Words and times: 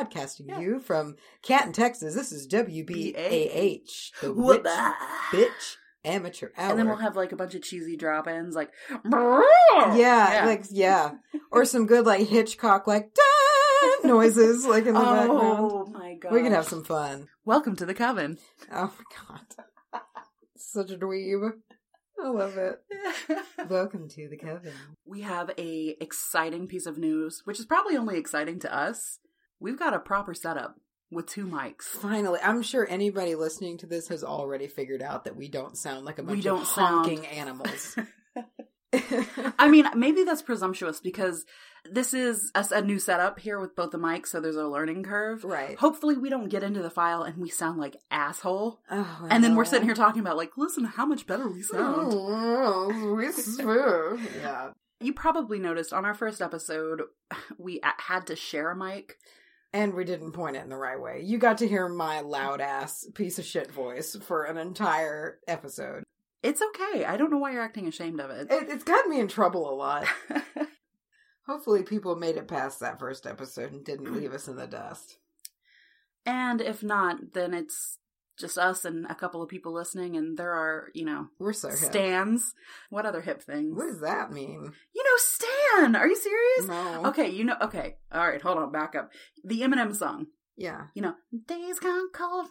Yeah, 0.00 0.04
Yeah. 0.04 0.08
broadcasting 0.12 0.48
Yeah. 0.48 0.60
you 0.60 0.80
from 0.80 1.16
Canton, 1.42 1.72
Texas. 1.72 2.14
This 2.14 2.32
is 2.32 2.46
WBAH, 2.46 4.12
the 4.22 4.32
What 4.32 4.64
Witch, 4.64 4.72
Bitch 5.30 5.76
Amateur 6.04 6.48
Hour. 6.56 6.70
And 6.70 6.78
then 6.78 6.86
we'll 6.88 6.96
have 6.96 7.16
like 7.16 7.32
a 7.32 7.36
bunch 7.36 7.54
of 7.54 7.62
cheesy 7.62 7.96
drop 7.96 8.26
ins, 8.26 8.54
like 8.54 8.70
yeah, 9.94 10.44
like 10.46 10.64
yeah, 10.70 11.12
or 11.50 11.64
some 11.66 11.86
good 11.86 12.06
like 12.06 12.26
Hitchcock 12.26 12.86
like 12.86 13.10
noises 14.04 14.64
like 14.66 14.86
in 14.86 14.94
the 14.94 15.00
oh 15.00 15.04
background. 15.04 15.70
oh 15.72 15.86
my 15.92 16.14
god, 16.14 16.32
We 16.32 16.42
can 16.42 16.52
have 16.52 16.66
some 16.66 16.82
fun. 16.84 17.28
Welcome 17.44 17.76
to 17.76 17.84
the 17.86 17.94
coven. 17.94 18.38
Oh 18.72 18.92
my 18.98 19.04
god, 19.92 20.02
such 20.56 20.90
a 20.90 20.96
dweeb. 20.96 21.50
I 22.22 22.28
love 22.28 22.56
it. 22.58 22.78
Welcome 23.70 24.06
to 24.10 24.28
the 24.28 24.36
coven. 24.36 24.72
we 25.06 25.22
have 25.22 25.50
a 25.58 25.96
exciting 26.00 26.66
piece 26.68 26.84
of 26.86 26.98
news, 26.98 27.42
which 27.44 27.58
is 27.58 27.64
probably 27.66 27.96
only 27.96 28.18
exciting 28.18 28.58
to 28.60 28.74
us. 28.74 29.18
We've 29.60 29.78
got 29.78 29.94
a 29.94 29.98
proper 30.00 30.34
setup 30.34 30.76
with 31.10 31.26
two 31.26 31.44
mics. 31.46 31.82
Finally, 31.82 32.40
I'm 32.42 32.62
sure 32.62 32.86
anybody 32.88 33.34
listening 33.34 33.78
to 33.78 33.86
this 33.86 34.08
has 34.08 34.24
already 34.24 34.66
figured 34.68 35.02
out 35.02 35.24
that 35.24 35.36
we 35.36 35.48
don't 35.48 35.76
sound 35.76 36.04
like 36.04 36.18
a 36.18 36.22
bunch 36.22 36.36
We 36.36 36.42
don't 36.42 36.62
of 36.62 36.66
sound- 36.68 37.06
honking 37.06 37.26
animals. 37.26 37.96
I 39.58 39.68
mean, 39.68 39.86
maybe 39.94 40.24
that's 40.24 40.42
presumptuous 40.42 41.00
because 41.00 41.44
this 41.88 42.12
is 42.12 42.50
a, 42.56 42.66
a 42.72 42.82
new 42.82 42.98
setup 42.98 43.38
here 43.38 43.60
with 43.60 43.76
both 43.76 43.92
the 43.92 43.98
mics, 43.98 44.26
so 44.28 44.40
there's 44.40 44.56
a 44.56 44.66
learning 44.66 45.04
curve. 45.04 45.44
right. 45.44 45.78
Hopefully, 45.78 46.16
we 46.16 46.28
don't 46.28 46.48
get 46.48 46.62
into 46.64 46.82
the 46.82 46.90
file 46.90 47.22
and 47.22 47.36
we 47.36 47.48
sound 47.50 47.78
like 47.78 47.96
asshole, 48.10 48.80
Oh, 48.90 49.26
and 49.30 49.44
then 49.44 49.54
we're 49.54 49.64
sitting 49.64 49.86
here 49.86 49.94
talking 49.94 50.20
about 50.20 50.36
like, 50.36 50.56
listen, 50.56 50.84
how 50.84 51.06
much 51.06 51.26
better 51.26 51.48
we 51.48 51.62
sound. 51.62 52.08
Oh, 52.12 53.14
we 53.16 53.30
swear. 53.30 54.16
yeah. 54.40 54.70
You 55.00 55.12
probably 55.12 55.58
noticed 55.60 55.92
on 55.92 56.04
our 56.04 56.14
first 56.14 56.42
episode, 56.42 57.02
we 57.58 57.80
a- 57.82 58.02
had 58.02 58.26
to 58.26 58.34
share 58.36 58.70
a 58.70 58.76
mic. 58.76 59.18
And 59.72 59.94
we 59.94 60.04
didn't 60.04 60.32
point 60.32 60.56
it 60.56 60.64
in 60.64 60.68
the 60.68 60.76
right 60.76 61.00
way. 61.00 61.22
You 61.24 61.38
got 61.38 61.58
to 61.58 61.68
hear 61.68 61.88
my 61.88 62.20
loud 62.20 62.60
ass 62.60 63.06
piece 63.14 63.38
of 63.38 63.44
shit 63.44 63.70
voice 63.70 64.16
for 64.16 64.44
an 64.44 64.56
entire 64.56 65.38
episode. 65.46 66.02
It's 66.42 66.60
okay. 66.62 67.04
I 67.04 67.16
don't 67.16 67.30
know 67.30 67.38
why 67.38 67.52
you're 67.52 67.62
acting 67.62 67.86
ashamed 67.86 68.18
of 68.20 68.30
it. 68.30 68.50
It, 68.50 68.68
it's 68.68 68.84
gotten 68.84 69.10
me 69.10 69.20
in 69.20 69.28
trouble 69.28 69.70
a 69.70 69.74
lot. 69.74 70.06
Hopefully, 71.46 71.82
people 71.82 72.16
made 72.16 72.36
it 72.36 72.48
past 72.48 72.80
that 72.80 72.98
first 72.98 73.26
episode 73.26 73.72
and 73.72 73.84
didn't 73.84 74.14
leave 74.14 74.32
us 74.32 74.48
in 74.48 74.56
the 74.56 74.66
dust. 74.66 75.18
and 76.26 76.60
if 76.60 76.82
not, 76.82 77.32
then 77.34 77.54
it's 77.54 77.98
just 78.40 78.58
us 78.58 78.84
and 78.84 79.06
a 79.06 79.14
couple 79.14 79.42
of 79.42 79.48
people 79.48 79.72
listening, 79.72 80.16
and 80.16 80.36
there 80.38 80.52
are, 80.52 80.88
you 80.94 81.04
know, 81.04 81.28
We're 81.38 81.52
so 81.52 81.68
hip. 81.68 81.78
stands. 81.78 82.54
What 82.88 83.06
other 83.06 83.20
hip 83.20 83.42
things? 83.42 83.76
What 83.76 83.86
does 83.86 84.00
that 84.00 84.32
mean? 84.32 84.72
You 84.94 85.04
know, 85.04 85.16
Stan. 85.16 85.96
Are 85.96 86.06
you 86.08 86.16
serious? 86.16 86.68
No. 86.68 87.06
Okay, 87.10 87.28
you 87.30 87.44
know. 87.44 87.56
Okay, 87.62 87.96
all 88.12 88.26
right. 88.26 88.40
Hold 88.42 88.58
on. 88.58 88.72
Back 88.72 88.94
up. 88.94 89.10
The 89.44 89.60
Eminem 89.60 89.94
song. 89.94 90.26
Yeah. 90.60 90.88
You 90.92 91.00
know, 91.00 91.14
days 91.46 91.78
gone 91.78 92.10
cold. 92.12 92.48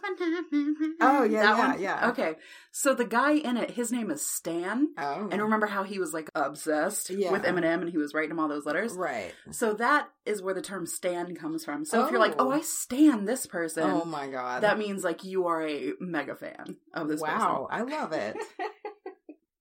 Oh, 1.00 1.22
yeah, 1.22 1.42
that 1.42 1.56
yeah, 1.56 1.68
one? 1.70 1.80
yeah. 1.80 2.08
Okay, 2.10 2.34
so 2.72 2.92
the 2.92 3.04
guy 3.04 3.34
in 3.34 3.56
it, 3.56 3.70
his 3.70 3.92
name 3.92 4.10
is 4.10 4.26
Stan. 4.26 4.88
Oh. 4.98 5.28
And 5.30 5.40
remember 5.40 5.66
how 5.68 5.84
he 5.84 6.00
was 6.00 6.12
like 6.12 6.28
obsessed 6.34 7.10
Yeah. 7.10 7.30
with 7.30 7.44
Eminem 7.44 7.82
and 7.82 7.88
he 7.88 7.98
was 7.98 8.12
writing 8.12 8.32
him 8.32 8.40
all 8.40 8.48
those 8.48 8.66
letters? 8.66 8.94
Right. 8.94 9.32
So 9.52 9.74
that 9.74 10.08
is 10.26 10.42
where 10.42 10.54
the 10.54 10.60
term 10.60 10.86
stan 10.86 11.36
comes 11.36 11.64
from. 11.64 11.84
So 11.84 12.04
if 12.04 12.10
you're 12.10 12.18
like, 12.18 12.34
Oh. 12.40 12.48
oh, 12.48 12.50
I 12.50 12.62
stan 12.62 13.26
this 13.26 13.46
person, 13.46 13.84
Oh 13.84 14.04
my 14.04 14.26
god. 14.26 14.64
that 14.64 14.76
means 14.76 15.04
like 15.04 15.22
you 15.22 15.46
are 15.46 15.64
a 15.64 15.92
mega 16.00 16.34
fan 16.34 16.76
of 16.92 17.06
this 17.06 17.20
wow. 17.20 17.68
I 17.70 17.82
love 17.82 18.12
it. 18.12 18.36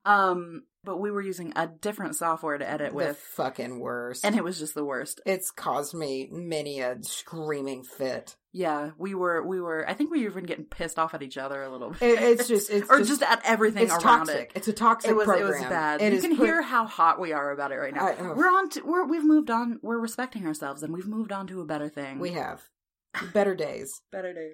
Um, 0.05 0.63
but 0.89 0.99
we 0.99 1.11
were 1.11 1.21
using 1.21 1.53
a 1.55 1.67
different 1.67 2.15
software 2.15 2.57
to 2.57 2.67
edit 2.67 2.95
with. 2.95 3.05
the 3.05 3.09
with, 3.11 3.17
fucking 3.19 3.79
worst. 3.79 4.25
and 4.25 4.35
it 4.35 4.43
was 4.43 4.57
just 4.57 4.73
the 4.73 4.83
worst. 4.83 5.21
it's 5.23 5.51
caused 5.51 5.93
me 5.93 6.27
many 6.31 6.79
a 6.79 6.97
screaming 7.03 7.83
fit. 7.83 8.35
Yeah, 8.53 8.89
we 8.97 9.13
were, 9.13 9.45
we 9.45 9.61
were. 9.61 9.87
I 9.87 9.93
think 9.93 10.09
we 10.09 10.23
were 10.23 10.31
even 10.31 10.45
getting 10.45 10.65
pissed 10.65 10.97
off 10.97 11.13
at 11.13 11.21
each 11.21 11.37
other 11.37 11.61
a 11.61 11.69
little 11.69 11.91
bit. 11.91 12.01
It, 12.01 12.39
it's 12.39 12.47
just, 12.47 12.71
it's 12.71 12.89
or 12.89 12.97
just, 12.97 13.09
just, 13.19 13.21
at 13.21 13.39
everything 13.45 13.83
it's 13.83 13.91
around 13.91 14.25
toxic. 14.25 14.49
it. 14.49 14.51
It's 14.55 14.67
a 14.67 14.73
toxic 14.73 15.11
It 15.11 15.13
was 15.13 15.25
program. 15.25 15.49
it 15.49 15.59
was 15.59 15.63
bad. 15.69 16.01
It 16.01 16.13
you 16.13 16.21
can 16.21 16.35
put- 16.35 16.47
hear 16.47 16.63
how 16.63 16.87
hot 16.87 17.19
we 17.19 17.33
are 17.33 17.51
about 17.51 17.71
it 17.71 17.75
right 17.75 17.93
now. 17.93 18.07
I- 18.07 18.15
oh. 18.17 18.33
we're 18.35 18.49
on 18.49 18.67
to 18.69 18.81
we're 18.81 19.05
we've 19.05 19.23
moved 19.23 19.51
on. 19.51 19.77
We're 19.83 19.99
respecting 19.99 20.47
ourselves 20.47 20.81
and 20.81 20.91
we've 20.91 21.05
moved 21.07 21.31
on 21.31 21.45
to 21.47 21.61
a 21.61 21.65
better 21.65 21.87
thing. 21.89 22.17
We 22.17 22.31
have 22.31 22.63
better 23.31 23.53
days. 23.53 24.01
better 24.11 24.33
day. 24.33 24.53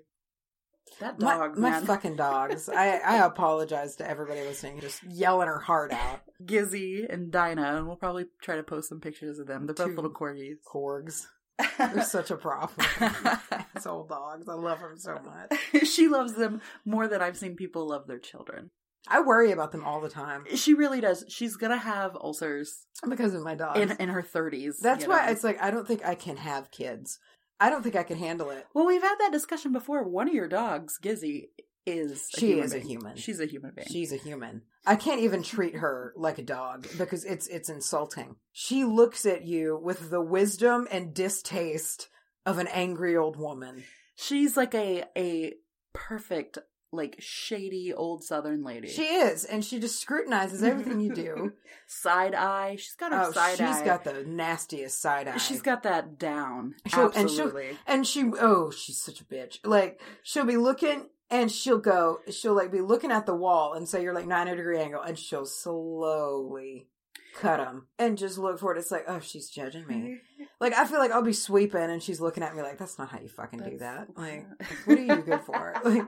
That 1.00 1.20
dog, 1.20 1.58
my 1.58 1.72
man. 1.72 1.86
fucking 1.86 2.16
dogs. 2.16 2.70
I, 2.70 2.98
I 3.00 3.18
apologize 3.26 3.96
to 3.98 4.10
everybody 4.10 4.42
listening, 4.42 4.80
just 4.80 5.04
yelling 5.04 5.48
her 5.48 5.60
heart 5.60 5.92
out. 5.92 6.22
Gizzy 6.46 7.06
and 7.12 7.32
Dyna, 7.32 7.78
and 7.78 7.88
we'll 7.88 7.96
probably 7.96 8.26
try 8.42 8.56
to 8.56 8.64
post 8.64 8.90
some 8.90 9.00
pictures 9.02 9.40
of 9.40 9.48
them. 9.48 9.66
They're 9.66 9.76
both 9.76 9.88
Two. 9.88 9.96
little 9.96 10.12
corgis. 10.12 10.56
Corgs. 10.66 11.26
They're 11.78 12.04
such 12.04 12.32
a 12.32 12.36
problem. 12.36 12.86
These 13.76 13.86
old 13.88 14.10
dogs. 14.10 14.48
I 14.50 14.54
love 14.54 14.80
them 14.80 14.98
so 14.98 15.20
much. 15.24 15.86
she 15.88 16.08
loves 16.08 16.34
them 16.34 16.62
more 16.86 17.08
than 17.08 17.22
I've 17.22 17.38
seen 17.38 17.56
people 17.56 17.88
love 17.88 18.08
their 18.08 18.20
children. 18.20 18.72
I 19.08 19.22
worry 19.22 19.52
about 19.52 19.72
them 19.72 19.84
all 19.86 20.02
the 20.02 20.10
time 20.10 20.46
She 20.56 20.74
really 20.74 21.00
does. 21.00 21.24
She's 21.30 21.56
gonna 21.58 21.78
have 21.78 22.16
ulcers 22.16 22.86
because 23.08 23.36
of 23.36 23.44
my 23.44 23.54
dogs. 23.56 23.80
in 23.80 23.92
in 23.92 24.10
her 24.10 24.24
thirties. 24.24 24.80
That's 24.82 25.06
why 25.08 25.30
it's 25.30 25.44
like 25.44 25.62
I 25.62 25.70
don't 25.72 25.88
think 25.88 26.04
I 26.04 26.16
can 26.16 26.38
have 26.38 26.72
kids. 26.72 27.20
I 27.60 27.70
don't 27.70 27.84
think 27.84 27.96
I 27.96 28.04
can 28.04 28.18
handle 28.18 28.50
it. 28.50 28.68
Well, 28.74 28.86
we've 28.86 29.02
had 29.02 29.16
that 29.20 29.32
discussion 29.32 29.72
before. 29.72 30.04
One 30.04 30.28
of 30.28 30.34
your 30.34 30.48
dogs, 30.48 31.00
Gizzy, 31.02 31.50
is 31.86 32.30
a 32.36 32.40
She 32.40 32.60
is 32.60 32.74
a 32.74 32.80
human. 32.80 33.16
She's 33.16 33.40
a 33.40 33.46
human 33.46 33.72
being. 33.76 33.88
She's 33.90 34.12
a 34.12 34.18
human. 34.18 34.64
I 34.86 34.96
can't 34.96 35.22
even 35.22 35.44
treat 35.44 35.76
her 35.76 36.14
like 36.16 36.38
a 36.38 36.44
dog 36.44 36.88
because 36.98 37.26
it's 37.26 37.48
it's 37.48 37.70
insulting. 37.70 38.36
She 38.52 38.84
looks 38.84 39.26
at 39.26 39.46
you 39.46 39.80
with 39.82 40.10
the 40.10 40.22
wisdom 40.22 40.88
and 40.92 41.14
distaste 41.14 42.10
of 42.46 42.58
an 42.60 42.68
angry 42.68 43.16
old 43.16 43.38
woman. 43.38 43.84
She's 44.16 44.56
like 44.58 44.76
a 44.76 45.06
a 45.18 45.54
perfect, 45.94 46.58
like 46.92 47.16
shady 47.20 47.94
old 47.94 48.24
Southern 48.24 48.64
lady. 48.64 48.88
She 48.88 49.04
is, 49.04 49.44
and 49.46 49.64
she 49.66 49.80
just 49.80 50.00
scrutinizes 50.00 50.64
everything 50.64 51.02
you 51.02 51.14
do. 51.14 51.54
side 51.88 52.34
eye. 52.34 52.76
She's 52.78 52.96
got 52.96 53.12
her 53.12 53.26
Oh, 53.28 53.32
side 53.32 53.52
she's 53.58 53.62
eye. 53.62 53.74
She's 53.74 53.82
got 53.82 54.04
the 54.04 54.24
nastiest 54.24 55.02
side 55.02 55.28
eye. 55.28 55.38
She's 55.38 55.62
got 55.62 55.84
that 55.84 56.18
down. 56.18 56.76
She'll- 56.88 57.12
Absolutely. 57.16 57.78
and 57.86 58.08
she 58.08 58.32
oh 58.40 58.72
she's 58.72 59.00
such 59.02 59.22
a 59.22 59.26
bitch. 59.26 59.60
Like 59.66 60.00
she'll 60.24 60.46
be 60.46 60.58
looking 60.58 61.08
and 61.30 61.52
she'll 61.52 61.80
go 61.80 62.20
she'll 62.30 62.54
like 62.56 62.72
be 62.72 62.82
looking 62.82 63.12
at 63.12 63.26
the 63.26 63.36
wall 63.36 63.74
and 63.74 63.90
say 63.90 64.02
you're 64.04 64.14
like 64.14 64.28
90 64.28 64.56
degree 64.56 64.80
angle 64.80 65.02
and 65.02 65.18
she'll 65.20 65.46
slowly 65.46 66.88
cut 67.36 67.58
them 67.58 67.88
and 68.00 68.18
just 68.18 68.38
look 68.38 68.60
for 68.60 68.76
it. 68.76 68.80
It's 68.80 68.92
like 68.92 69.06
oh 69.08 69.20
she's 69.20 69.50
judging 69.50 69.88
me. 69.88 70.18
Like 70.62 70.74
I 70.74 70.86
feel 70.86 71.00
like 71.00 71.12
I'll 71.12 71.22
be 71.22 71.34
sweeping 71.34 71.82
and 71.82 72.02
she's 72.02 72.22
looking 72.22 72.42
at 72.42 72.56
me 72.56 72.62
like 72.62 72.78
that's 72.78 72.98
not 72.98 73.10
how 73.10 73.20
you 73.20 73.28
fucking 73.28 73.60
do 73.60 73.78
that. 73.80 74.08
Like 74.16 74.46
what 74.86 74.98
are 74.98 75.02
you 75.02 75.16
good 75.18 75.42
for? 75.42 75.74
Like 75.84 76.04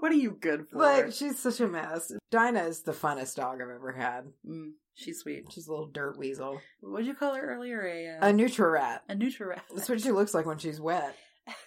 what 0.00 0.10
are 0.10 0.14
you 0.14 0.30
good 0.40 0.68
for? 0.68 0.78
like 0.78 1.12
she's 1.12 1.38
such 1.38 1.60
a 1.60 1.68
mess. 1.68 2.10
Dyna 2.30 2.62
is 2.64 2.82
the 2.82 2.92
funnest 2.92 3.36
dog 3.36 3.60
I've 3.60 3.68
ever 3.68 3.92
had. 3.92 4.24
Mm, 4.48 4.70
she's 4.94 5.20
sweet. 5.20 5.44
She's 5.52 5.66
a 5.68 5.70
little 5.70 5.86
dirt 5.88 6.18
weasel. 6.18 6.60
What'd 6.80 7.06
you 7.06 7.14
call 7.14 7.34
her 7.34 7.54
earlier? 7.54 7.82
A 7.86 8.08
uh, 8.26 8.28
A 8.28 8.32
Nutria 8.32 8.68
rat. 8.70 9.02
a 9.08 9.14
Nutria 9.14 9.50
Rat. 9.50 9.64
That's 9.74 9.88
what 9.88 10.00
she 10.00 10.12
looks 10.12 10.32
like 10.32 10.46
when 10.46 10.58
she's 10.58 10.80
wet. 10.80 11.14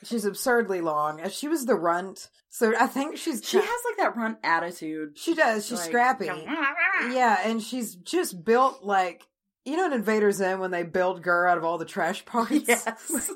She's 0.03 0.25
absurdly 0.25 0.81
long. 0.81 1.27
She 1.29 1.47
was 1.47 1.65
the 1.65 1.75
runt, 1.75 2.29
so 2.49 2.73
I 2.77 2.87
think 2.87 3.17
she's. 3.17 3.41
She 3.47 3.57
has 3.57 3.67
like 3.89 3.97
that 3.97 4.15
runt 4.17 4.37
attitude. 4.43 5.17
She 5.17 5.33
does. 5.35 5.65
She's 5.65 5.79
Like, 5.79 5.87
scrappy. 5.89 6.25
Yeah. 6.25 6.73
Yeah, 7.11 7.39
and 7.43 7.63
she's 7.63 7.95
just 7.95 8.43
built 8.45 8.83
like 8.83 9.23
you 9.65 9.77
know 9.77 9.85
in 9.85 9.93
Invader 9.93 10.31
Zim 10.31 10.59
when 10.59 10.71
they 10.71 10.83
build 10.83 11.23
GIR 11.23 11.47
out 11.47 11.57
of 11.57 11.63
all 11.63 11.77
the 11.77 11.85
trash 11.85 12.25
parts. 12.25 12.51
Yes. 12.67 12.83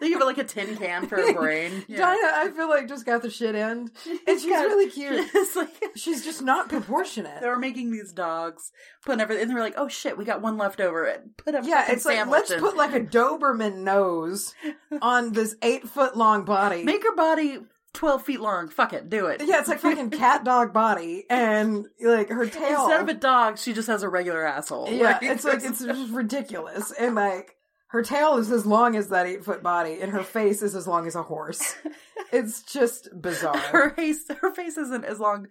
they 0.00 0.08
give 0.08 0.18
her 0.20 0.24
like 0.26 0.38
a 0.38 0.44
tin 0.44 0.76
can 0.76 1.06
for 1.08 1.16
a 1.16 1.32
brain. 1.32 1.84
Dyna, 1.88 2.02
I 2.22 2.50
feel 2.54 2.68
like 2.68 2.88
just 2.88 3.06
got 3.06 3.22
the 3.22 3.30
shit 3.30 3.54
end, 3.54 3.90
and 4.26 4.40
she's 4.40 4.46
got- 4.50 4.66
really 4.66 4.90
cute. 4.90 5.28
It's 5.34 5.56
like 5.56 5.70
She's 5.96 6.24
just 6.24 6.42
not 6.42 6.68
proportionate. 6.68 7.40
they 7.40 7.48
were 7.48 7.58
making 7.58 7.90
these 7.92 8.12
dogs, 8.12 8.72
putting 9.04 9.20
everything, 9.20 9.42
and 9.42 9.50
they 9.50 9.54
were 9.54 9.60
like, 9.60 9.74
"Oh 9.76 9.88
shit, 9.88 10.16
we 10.16 10.24
got 10.24 10.40
one 10.42 10.56
left 10.56 10.80
over. 10.80 11.12
Put 11.36 11.54
a 11.54 11.62
Yeah, 11.64 11.90
it's 11.90 12.04
like 12.04 12.26
let's 12.26 12.50
in. 12.50 12.60
put 12.60 12.76
like 12.76 12.94
a 12.94 13.00
Doberman 13.00 13.78
nose 13.78 14.54
on 15.00 15.32
this 15.32 15.56
eight 15.62 15.88
foot 15.88 16.16
long 16.16 16.44
body. 16.44 16.82
make 16.84 17.02
her 17.02 17.14
body 17.14 17.58
twelve 17.94 18.22
feet 18.24 18.40
long. 18.40 18.68
Fuck 18.68 18.92
it, 18.92 19.08
do 19.10 19.26
it. 19.26 19.42
yeah, 19.44 19.60
it's 19.60 19.68
like 19.68 19.80
fucking 19.80 20.10
cat 20.10 20.44
dog 20.44 20.72
body, 20.72 21.24
and 21.30 21.86
like 22.02 22.28
her 22.28 22.46
tail. 22.46 22.80
Instead 22.84 23.00
of 23.02 23.08
a 23.08 23.14
dog, 23.14 23.58
she 23.58 23.72
just 23.72 23.88
has 23.88 24.02
a 24.02 24.08
regular 24.08 24.44
asshole. 24.44 24.88
Yeah, 24.90 25.18
it's 25.22 25.44
like 25.44 25.62
it's 25.62 25.84
just 25.84 26.12
ridiculous, 26.12 26.90
and 26.92 27.14
like 27.14 27.56
her 27.88 28.02
tail 28.02 28.36
is 28.38 28.50
as 28.50 28.64
long 28.64 28.96
as 28.96 29.08
that 29.08 29.26
eight 29.26 29.44
foot 29.44 29.62
body, 29.62 29.98
and 30.00 30.12
her 30.12 30.22
face 30.22 30.62
is 30.62 30.74
as 30.74 30.86
long 30.88 31.06
as 31.06 31.14
a 31.14 31.22
horse. 31.22 31.74
It's 32.32 32.62
just 32.62 33.10
bizarre. 33.20 33.58
her 33.58 33.90
face. 33.90 34.26
Her 34.40 34.54
face 34.54 34.78
isn't 34.78 35.04
as 35.04 35.20
long 35.20 35.48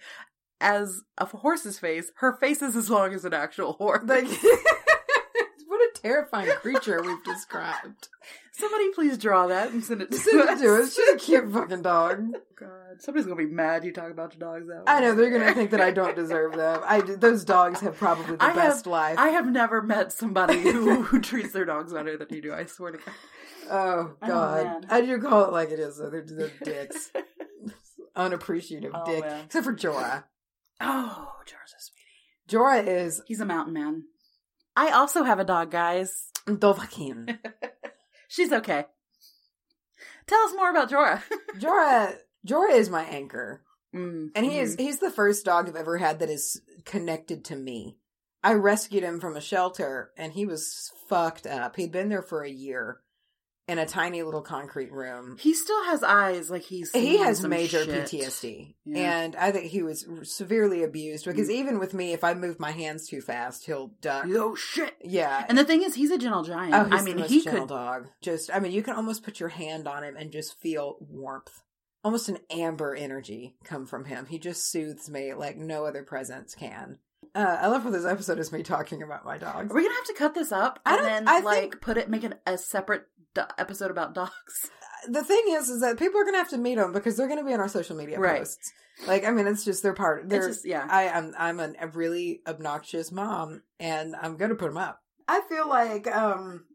as 0.60 1.02
a 1.20 1.26
horse's 1.28 1.78
face. 1.78 2.12
Her 2.16 2.34
face 2.38 2.64
is 2.64 2.76
as 2.76 2.90
long 2.90 3.14
as 3.14 3.24
an 3.24 3.36
actual 3.36 3.74
horse. 3.74 4.02
like, 4.04 4.26
terrifying 6.02 6.50
creature 6.62 7.02
we've 7.02 7.24
described. 7.24 8.08
Somebody 8.54 8.92
please 8.94 9.18
draw 9.18 9.48
that 9.48 9.72
and 9.72 9.84
send 9.84 10.02
it 10.02 10.12
to 10.12 10.18
Send 10.18 10.40
it 10.42 10.50
us. 10.50 10.62
to 10.62 10.76
us. 10.82 10.96
She's 10.96 11.10
a 11.10 11.18
cute 11.18 11.52
fucking 11.52 11.82
dog. 11.82 12.32
God, 12.60 13.00
somebody's 13.02 13.26
gonna 13.26 13.38
be 13.38 13.46
mad 13.46 13.84
you 13.86 13.92
talk 13.94 14.12
about 14.12 14.34
your 14.38 14.40
dogs 14.40 14.68
that 14.68 14.80
way. 14.80 14.84
I 14.88 15.00
know 15.00 15.16
they're 15.16 15.32
gonna 15.32 15.54
think 15.54 15.72
that 15.72 15.82
I 15.82 15.92
don't 15.92 16.16
deserve 16.18 16.56
them. 16.56 16.82
I 16.86 17.00
those 17.02 17.44
dogs 17.46 17.80
have 17.80 17.96
probably 17.98 18.36
the 18.36 18.44
I 18.44 18.54
best 18.54 18.86
have, 18.86 18.92
life. 18.92 19.18
I 19.18 19.30
have 19.30 19.48
never 19.48 19.82
met 19.82 20.12
somebody 20.12 20.60
who, 20.62 21.02
who 21.02 21.22
treats 21.22 21.54
their 21.54 21.66
dogs 21.66 21.94
better 21.94 22.18
than 22.18 22.28
you 22.30 22.42
do. 22.42 22.54
I 22.54 22.66
swear 22.66 22.92
to 22.92 22.98
God. 22.98 23.16
Oh 23.70 24.12
Oh, 24.22 24.28
God, 24.28 24.66
man. 24.66 24.86
I 24.90 25.02
do 25.02 25.18
call 25.20 25.46
it 25.46 25.54
like 25.54 25.72
it 25.72 25.80
is. 25.80 25.98
Though. 25.98 26.10
They're, 26.10 26.26
they're 26.28 26.52
dicks, 26.64 27.10
unappreciative 28.16 28.92
Oh, 28.94 29.06
dick. 29.06 29.22
man. 29.24 29.46
Except 29.46 29.66
for 29.66 29.74
Jorah. 29.74 30.26
Oh, 30.82 31.32
Jorah's 31.48 31.74
a 31.74 31.82
sweetie. 31.82 32.50
Jorah 32.50 32.86
is 32.86 33.22
He's 33.28 33.40
a 33.40 33.46
mountain 33.46 33.74
man. 33.74 34.04
I 34.76 34.92
also 34.92 35.24
have 35.24 35.40
a 35.40 35.44
dog, 35.44 35.72
guys. 35.72 36.30
Dovahkiin. 36.48 37.38
She's 38.28 38.52
okay. 38.52 38.86
Tell 40.28 40.40
us 40.40 40.54
more 40.56 40.70
about 40.70 40.90
Jorah. 40.90 41.22
Jorah. 41.58 42.16
Jorah 42.48 42.74
is 42.76 42.90
my 42.90 43.04
anchor. 43.04 43.64
Mm, 43.96 44.30
And 44.36 44.46
he 44.46 44.58
is 44.58 44.78
mhm. 44.78 44.82
he's 44.82 45.00
the 45.00 45.12
first 45.12 45.44
dog 45.44 45.68
I've 45.68 45.76
ever 45.76 45.98
had 45.98 46.20
that 46.20 46.30
is 46.30 46.62
connected 46.86 47.44
to 47.46 47.56
me. 47.56 47.98
I 48.42 48.54
rescued 48.54 49.04
him 49.04 49.20
from 49.20 49.36
a 49.36 49.42
shelter 49.42 50.12
and 50.18 50.32
he 50.34 50.46
was 50.46 50.92
fucked 51.10 51.46
up. 51.46 51.76
He'd 51.76 51.92
been 51.92 52.08
there 52.10 52.22
for 52.24 52.42
a 52.42 52.50
year 52.50 53.02
in 53.72 53.80
a 53.80 53.86
tiny 53.86 54.22
little 54.22 54.42
concrete 54.42 54.92
room. 54.92 55.38
He 55.40 55.54
still 55.54 55.84
has 55.86 56.04
eyes 56.04 56.50
like 56.52 56.64
he's. 56.64 56.92
He 56.92 57.18
has 57.18 57.44
major 57.46 57.84
shit. 57.84 58.06
PTSD. 58.08 58.74
Yeah. 58.86 59.20
And 59.22 59.36
I 59.36 59.52
think 59.52 59.66
he 59.72 59.82
was 59.82 60.06
severely 60.24 60.84
abused 60.84 61.26
because 61.26 61.48
Mm. 61.48 61.54
even 61.54 61.80
with 61.80 61.94
me, 61.94 62.14
if 62.14 62.24
I 62.24 62.34
move 62.34 62.60
my 62.60 62.72
hands 62.72 63.08
too 63.08 63.22
fast, 63.22 63.66
he'll 63.66 63.88
duck. 64.02 64.26
Oh 64.28 64.56
shit! 64.56 64.94
Yeah. 65.04 65.46
And 65.48 65.58
the 65.58 65.64
thing 65.66 65.84
is, 65.84 65.96
he's 65.96 66.12
a 66.12 66.18
gentle 66.18 66.44
giant. 66.44 66.74
Oh, 66.76 66.84
he's 66.86 67.02
I 67.02 67.04
mean, 67.04 67.18
he 67.20 67.42
gentle 67.42 67.62
could. 67.68 67.70
dog. 67.74 68.08
Just, 68.22 68.54
I 68.54 68.60
mean, 68.60 68.72
you 68.74 68.84
can 68.84 68.96
almost 68.96 69.24
put 69.24 69.40
your 69.40 69.50
hand 69.50 69.88
on 69.88 70.04
him 70.04 70.16
and 70.18 70.32
just 70.32 70.60
feel 70.60 70.98
warmth, 71.00 71.62
almost 72.04 72.30
an 72.30 72.40
amber 72.52 72.94
energy 72.96 73.56
come 73.64 73.86
from 73.86 74.06
him. 74.06 74.26
He 74.26 74.38
just 74.40 74.70
soothes 74.70 75.10
me 75.10 75.34
like 75.34 75.56
no 75.58 75.86
other 75.86 76.04
presence 76.04 76.56
can. 76.56 77.00
Uh, 77.34 77.58
I 77.62 77.68
love 77.68 77.84
how 77.84 77.92
this 77.92 78.06
episode 78.06 78.40
is 78.40 78.52
me 78.52 78.64
talking 78.64 79.04
about 79.04 79.24
my 79.24 79.38
dogs. 79.38 79.72
Are 79.72 79.76
we 79.76 79.84
gonna 79.84 79.96
have 79.96 80.06
to 80.06 80.14
cut 80.16 80.34
this 80.34 80.52
up 80.52 80.80
I 80.86 80.98
and 80.98 81.06
then 81.06 81.28
I 81.30 81.40
like 81.40 81.60
think- 81.62 81.82
put 81.82 81.98
it, 81.98 82.10
make 82.10 82.24
it 82.26 82.34
a 82.46 82.58
separate 82.58 83.04
do- 83.36 83.42
episode 83.58 83.92
about 83.92 84.14
dogs? 84.14 84.32
The 85.10 85.24
thing 85.24 85.42
is, 85.50 85.68
is 85.68 85.82
that 85.82 85.98
people 85.98 86.22
are 86.22 86.24
gonna 86.26 86.38
have 86.38 86.50
to 86.52 86.60
meet 86.60 86.76
them 86.76 86.94
because 86.94 87.18
they're 87.18 87.28
gonna 87.28 87.44
be 87.44 87.54
on 87.56 87.60
our 87.60 87.68
social 87.68 87.96
media 87.96 88.20
Right. 88.20 88.38
posts. 88.38 88.72
Like, 89.08 89.26
I 89.26 89.32
mean, 89.32 89.48
it's 89.48 89.66
just 89.66 89.82
they're 89.82 89.96
part. 89.96 90.30
They're 90.30 90.48
just 90.50 90.64
yeah. 90.64 90.86
I 90.88 91.06
am 91.06 91.34
I'm 91.40 91.60
an, 91.60 91.76
a 91.82 91.88
really 91.88 92.44
obnoxious 92.46 93.12
mom, 93.12 93.64
and 93.80 94.16
I'm 94.16 94.38
gonna 94.38 94.54
put 94.54 94.68
them 94.68 94.78
up. 94.78 95.02
I 95.28 95.42
feel 95.50 95.68
like 95.68 96.06
um 96.06 96.66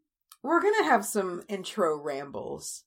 we're 0.42 0.60
gonna 0.60 0.86
have 0.86 1.04
some 1.06 1.44
intro 1.48 1.96
rambles. 2.02 2.82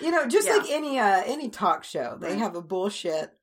You 0.00 0.10
know, 0.10 0.26
just 0.26 0.46
Yeah. 0.48 0.56
like 0.56 0.70
any 0.70 0.98
uh 0.98 1.22
any 1.26 1.50
talk 1.50 1.84
show, 1.84 2.16
they 2.18 2.28
Right. 2.30 2.38
have 2.38 2.56
a 2.56 2.62
bullshit 2.62 3.37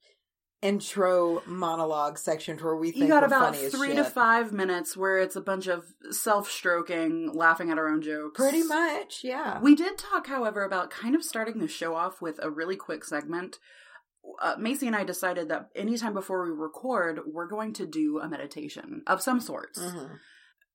intro 0.66 1.44
monologue 1.46 2.18
section 2.18 2.58
where 2.58 2.76
we 2.76 2.92
think 2.92 3.04
you 3.04 3.08
got 3.08 3.24
about 3.24 3.56
three 3.56 3.94
to 3.94 4.04
five 4.04 4.52
minutes 4.52 4.98
where 4.98 5.20
it's 5.20 5.36
a 5.36 5.42
bunch 5.42 5.68
of 5.68 5.86
self-stroking, 6.10 7.32
laughing 7.34 7.70
at 7.70 7.78
our 7.78 7.88
own 7.88 8.02
jokes. 8.02 8.36
Pretty 8.36 8.64
much, 8.64 9.24
yeah. 9.24 9.60
We 9.62 9.76
did 9.76 9.98
talk, 9.98 10.28
however, 10.28 10.64
about 10.64 10.90
kind 10.90 11.16
of 11.16 11.24
starting 11.24 11.60
the 11.60 11.68
show 11.68 11.96
off 11.96 12.22
with 12.22 12.40
a 12.42 12.50
really 12.50 12.76
quick 12.76 13.06
segment. 13.06 13.60
Uh, 14.42 14.56
Macy 14.58 14.88
and 14.88 14.96
I 14.96 15.04
decided 15.04 15.50
that 15.50 15.70
anytime 15.76 16.16
before 16.16 16.44
we 16.44 16.50
record, 16.50 17.20
we're 17.28 17.48
going 17.48 17.74
to 17.74 17.86
do 17.86 18.20
a 18.20 18.28
meditation 18.28 19.04
of 19.06 19.22
some 19.22 19.40
sorts. 19.40 19.80
Mhm. 19.80 20.18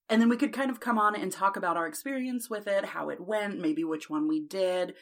And 0.08 0.22
then 0.22 0.28
we 0.28 0.36
could 0.36 0.52
kind 0.52 0.70
of 0.70 0.80
come 0.80 0.98
on 0.98 1.16
and 1.16 1.32
talk 1.32 1.56
about 1.56 1.76
our 1.76 1.86
experience 1.86 2.48
with 2.48 2.66
it, 2.66 2.84
how 2.84 3.10
it 3.10 3.20
went, 3.20 3.60
maybe 3.60 3.84
which 3.84 4.08
one 4.08 4.28
we 4.28 4.40
did, 4.40 4.94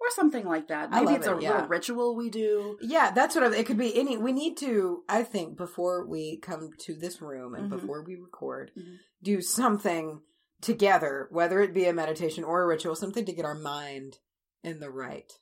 or 0.00 0.10
something 0.10 0.44
like 0.46 0.68
that. 0.68 0.90
I 0.92 1.00
Maybe 1.02 1.14
it's 1.16 1.26
it, 1.26 1.36
a 1.36 1.40
yeah. 1.40 1.52
little 1.52 1.68
ritual 1.68 2.16
we 2.16 2.30
do. 2.30 2.78
Yeah, 2.80 3.10
that's 3.12 3.34
what 3.34 3.44
I, 3.44 3.56
it 3.56 3.66
could 3.66 3.78
be. 3.78 3.98
Any, 3.98 4.16
we 4.16 4.32
need 4.32 4.56
to. 4.58 5.02
I 5.08 5.22
think 5.22 5.56
before 5.56 6.06
we 6.06 6.38
come 6.38 6.70
to 6.80 6.94
this 6.94 7.20
room 7.22 7.54
and 7.54 7.66
Mhm. 7.70 7.80
before 7.80 8.02
we 8.04 8.14
record, 8.16 8.72
Mhm. 8.76 8.96
do 9.22 9.40
something 9.40 10.20
together, 10.60 11.28
whether 11.30 11.60
it 11.60 11.74
be 11.74 11.84
a 11.86 11.92
meditation 11.92 12.44
or 12.44 12.62
a 12.62 12.66
ritual, 12.66 12.94
something 12.96 13.24
to 13.26 13.32
get 13.32 13.44
our 13.44 13.54
mind 13.58 14.18
in 14.62 14.80
the 14.80 14.90
right, 14.90 15.32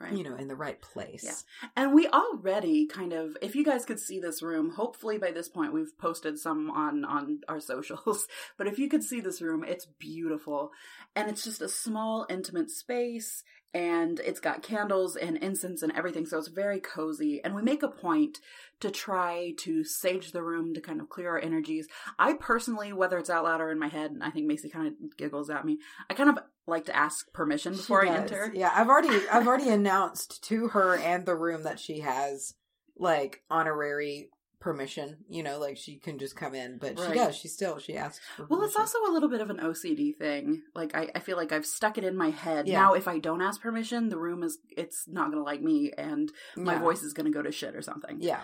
Right. 0.00 0.12
you 0.12 0.24
know, 0.24 0.36
in 0.36 0.48
the 0.48 0.56
right 0.56 0.80
place. 0.80 1.24
Yeah. 1.24 1.68
And 1.76 1.94
we 1.94 2.08
already 2.08 2.86
kind 2.86 3.12
of, 3.12 3.36
if 3.40 3.54
you 3.54 3.64
guys 3.64 3.84
could 3.84 4.00
see 4.00 4.18
this 4.18 4.42
room, 4.42 4.70
hopefully 4.70 5.18
by 5.18 5.30
this 5.30 5.48
point 5.48 5.72
we've 5.72 5.96
posted 5.98 6.38
some 6.38 6.70
on 6.70 7.04
on 7.04 7.40
our 7.48 7.60
socials. 7.72 8.26
But 8.56 8.66
if 8.66 8.78
you 8.78 8.88
could 8.88 9.04
see 9.04 9.20
this 9.20 9.40
room, 9.40 9.64
it's 9.64 9.86
beautiful, 9.86 10.72
and 11.14 11.30
it's 11.30 11.44
just 11.44 11.62
a 11.62 11.68
small, 11.68 12.26
intimate 12.28 12.70
space, 12.70 13.42
and 13.74 14.20
it's 14.20 14.40
got 14.40 14.62
candles 14.62 15.16
and 15.16 15.36
incense 15.38 15.82
and 15.82 15.92
everything, 15.96 16.26
so 16.26 16.38
it's 16.38 16.48
very 16.48 16.78
cozy. 16.78 17.42
And 17.42 17.54
we 17.54 17.62
make 17.62 17.82
a 17.82 17.88
point 17.88 18.38
to 18.80 18.90
try 18.90 19.54
to 19.58 19.84
sage 19.84 20.32
the 20.32 20.42
room 20.42 20.74
to 20.74 20.80
kind 20.80 21.00
of 21.00 21.08
clear 21.08 21.30
our 21.30 21.38
energies. 21.38 21.86
I 22.18 22.34
personally, 22.34 22.92
whether 22.92 23.18
it's 23.18 23.30
out 23.30 23.44
loud 23.44 23.60
or 23.60 23.70
in 23.70 23.78
my 23.78 23.88
head, 23.88 24.10
and 24.10 24.22
I 24.22 24.30
think 24.30 24.46
Macy 24.46 24.68
kind 24.68 24.86
of 24.88 25.16
giggles 25.16 25.50
at 25.50 25.64
me. 25.64 25.78
I 26.10 26.14
kind 26.14 26.30
of 26.30 26.38
like 26.66 26.86
to 26.86 26.96
ask 26.96 27.32
permission 27.32 27.72
before 27.72 28.06
I 28.06 28.14
enter. 28.16 28.50
Yeah, 28.54 28.72
I've 28.74 28.88
already 28.88 29.26
I've 29.30 29.46
already 29.46 29.68
announced 29.68 30.42
to 30.44 30.68
her 30.68 30.96
and 30.96 31.26
the 31.26 31.34
room 31.36 31.62
that 31.64 31.78
she 31.80 32.00
has 32.00 32.54
like 32.96 33.42
honorary 33.50 34.30
permission. 34.60 35.18
You 35.28 35.42
know, 35.42 35.58
like 35.58 35.76
she 35.76 35.96
can 35.98 36.18
just 36.18 36.36
come 36.36 36.54
in, 36.54 36.78
but 36.78 36.98
she 36.98 37.12
does. 37.12 37.36
She 37.36 37.48
still 37.48 37.78
she 37.78 37.96
asks. 37.96 38.24
For 38.36 38.46
Well, 38.46 38.62
it's 38.62 38.76
also 38.76 38.98
a 39.06 39.12
little 39.12 39.28
bit 39.28 39.42
of 39.42 39.50
an 39.50 39.58
OCD 39.58 40.16
thing. 40.16 40.62
Like 40.74 40.94
I, 40.94 41.10
I 41.14 41.18
feel 41.18 41.36
like 41.36 41.52
I've 41.52 41.66
stuck 41.66 41.98
it 41.98 42.04
in 42.04 42.16
my 42.16 42.30
head. 42.30 42.66
Yeah. 42.66 42.80
Now, 42.80 42.94
if 42.94 43.06
I 43.06 43.18
don't 43.18 43.42
ask 43.42 43.60
permission, 43.60 44.08
the 44.08 44.18
room 44.18 44.42
is 44.42 44.58
it's 44.74 45.04
not 45.06 45.26
going 45.26 45.38
to 45.38 45.44
like 45.44 45.60
me, 45.62 45.92
and 45.96 46.32
my 46.56 46.74
Yeah. 46.74 46.80
voice 46.80 47.02
is 47.02 47.12
going 47.12 47.26
to 47.26 47.32
go 47.36 47.42
to 47.42 47.52
shit 47.52 47.76
or 47.76 47.82
something. 47.82 48.16
Yeah, 48.20 48.40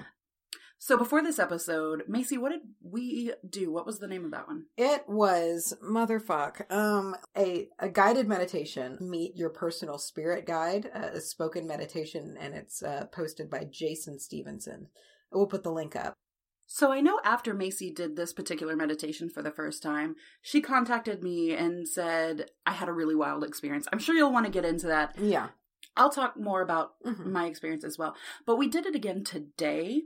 So 0.82 0.96
before 0.96 1.22
this 1.22 1.38
episode, 1.38 2.04
Macy, 2.08 2.38
what 2.38 2.52
did 2.52 2.62
we 2.82 3.34
do? 3.46 3.70
What 3.70 3.84
was 3.84 3.98
the 3.98 4.06
name 4.08 4.24
of 4.24 4.30
that 4.30 4.48
one? 4.48 4.64
It 4.78 5.04
was 5.06 5.74
motherfuck. 5.84 6.72
Um, 6.72 7.16
a 7.36 7.68
a 7.78 7.90
guided 7.90 8.26
meditation. 8.26 8.96
Meet 8.98 9.36
your 9.36 9.50
personal 9.50 9.98
spirit 9.98 10.46
guide. 10.46 10.90
uh, 10.94 11.10
A 11.12 11.20
spoken 11.20 11.66
meditation, 11.66 12.34
and 12.40 12.54
it's 12.54 12.82
uh, 12.82 13.04
posted 13.12 13.50
by 13.50 13.64
Jason 13.70 14.18
Stephenson. 14.18 14.86
We'll 15.30 15.46
put 15.46 15.64
the 15.64 15.70
link 15.70 15.94
up. 15.94 16.14
So 16.66 16.90
I 16.90 17.02
know 17.02 17.20
after 17.24 17.52
Macy 17.52 17.92
did 17.92 18.16
this 18.16 18.32
particular 18.32 18.74
meditation 18.74 19.28
for 19.28 19.42
the 19.42 19.50
first 19.50 19.82
time, 19.82 20.16
she 20.40 20.62
contacted 20.62 21.22
me 21.22 21.52
and 21.52 21.86
said 21.86 22.46
I 22.64 22.72
had 22.72 22.88
a 22.88 22.92
really 22.92 23.14
wild 23.14 23.44
experience. 23.44 23.86
I'm 23.92 23.98
sure 23.98 24.14
you'll 24.14 24.32
want 24.32 24.46
to 24.46 24.52
get 24.52 24.64
into 24.64 24.86
that. 24.86 25.14
Yeah. 25.20 25.48
I'll 25.94 26.10
talk 26.10 26.38
more 26.38 26.62
about 26.62 26.92
Mhm. 27.04 27.26
my 27.26 27.44
experience 27.46 27.84
as 27.84 27.98
well. 27.98 28.14
But 28.46 28.56
we 28.56 28.66
did 28.66 28.86
it 28.86 28.94
again 28.94 29.24
today. 29.24 30.04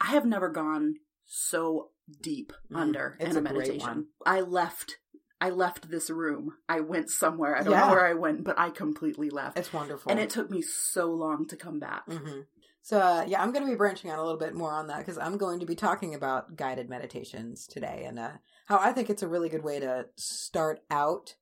I 0.00 0.06
have 0.06 0.26
never 0.26 0.48
gone 0.48 0.96
so 1.26 1.90
deep 2.20 2.52
Mm, 2.70 2.76
under 2.76 3.16
in 3.20 3.36
a 3.36 3.38
a 3.38 3.42
meditation. 3.42 4.08
I 4.26 4.40
left 4.40 4.98
I 5.40 5.50
left 5.50 5.90
this 5.90 6.08
room. 6.10 6.54
I 6.68 6.80
went 6.80 7.10
somewhere. 7.10 7.56
I 7.56 7.62
don't 7.62 7.72
Yeah. 7.72 7.86
know 7.86 7.90
where 7.90 8.06
I 8.06 8.14
went, 8.14 8.44
but 8.44 8.58
I 8.58 8.70
completely 8.70 9.28
left. 9.30 9.58
It's 9.58 9.72
wonderful. 9.72 10.10
and 10.10 10.18
it 10.20 10.30
took 10.30 10.50
me 10.50 10.62
so 10.62 11.06
long 11.12 11.46
to 11.48 11.56
come 11.56 11.78
back. 11.78 12.04
hmm 12.08 12.40
So 12.82 12.98
uh, 12.98 13.24
yeah, 13.26 13.42
I'm 13.42 13.52
going 13.52 13.64
to 13.64 13.70
be 13.70 13.76
branching 13.76 14.10
out 14.10 14.18
a 14.18 14.22
little 14.22 14.38
bit 14.38 14.54
more 14.54 14.72
on 14.72 14.86
that 14.88 14.98
because 14.98 15.18
I'm 15.18 15.36
going 15.36 15.60
to 15.60 15.66
be 15.66 15.74
talking 15.74 16.14
about 16.14 16.56
guided 16.56 16.88
meditations 16.88 17.66
today 17.66 18.04
and 18.06 18.18
uh, 18.18 18.32
how 18.66 18.78
I 18.78 18.92
think 18.92 19.10
it's 19.10 19.22
a 19.22 19.28
really 19.28 19.48
good 19.48 19.64
way 19.64 19.80
to 19.80 20.06
start 20.16 20.80
out, 20.90 21.34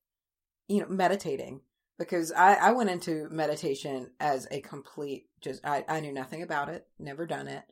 you 0.68 0.80
know, 0.80 0.88
meditating. 0.88 1.60
Because 1.98 2.32
I, 2.32 2.54
I 2.54 2.72
went 2.72 2.90
into 2.90 3.28
meditation 3.30 4.10
as 4.18 4.48
a 4.50 4.60
complete 4.60 5.26
just 5.40 5.64
I, 5.64 5.84
I 5.88 6.00
knew 6.00 6.12
nothing 6.12 6.42
about 6.42 6.68
it, 6.68 6.86
never 6.98 7.26
done 7.26 7.46
it, 7.46 7.62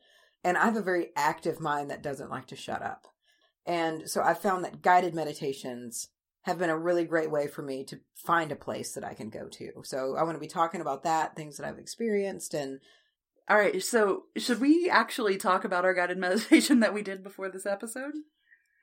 and 0.43 0.57
I 0.57 0.65
have 0.65 0.75
a 0.75 0.81
very 0.81 1.09
active 1.15 1.59
mind 1.59 1.89
that 1.91 2.01
doesn't 2.03 2.29
like 2.31 2.47
to 2.47 2.55
shut 2.55 2.81
up, 2.81 3.07
and 3.65 4.09
so 4.09 4.21
I 4.21 4.33
found 4.33 4.63
that 4.65 4.81
guided 4.81 5.13
meditations 5.15 6.09
have 6.43 6.57
been 6.57 6.69
a 6.71 6.77
really 6.77 7.03
great 7.05 7.29
way 7.29 7.47
for 7.47 7.61
me 7.61 7.83
to 7.85 7.99
find 8.15 8.51
a 8.51 8.55
place 8.55 8.93
that 8.93 9.03
I 9.03 9.13
can 9.13 9.29
go 9.29 9.47
to. 9.47 9.71
So 9.83 10.15
I 10.15 10.23
want 10.23 10.35
to 10.35 10.39
be 10.39 10.47
talking 10.47 10.81
about 10.81 11.03
that, 11.03 11.35
things 11.35 11.57
that 11.57 11.67
I've 11.67 11.77
experienced, 11.77 12.53
and 12.55 12.79
All 13.49 13.57
right, 13.57 13.81
so 13.83 14.23
should 14.37 14.59
we 14.59 14.89
actually 14.89 15.37
talk 15.37 15.63
about 15.65 15.85
our 15.85 15.93
guided 15.93 16.17
meditation 16.27 16.79
that 16.79 16.93
we 16.93 17.01
did 17.03 17.21
before 17.23 17.49
this 17.49 17.65
episode? 17.67 18.13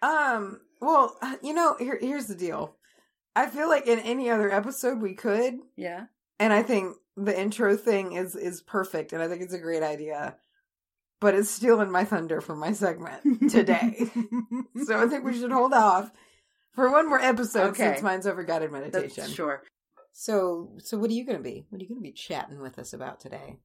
Um, 0.02 0.60
well, 0.80 1.16
you 1.42 1.52
know, 1.54 1.74
here 1.78 1.98
here's 2.00 2.26
the 2.26 2.34
deal. 2.36 2.76
I 3.34 3.46
feel 3.46 3.68
like 3.68 3.86
in 3.86 3.98
any 4.00 4.30
other 4.30 4.50
episode 4.52 5.00
we 5.00 5.14
could, 5.14 5.54
Yeah. 5.76 6.06
and 6.38 6.52
I 6.52 6.62
think 6.62 6.96
the 7.16 7.36
intro 7.38 7.76
thing 7.76 8.12
is 8.12 8.36
is 8.36 8.62
perfect, 8.62 9.12
and 9.12 9.20
I 9.22 9.26
think 9.28 9.42
it's 9.42 9.54
a 9.54 9.58
great 9.58 9.82
idea. 9.82 10.36
But 11.20 11.34
it's 11.34 11.50
stealing 11.50 11.90
my 11.90 12.04
thunder 12.04 12.40
from 12.40 12.60
my 12.60 12.72
segment 12.72 13.50
today, 13.50 14.08
so 14.86 15.00
I 15.02 15.06
think 15.08 15.24
we 15.24 15.36
should 15.36 15.50
hold 15.50 15.72
off 15.72 16.12
for 16.74 16.90
one 16.92 17.08
more 17.08 17.18
episode 17.20 17.70
Okay. 17.70 17.82
since 17.94 18.02
mine's 18.02 18.26
over 18.26 18.44
guided 18.44 18.70
meditation. 18.70 19.24
That's 19.24 19.34
sure. 19.34 19.62
So, 20.12 20.76
so 20.78 20.96
what 20.96 21.10
are 21.10 21.14
you 21.14 21.24
going 21.26 21.38
to 21.38 21.42
be? 21.42 21.64
What 21.70 21.80
are 21.80 21.82
you 21.82 21.88
going 21.88 22.00
to 22.00 22.08
be 22.08 22.12
chatting 22.12 22.60
with 22.60 22.78
us 22.78 22.92
about 22.92 23.18
today? 23.20 23.56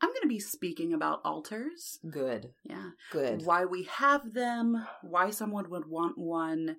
I'm 0.00 0.10
going 0.10 0.22
to 0.22 0.28
be 0.28 0.38
speaking 0.40 0.92
about 0.92 1.22
altars. 1.24 1.98
Good, 2.08 2.50
Yeah. 2.62 2.90
good. 3.10 3.44
why 3.44 3.64
we 3.64 3.84
have 3.84 4.32
them, 4.34 4.86
why 5.02 5.30
someone 5.30 5.70
would 5.70 5.88
want 5.88 6.18
one, 6.18 6.76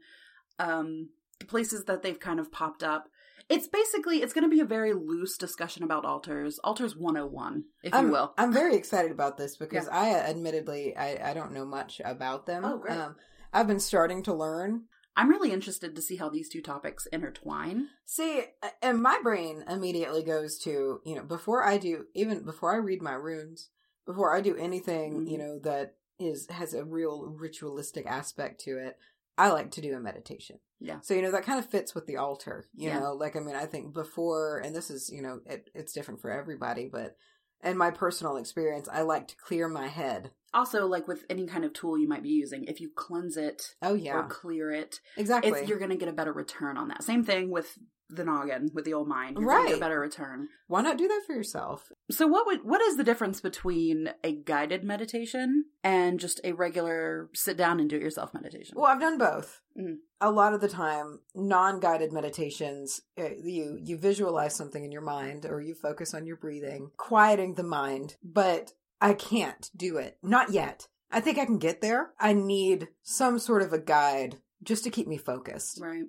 um, 0.60 1.10
the 1.39 1.46
places 1.46 1.84
that 1.86 2.01
they've 2.01 2.20
kind 2.20 2.39
of 2.39 2.51
popped 2.51 2.84
up. 2.84 3.10
It's 3.50 3.68
basically 3.68 4.22
it's 4.22 4.34
going 4.34 4.44
to 4.44 4.56
be 4.56 4.62
a 4.62 4.65
very 4.65 4.94
loose 4.94 5.38
discussion 5.38 5.84
about 5.84 6.06
altars, 6.06 6.60
altars 6.63 6.96
101, 6.96 7.63
if 7.84 7.94
I'm, 7.94 8.06
you 8.08 8.12
will. 8.12 8.34
I'm 8.38 8.51
very 8.54 8.75
excited 8.75 9.12
about 9.12 9.38
this 9.38 9.56
because 9.58 9.88
I 9.88 10.12
admittedly 10.12 10.96
I, 10.96 11.32
I 11.32 11.34
don't 11.34 11.54
know 11.54 11.65
much 11.65 12.01
about 12.04 12.46
them. 12.46 12.65
Oh, 12.65 12.77
great. 12.77 12.98
Um, 12.98 13.15
I've 13.54 13.68
been 13.68 13.80
starting 13.80 14.24
to 14.24 14.34
learn. 14.34 14.86
I'm 15.18 15.30
really 15.30 15.51
interested 15.51 15.96
to 15.96 16.01
see 16.01 16.18
how 16.18 16.27
these 16.30 16.50
two 16.50 16.62
topics 16.62 17.06
intertwine. 17.06 17.88
See, 18.06 18.44
and 18.82 19.01
my 19.01 19.20
brain 19.24 19.63
immediately 19.70 20.24
goes 20.24 20.58
to, 20.60 21.00
you 21.06 21.15
know, 21.15 21.24
before 21.24 21.63
I 21.63 21.77
do, 21.77 22.06
even 22.13 22.44
before 22.44 22.74
I 22.74 22.77
read 22.77 23.01
my 23.01 23.13
runes, 23.13 23.70
before 24.06 24.36
I 24.36 24.42
do 24.42 24.58
anything, 24.58 25.22
Mhm. 25.22 25.30
you 25.32 25.38
know, 25.38 25.60
that 25.60 25.96
is, 26.20 26.48
has 26.50 26.74
a 26.74 26.84
real 26.84 27.27
ritualistic 27.27 28.06
aspect 28.06 28.60
to 28.62 28.77
it, 28.77 28.98
I 29.38 29.50
like 29.50 29.72
to 29.72 29.82
do 29.82 29.94
a 29.96 30.00
meditation. 30.00 30.60
Yeah. 30.80 31.00
So, 31.01 31.13
you 31.13 31.22
know, 31.22 31.32
that 31.32 31.44
kind 31.46 31.60
of 31.60 31.70
fits 31.70 31.94
with 31.94 32.06
the 32.06 32.18
altar, 32.18 32.68
you 32.74 32.89
Yeah. 32.89 33.00
know, 33.00 33.13
like, 33.13 33.36
I 33.36 33.39
mean, 33.39 33.56
I 33.56 33.65
think 33.65 33.94
before, 33.94 34.60
and 34.60 34.75
this 34.75 34.89
is, 34.89 35.10
you 35.10 35.22
know, 35.22 35.42
it, 35.46 35.70
it's 35.74 35.94
different 35.94 36.22
for 36.22 36.32
everybody, 36.32 36.88
but 36.92 37.18
in 37.63 37.77
my 37.77 37.92
personal 37.92 38.38
experience, 38.38 38.88
I 38.92 39.01
like 39.01 39.27
to 39.30 39.36
clear 39.36 39.68
my 39.68 39.88
head. 39.88 40.32
Also, 40.54 40.86
like 40.88 41.08
with 41.08 41.25
any 41.30 41.48
kind 41.48 41.65
of 41.65 41.74
tool 41.74 41.98
you 41.98 42.08
might 42.08 42.24
be 42.24 42.30
using, 42.30 42.63
if 42.65 42.80
you 42.80 42.89
cleanse 42.96 43.36
it 43.36 43.75
Oh, 43.82 43.94
yeah, 43.94 44.15
or 44.15 44.24
clear 44.27 44.72
it, 44.72 45.01
Exactly. 45.18 45.51
it's, 45.51 45.68
you're 45.70 45.80
going 45.80 45.89
to 45.89 45.98
get 45.98 46.08
a 46.08 46.13
better 46.13 46.32
return 46.32 46.77
on 46.77 46.88
that. 46.89 47.04
Same 47.04 47.24
thing 47.25 47.50
with 47.50 47.77
the 48.10 48.24
noggin, 48.24 48.70
with 48.74 48.86
the 48.86 48.94
old 48.94 49.08
mind. 49.08 49.38
You're 49.40 49.48
Right. 49.50 49.68
get 49.70 49.78
a 49.78 49.80
better 49.80 50.00
return. 50.00 50.50
Why 50.68 50.82
not 50.82 50.98
do 50.98 51.08
that 51.08 51.24
for 51.26 51.34
yourself? 51.34 51.92
So 52.12 52.28
what 52.28 52.46
would 52.46 52.64
what 52.64 52.82
is 52.82 52.98
the 52.98 53.04
difference 53.04 53.42
between 53.42 54.12
a 54.24 54.32
guided 54.34 54.84
meditation 54.84 55.66
and 55.84 56.20
just 56.20 56.40
a 56.44 56.52
regular 56.54 57.30
sit 57.34 57.58
down 57.58 57.80
and 57.80 57.90
do 57.90 57.96
it 57.96 58.02
yourself 58.02 58.34
meditation? 58.34 58.76
Well, 58.78 58.86
I've 58.86 59.00
done 59.00 59.18
both. 59.18 59.62
Mhm. 59.78 59.98
A 60.22 60.32
lot 60.32 60.54
of 60.54 60.62
the 60.62 60.68
time, 60.70 61.20
non-guided 61.34 62.12
meditations, 62.14 63.02
uh, 63.18 63.30
you 63.44 63.78
you 63.82 63.98
visualize 63.98 64.56
something 64.56 64.84
in 64.84 64.92
your 64.92 65.02
mind 65.02 65.46
or 65.46 65.62
you 65.62 65.74
focus 65.76 66.14
on 66.14 66.26
your 66.26 66.38
breathing, 66.38 66.92
quieting 66.98 67.56
the 67.56 67.64
mind, 67.64 68.16
but 68.24 68.74
I 69.02 69.14
can't 69.14 69.70
do 69.76 69.98
it. 69.98 70.18
Not 70.24 70.52
yet. 70.52 70.88
I 71.12 71.22
think 71.22 71.38
I 71.38 71.46
can 71.46 71.60
get 71.60 71.82
there. 71.82 72.14
I 72.20 72.34
need 72.34 72.90
some 73.04 73.40
sort 73.40 73.62
of 73.62 73.74
a 73.74 73.80
guide 73.80 74.42
just 74.64 74.84
to 74.86 74.90
keep 74.90 75.08
me 75.08 75.18
focused. 75.18 75.80
right. 75.82 76.06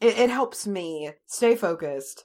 It, 0.00 0.18
it 0.18 0.30
helps 0.30 0.66
me 0.66 1.12
stay 1.26 1.56
focused. 1.56 2.24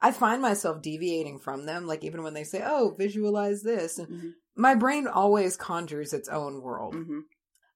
I 0.00 0.12
find 0.12 0.40
myself 0.40 0.80
deviating 0.80 1.40
from 1.40 1.66
them, 1.66 1.86
like 1.86 2.04
even 2.04 2.22
when 2.22 2.34
they 2.34 2.44
say, 2.44 2.62
"Oh, 2.64 2.94
visualize 2.96 3.62
this," 3.62 3.98
and 3.98 4.08
Mhm. 4.08 4.34
my 4.56 4.74
brain 4.74 5.06
always 5.06 5.56
conjures 5.56 6.12
its 6.12 6.28
own 6.28 6.62
world. 6.62 6.94
hmm 6.94 7.20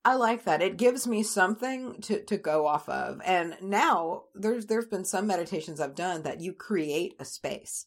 I 0.05 0.15
like 0.17 0.45
that. 0.45 0.63
It 0.63 0.77
gives 0.79 1.07
me 1.07 1.23
something 1.23 2.01
to, 2.03 2.25
to 2.25 2.37
go 2.37 2.67
off 2.67 2.89
of. 2.89 3.21
And 3.25 3.57
now 3.63 4.25
there's 4.35 4.67
there's 4.67 4.87
been 4.87 5.05
some 5.05 5.27
meditations 5.29 5.81
I've 5.81 5.95
done 5.95 6.23
that 6.23 6.41
you 6.41 6.53
create 6.53 7.15
a 7.21 7.25
space. 7.25 7.87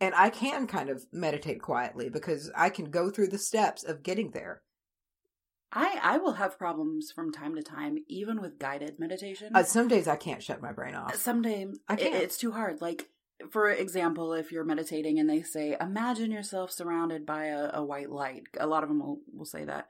And 0.00 0.14
I 0.14 0.30
can 0.30 0.66
kind 0.66 0.88
of 0.90 1.06
meditate 1.12 1.60
quietly 1.62 2.08
because 2.10 2.50
I 2.56 2.70
can 2.70 2.90
go 2.90 3.10
through 3.10 3.28
the 3.28 3.38
steps 3.38 3.84
of 3.84 4.02
getting 4.02 4.30
there. 4.32 4.62
I 5.72 5.98
I 6.02 6.18
will 6.18 6.34
have 6.34 6.58
problems 6.58 7.10
from 7.10 7.32
time 7.32 7.54
to 7.56 7.62
time, 7.62 7.98
even 8.08 8.40
with 8.40 8.58
guided 8.58 8.98
meditation. 8.98 9.54
Uh, 9.54 9.62
some 9.62 9.88
days 9.88 10.06
I 10.06 10.16
can't 10.16 10.42
shut 10.42 10.60
my 10.60 10.72
brain 10.72 10.94
off. 10.94 11.16
Someday 11.16 11.66
I 11.88 11.96
can't. 11.96 12.14
it's 12.14 12.36
too 12.36 12.52
hard. 12.52 12.80
Like 12.80 13.08
for 13.50 13.70
example, 13.70 14.34
if 14.34 14.52
you're 14.52 14.64
meditating 14.64 15.18
and 15.18 15.28
they 15.28 15.42
say, 15.42 15.76
"Imagine 15.80 16.30
yourself 16.30 16.70
surrounded 16.70 17.24
by 17.26 17.46
a, 17.46 17.70
a 17.74 17.84
white 17.84 18.10
light," 18.10 18.44
a 18.60 18.66
lot 18.66 18.82
of 18.82 18.88
them 18.88 19.00
will 19.00 19.20
will 19.32 19.44
say 19.46 19.64
that. 19.64 19.88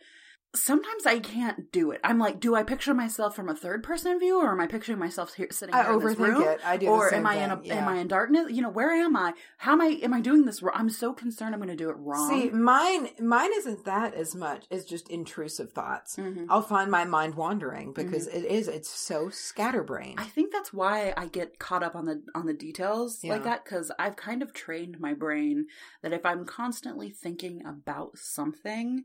Sometimes 0.54 1.06
I 1.06 1.18
can't 1.18 1.72
do 1.72 1.92
it. 1.92 2.00
I'm 2.04 2.18
like, 2.18 2.38
do 2.38 2.54
I 2.54 2.62
picture 2.62 2.92
myself 2.92 3.34
from 3.34 3.48
a 3.48 3.54
third 3.56 3.82
person 3.82 4.18
view, 4.18 4.38
or 4.38 4.52
am 4.52 4.60
I 4.60 4.66
picturing 4.66 4.98
myself 4.98 5.32
here 5.32 5.46
sitting 5.50 5.74
I 5.74 5.84
here 5.84 5.92
in 5.94 5.98
this 6.00 6.14
overthink 6.14 6.18
room? 6.28 6.42
it. 6.42 6.60
I 6.62 6.76
do. 6.76 6.88
or 6.88 7.04
the 7.06 7.10
same 7.10 7.20
am 7.20 7.26
I 7.26 7.34
in 7.44 7.50
a, 7.50 7.60
yeah. 7.64 7.74
am 7.76 7.88
I 7.88 7.96
in 8.00 8.06
darkness? 8.08 8.52
You 8.52 8.60
know, 8.60 8.68
where 8.68 8.92
am 8.92 9.16
I? 9.16 9.32
How 9.56 9.72
am 9.72 9.80
I? 9.80 9.98
Am 10.02 10.12
I 10.12 10.20
doing 10.20 10.44
this? 10.44 10.62
wrong? 10.62 10.74
I'm 10.76 10.90
so 10.90 11.14
concerned 11.14 11.54
I'm 11.54 11.60
going 11.60 11.70
to 11.70 11.76
do 11.76 11.88
it 11.88 11.96
wrong. 11.96 12.28
See, 12.28 12.50
mine 12.50 13.08
mine 13.18 13.50
isn't 13.56 13.86
that 13.86 14.12
as 14.12 14.34
much 14.34 14.66
as 14.70 14.84
just 14.84 15.08
intrusive 15.08 15.72
thoughts. 15.72 16.16
Mhm. 16.16 16.46
I'll 16.50 16.60
find 16.60 16.90
my 16.90 17.06
mind 17.06 17.34
wandering 17.34 17.94
because 17.94 18.26
it 18.26 18.44
is 18.44 18.68
it's 18.68 18.90
so 18.90 19.30
scatterbrained. 19.30 20.20
I 20.20 20.24
think 20.24 20.52
that's 20.52 20.70
why 20.72 21.14
I 21.16 21.28
get 21.28 21.58
caught 21.60 21.82
up 21.82 21.96
on 21.96 22.04
the 22.04 22.22
on 22.34 22.44
the 22.44 22.52
details 22.52 23.20
Yeah. 23.24 23.32
like 23.32 23.44
that 23.44 23.64
because 23.64 23.90
I've 23.98 24.16
kind 24.16 24.42
of 24.42 24.52
trained 24.52 25.00
my 25.00 25.14
brain 25.14 25.68
that 26.02 26.12
if 26.12 26.26
I'm 26.26 26.44
constantly 26.44 27.08
thinking 27.08 27.64
about 27.64 28.18
something, 28.18 29.04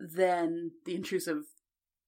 then 0.00 0.72
the 0.84 0.94
intrusive 0.94 1.42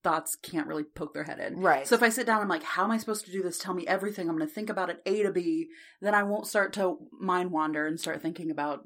thoughts 0.03 0.37
can't 0.37 0.69
really 0.69 0.85
poke 0.85 1.15
their 1.15 1.25
head 1.25 1.41
in. 1.41 1.59
right. 1.61 1.87
So 1.87 1.97
if 1.97 2.03
I 2.03 2.11
sit 2.11 2.27
down, 2.27 2.41
I'm 2.41 2.49
like, 2.49 2.63
how 2.63 2.85
am 2.85 2.93
I 2.93 2.97
supposed 2.97 3.25
to 3.27 3.33
do 3.33 3.43
this? 3.43 3.59
Tell 3.59 3.75
me 3.75 3.87
everything. 3.87 4.29
I'm 4.29 4.37
going 4.37 4.49
to 4.49 4.55
think 4.55 4.71
about 4.71 4.89
it 4.89 5.03
A 5.05 5.25
to 5.25 5.33
B. 5.33 5.69
Then 6.01 6.15
I 6.15 6.23
won't 6.23 6.47
start 6.47 6.73
to 6.75 6.99
mind 7.19 7.51
wander 7.51 7.87
and 7.87 7.99
start 7.99 8.23
thinking 8.23 8.51
about 8.51 8.85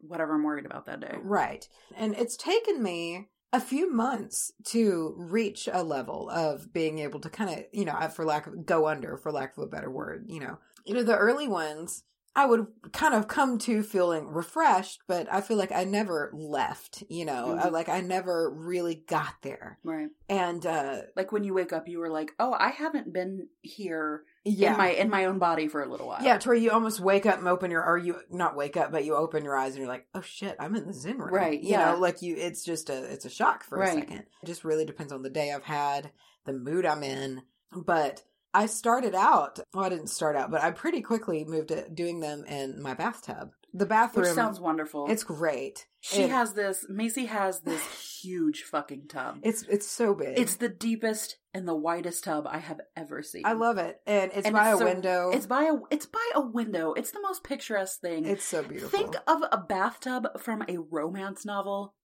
whatever 0.00 0.34
I'm 0.34 0.42
worried 0.42 0.66
about 0.66 0.86
that 0.86 1.00
day. 1.00 1.16
Right. 1.22 1.68
And 1.96 2.16
it's 2.16 2.36
taken 2.36 2.82
me 2.82 3.28
a 3.52 3.60
few 3.60 3.92
months 3.92 4.52
to 4.64 5.14
reach 5.16 5.68
a 5.72 5.82
level 5.84 6.28
of 6.30 6.72
being 6.72 6.98
able 6.98 7.20
to 7.20 7.30
kind 7.30 7.50
of, 7.50 7.64
you 7.72 7.84
know, 7.84 7.96
for 8.08 8.24
lack 8.24 8.46
of 8.46 8.66
go 8.66 8.88
under, 8.88 9.16
for 9.16 9.30
lack 9.30 9.56
of 9.56 9.62
a 9.62 9.68
better 9.68 9.90
word, 9.90 10.24
you 10.26 10.40
know. 10.40 10.58
You 10.84 10.94
know, 10.94 11.02
the 11.02 11.16
early 11.16 11.48
ones, 11.48 12.04
I 12.38 12.44
would 12.44 12.66
kind 12.92 13.14
of 13.14 13.28
come 13.28 13.56
to 13.60 13.82
feeling 13.82 14.28
refreshed, 14.28 15.00
but 15.08 15.26
I 15.32 15.40
feel 15.40 15.56
like 15.56 15.72
I 15.72 15.84
never 15.84 16.30
left, 16.34 17.02
you 17.08 17.24
know, 17.24 17.56
I, 17.58 17.68
Mhm. 17.68 17.72
like 17.72 17.88
I 17.88 18.02
never 18.02 18.50
really 18.50 18.94
got 19.08 19.36
there. 19.40 19.78
Right. 19.82 20.10
And, 20.28 20.64
uh, 20.66 21.02
Like 21.16 21.32
when 21.32 21.44
you 21.44 21.54
wake 21.54 21.72
up, 21.72 21.88
you 21.88 21.98
were 21.98 22.10
like, 22.10 22.32
oh, 22.38 22.52
I 22.52 22.68
haven't 22.68 23.10
been 23.10 23.48
here 23.62 24.24
yeah. 24.44 24.72
in 24.72 24.76
my 24.78 24.90
in 24.90 25.08
my 25.08 25.24
own 25.24 25.38
body 25.38 25.66
for 25.66 25.82
a 25.82 25.88
little 25.88 26.06
while. 26.08 26.22
yeah, 26.22 26.36
to 26.36 26.48
where 26.50 26.56
you 26.56 26.70
almost 26.70 27.00
wake 27.00 27.24
up 27.24 27.38
and 27.38 27.48
open 27.48 27.70
your, 27.70 27.82
or 27.82 27.96
you 27.96 28.20
not 28.30 28.54
wake 28.54 28.76
up, 28.76 28.92
but 28.92 29.04
you 29.06 29.16
open 29.16 29.42
your 29.42 29.56
eyes 29.56 29.72
and 29.72 29.78
you're 29.78 29.88
like, 29.88 30.06
oh 30.14 30.20
shit, 30.20 30.56
I'm 30.60 30.76
in 30.76 30.86
the 30.86 30.92
Zen 30.92 31.16
room. 31.18 31.32
Right, 31.34 31.60
You 31.62 31.70
yeah. 31.70 31.92
know, 31.92 31.98
like 31.98 32.20
you, 32.20 32.36
it's 32.36 32.62
just 32.62 32.90
a, 32.90 33.02
it's 33.10 33.24
a 33.24 33.30
shock 33.30 33.64
for 33.64 33.80
a 33.80 33.86
second. 33.86 34.26
It 34.42 34.46
just 34.46 34.62
really 34.62 34.84
depends 34.84 35.10
on 35.12 35.22
the 35.22 35.30
day 35.30 35.52
I've 35.52 35.64
had, 35.64 36.12
the 36.44 36.52
mood 36.52 36.84
I'm 36.84 37.02
in. 37.02 37.42
But 37.74 38.22
I 38.56 38.66
started 38.66 39.14
out, 39.14 39.60
well, 39.74 39.84
I 39.84 39.88
didn't 39.90 40.06
start 40.08 40.34
out, 40.34 40.50
but 40.50 40.62
I 40.62 40.70
pretty 40.70 41.02
quickly 41.02 41.44
moved 41.44 41.68
to 41.68 41.88
doing 41.90 42.20
them 42.20 42.44
in 42.46 42.80
my 42.80 42.94
bathtub. 42.94 43.50
The 43.74 43.84
bathroom, 43.84 44.24
Which 44.24 44.34
sounds 44.34 44.58
wonderful. 44.58 45.06
it's 45.10 45.22
great. 45.24 45.86
She 46.00 46.22
It- 46.22 46.30
has 46.30 46.54
this. 46.54 46.86
Macy 46.88 47.26
has 47.26 47.60
this 47.60 47.82
huge 48.22 48.62
fucking 48.62 49.08
tub. 49.08 49.40
It's, 49.42 49.62
it's 49.64 49.86
so 49.86 50.14
big. 50.14 50.38
It's 50.38 50.56
the 50.56 50.70
deepest 50.70 51.36
and 51.52 51.68
the 51.68 51.74
widest 51.76 52.24
tub 52.24 52.46
I 52.48 52.56
have 52.58 52.80
ever 52.96 53.22
seen. 53.22 53.42
I 53.44 53.52
love 53.52 53.76
it. 53.76 54.00
And 54.06 54.30
it's 54.34 54.46
And 54.46 54.54
by 54.54 54.70
it's 54.70 54.76
a 54.76 54.78
so- 54.78 54.84
window. 54.86 55.30
It's 55.34 55.46
by 55.46 55.64
a. 55.64 55.74
It's 55.90 56.06
by 56.06 56.30
a 56.34 56.40
window. 56.40 56.94
It's 56.94 57.10
the 57.10 57.20
most 57.20 57.44
picturesque 57.44 58.00
thing. 58.00 58.24
it's 58.24 58.44
so 58.44 58.62
beautiful. 58.62 58.88
Think 58.98 59.16
of 59.26 59.42
a 59.52 59.58
bathtub 59.58 60.40
from 60.40 60.62
a 60.68 60.78
romance 60.90 61.44
novel. 61.44 61.94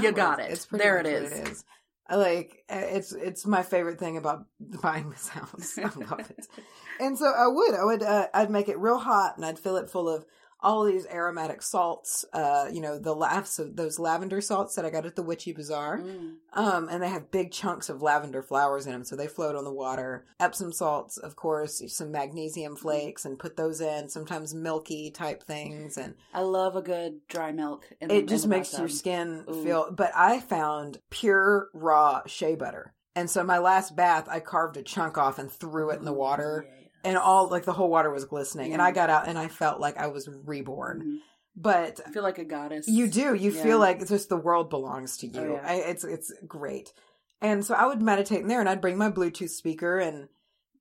You 0.00 0.12
got 0.12 0.38
it. 0.40 0.50
It's 0.50 0.66
pretty 0.66 0.84
There 0.84 0.98
it 0.98 1.06
is. 1.06 1.32
It 1.32 1.48
is. 1.48 1.64
Like 2.10 2.64
it's 2.68 3.12
it's 3.12 3.46
my 3.46 3.62
favorite 3.62 3.98
thing 3.98 4.16
about 4.16 4.46
buying 4.82 5.10
this 5.10 5.28
house. 5.28 5.78
I 5.78 5.82
love 5.82 6.30
it. 6.30 6.46
And 7.00 7.18
so 7.18 7.24
I 7.24 7.48
would 7.48 7.74
I 7.74 7.84
would 7.84 8.02
uh, 8.02 8.28
I'd 8.32 8.50
make 8.50 8.68
it 8.68 8.78
real 8.78 8.98
hot 8.98 9.36
and 9.36 9.44
I'd 9.44 9.58
fill 9.58 9.76
it 9.78 9.90
full 9.90 10.08
of 10.08 10.24
all 10.62 10.84
these 10.84 11.06
aromatic 11.06 11.62
salts. 11.62 12.24
Uh, 12.32 12.68
you 12.72 12.80
know 12.80 12.98
the 12.98 13.14
laughs 13.14 13.58
of 13.58 13.76
those 13.76 13.98
lavender 13.98 14.40
salts 14.40 14.74
that 14.74 14.84
I 14.84 14.90
got 14.90 15.06
at 15.06 15.16
the 15.16 15.22
Witchy 15.22 15.52
Bazaar. 15.52 15.98
Mm. 15.98 16.34
Um, 16.54 16.88
and 16.88 17.02
they 17.02 17.08
have 17.08 17.30
big 17.30 17.50
chunks 17.50 17.88
of 17.88 18.02
lavender 18.02 18.42
flowers 18.42 18.86
in 18.86 18.92
them, 18.92 19.04
so 19.04 19.16
they 19.16 19.26
float 19.26 19.56
on 19.56 19.64
the 19.64 19.72
water. 19.72 20.26
Epsom 20.38 20.72
salts, 20.72 21.16
of 21.16 21.36
course, 21.36 21.82
some 21.88 22.12
magnesium 22.12 22.76
flakes, 22.76 23.24
and 23.24 23.38
put 23.38 23.56
those 23.56 23.80
in. 23.80 24.08
Sometimes 24.08 24.54
milky 24.54 25.10
type 25.10 25.42
things, 25.42 25.96
and 25.96 26.14
I 26.32 26.42
love 26.42 26.76
a 26.76 26.82
good 26.82 27.20
dry 27.28 27.52
milk. 27.52 27.86
In, 28.00 28.10
it 28.10 28.20
in 28.20 28.26
just 28.26 28.44
the 28.44 28.48
makes 28.48 28.78
your 28.78 28.88
skin 28.88 29.44
Ooh. 29.48 29.62
feel 29.62 29.90
but 29.90 30.10
i 30.14 30.40
found 30.40 30.98
pure 31.10 31.68
raw 31.72 32.22
shea 32.26 32.54
butter 32.54 32.94
and 33.14 33.28
so 33.28 33.44
my 33.44 33.58
last 33.58 33.96
bath 33.96 34.28
i 34.28 34.40
carved 34.40 34.76
a 34.76 34.82
chunk 34.82 35.18
off 35.18 35.38
and 35.38 35.50
threw 35.50 35.90
it 35.90 35.98
in 35.98 36.04
the 36.04 36.12
water 36.12 36.66
yeah. 36.66 36.81
And 37.04 37.16
all 37.16 37.48
like 37.48 37.64
the 37.64 37.72
whole 37.72 37.88
water 37.90 38.10
was 38.10 38.24
glistening 38.24 38.72
and 38.72 38.82
i 38.82 38.90
got 38.90 39.10
out 39.10 39.28
and 39.28 39.38
i 39.38 39.48
felt 39.48 39.80
like 39.80 39.96
i 39.98 40.06
was 40.06 40.28
reborn 40.44 41.02
Mhm. 41.02 41.16
but 41.56 42.00
I 42.06 42.10
feel 42.10 42.22
like 42.22 42.38
a 42.38 42.44
goddess. 42.44 42.88
you 42.88 43.08
do 43.08 43.34
you 43.34 43.50
Yeah. 43.50 43.62
feel 43.62 43.78
like 43.78 44.00
it's 44.00 44.10
just 44.10 44.28
the 44.28 44.36
world 44.36 44.70
belongs 44.70 45.16
to 45.18 45.26
you 45.26 45.40
Oh, 45.40 45.52
yeah. 45.54 45.64
I, 45.66 45.74
it's 45.76 46.04
it's 46.04 46.32
great 46.46 46.92
and 47.40 47.64
so 47.64 47.74
i 47.74 47.86
would 47.86 48.00
meditate 48.02 48.40
in 48.40 48.48
there 48.48 48.60
and 48.60 48.68
i'd 48.68 48.80
bring 48.80 48.96
my 48.98 49.10
bluetooth 49.10 49.50
speaker 49.50 49.98
and 49.98 50.28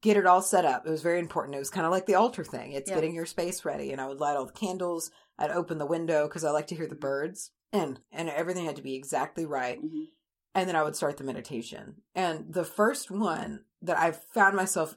get 0.01 0.17
it 0.17 0.25
all 0.25 0.41
set 0.41 0.65
up 0.65 0.85
it 0.87 0.89
was 0.91 1.01
very 1.03 1.19
important 1.19 1.55
it 1.55 1.59
was 1.59 1.69
kind 1.69 1.85
of 1.85 1.91
like 1.91 2.05
the 2.07 2.15
altar 2.15 2.43
thing 2.43 2.71
it's 2.71 2.89
Yeah. 2.89 2.95
getting 2.95 3.13
your 3.15 3.25
space 3.25 3.65
ready 3.65 3.91
and 3.91 3.99
i 4.01 4.07
would 4.07 4.19
light 4.19 4.35
all 4.37 4.45
the 4.45 4.51
candles 4.53 5.11
i'd 5.39 5.51
open 5.51 5.77
the 5.77 5.85
window 5.85 6.27
because 6.27 6.43
i 6.43 6.51
like 6.51 6.67
to 6.67 6.75
hear 6.75 6.87
the 6.87 6.95
birds 6.95 7.51
and 7.73 7.99
and 8.11 8.29
everything 8.29 8.65
had 8.65 8.75
to 8.77 8.81
be 8.81 8.95
exactly 8.95 9.45
right 9.45 9.79
Mhm. 9.83 10.07
and 10.55 10.67
then 10.69 10.75
i 10.75 10.83
would 10.83 10.95
start 10.95 11.17
the 11.17 11.23
meditation 11.23 12.01
and 12.15 12.53
the 12.53 12.65
first 12.65 13.11
one 13.11 13.65
that 13.81 13.97
i 13.97 14.11
found 14.11 14.55
myself 14.55 14.95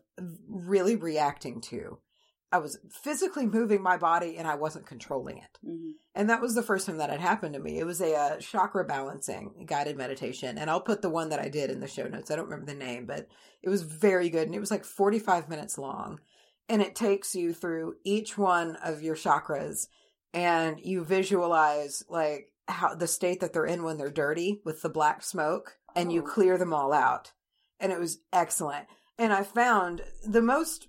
really 0.48 0.96
reacting 0.96 1.60
to 1.60 1.98
i 2.52 2.58
was 2.58 2.78
physically 2.90 3.46
moving 3.46 3.82
my 3.82 3.96
body 3.96 4.36
and 4.36 4.46
i 4.46 4.54
wasn't 4.54 4.86
controlling 4.86 5.38
it 5.38 5.58
Mhm. 5.66 5.92
and 6.14 6.28
that 6.30 6.40
was 6.42 6.54
the 6.54 6.62
first 6.62 6.86
time 6.86 6.98
that 6.98 7.10
had 7.10 7.20
happened 7.20 7.54
to 7.54 7.60
me. 7.60 7.78
It 7.78 7.86
was 7.86 8.00
a 8.00 8.14
uh, 8.14 8.36
chakra 8.38 8.84
balancing 8.84 9.64
guided 9.66 9.96
meditation. 9.96 10.58
And 10.58 10.68
I'll 10.70 10.80
put 10.80 11.00
the 11.02 11.08
one 11.10 11.30
that 11.30 11.40
I 11.40 11.48
did 11.48 11.70
in 11.70 11.80
the 11.80 11.88
show 11.88 12.06
notes. 12.06 12.30
I 12.30 12.36
don't 12.36 12.44
remember 12.44 12.66
the 12.66 12.78
name, 12.78 13.06
but 13.06 13.26
it 13.62 13.68
was 13.70 13.82
very 13.82 14.28
good. 14.28 14.46
And 14.46 14.54
it 14.54 14.60
was 14.60 14.70
like 14.70 14.84
45 14.84 15.48
minutes 15.48 15.76
long. 15.78 16.20
And 16.68 16.80
it 16.82 16.94
takes 16.94 17.34
you 17.34 17.52
through 17.54 17.96
each 18.04 18.36
one 18.38 18.76
of 18.76 19.02
your 19.02 19.16
chakras 19.16 19.88
and 20.32 20.78
you 20.80 21.02
visualize 21.04 22.04
like 22.08 22.52
how 22.68 22.94
the 22.94 23.08
state 23.08 23.40
that 23.40 23.52
they're 23.52 23.66
in 23.66 23.82
when 23.82 23.96
they're 23.96 24.10
dirty 24.10 24.60
with 24.64 24.82
the 24.82 24.88
black 24.90 25.22
smoke 25.22 25.78
and 25.96 26.12
you 26.12 26.22
Oh. 26.22 26.26
clear 26.26 26.58
them 26.58 26.72
all 26.74 26.92
out. 26.92 27.32
And 27.84 27.92
it 27.92 28.00
was 28.00 28.18
excellent. 28.32 28.86
And 29.18 29.30
I 29.30 29.42
found 29.42 30.02
the 30.26 30.40
most 30.40 30.88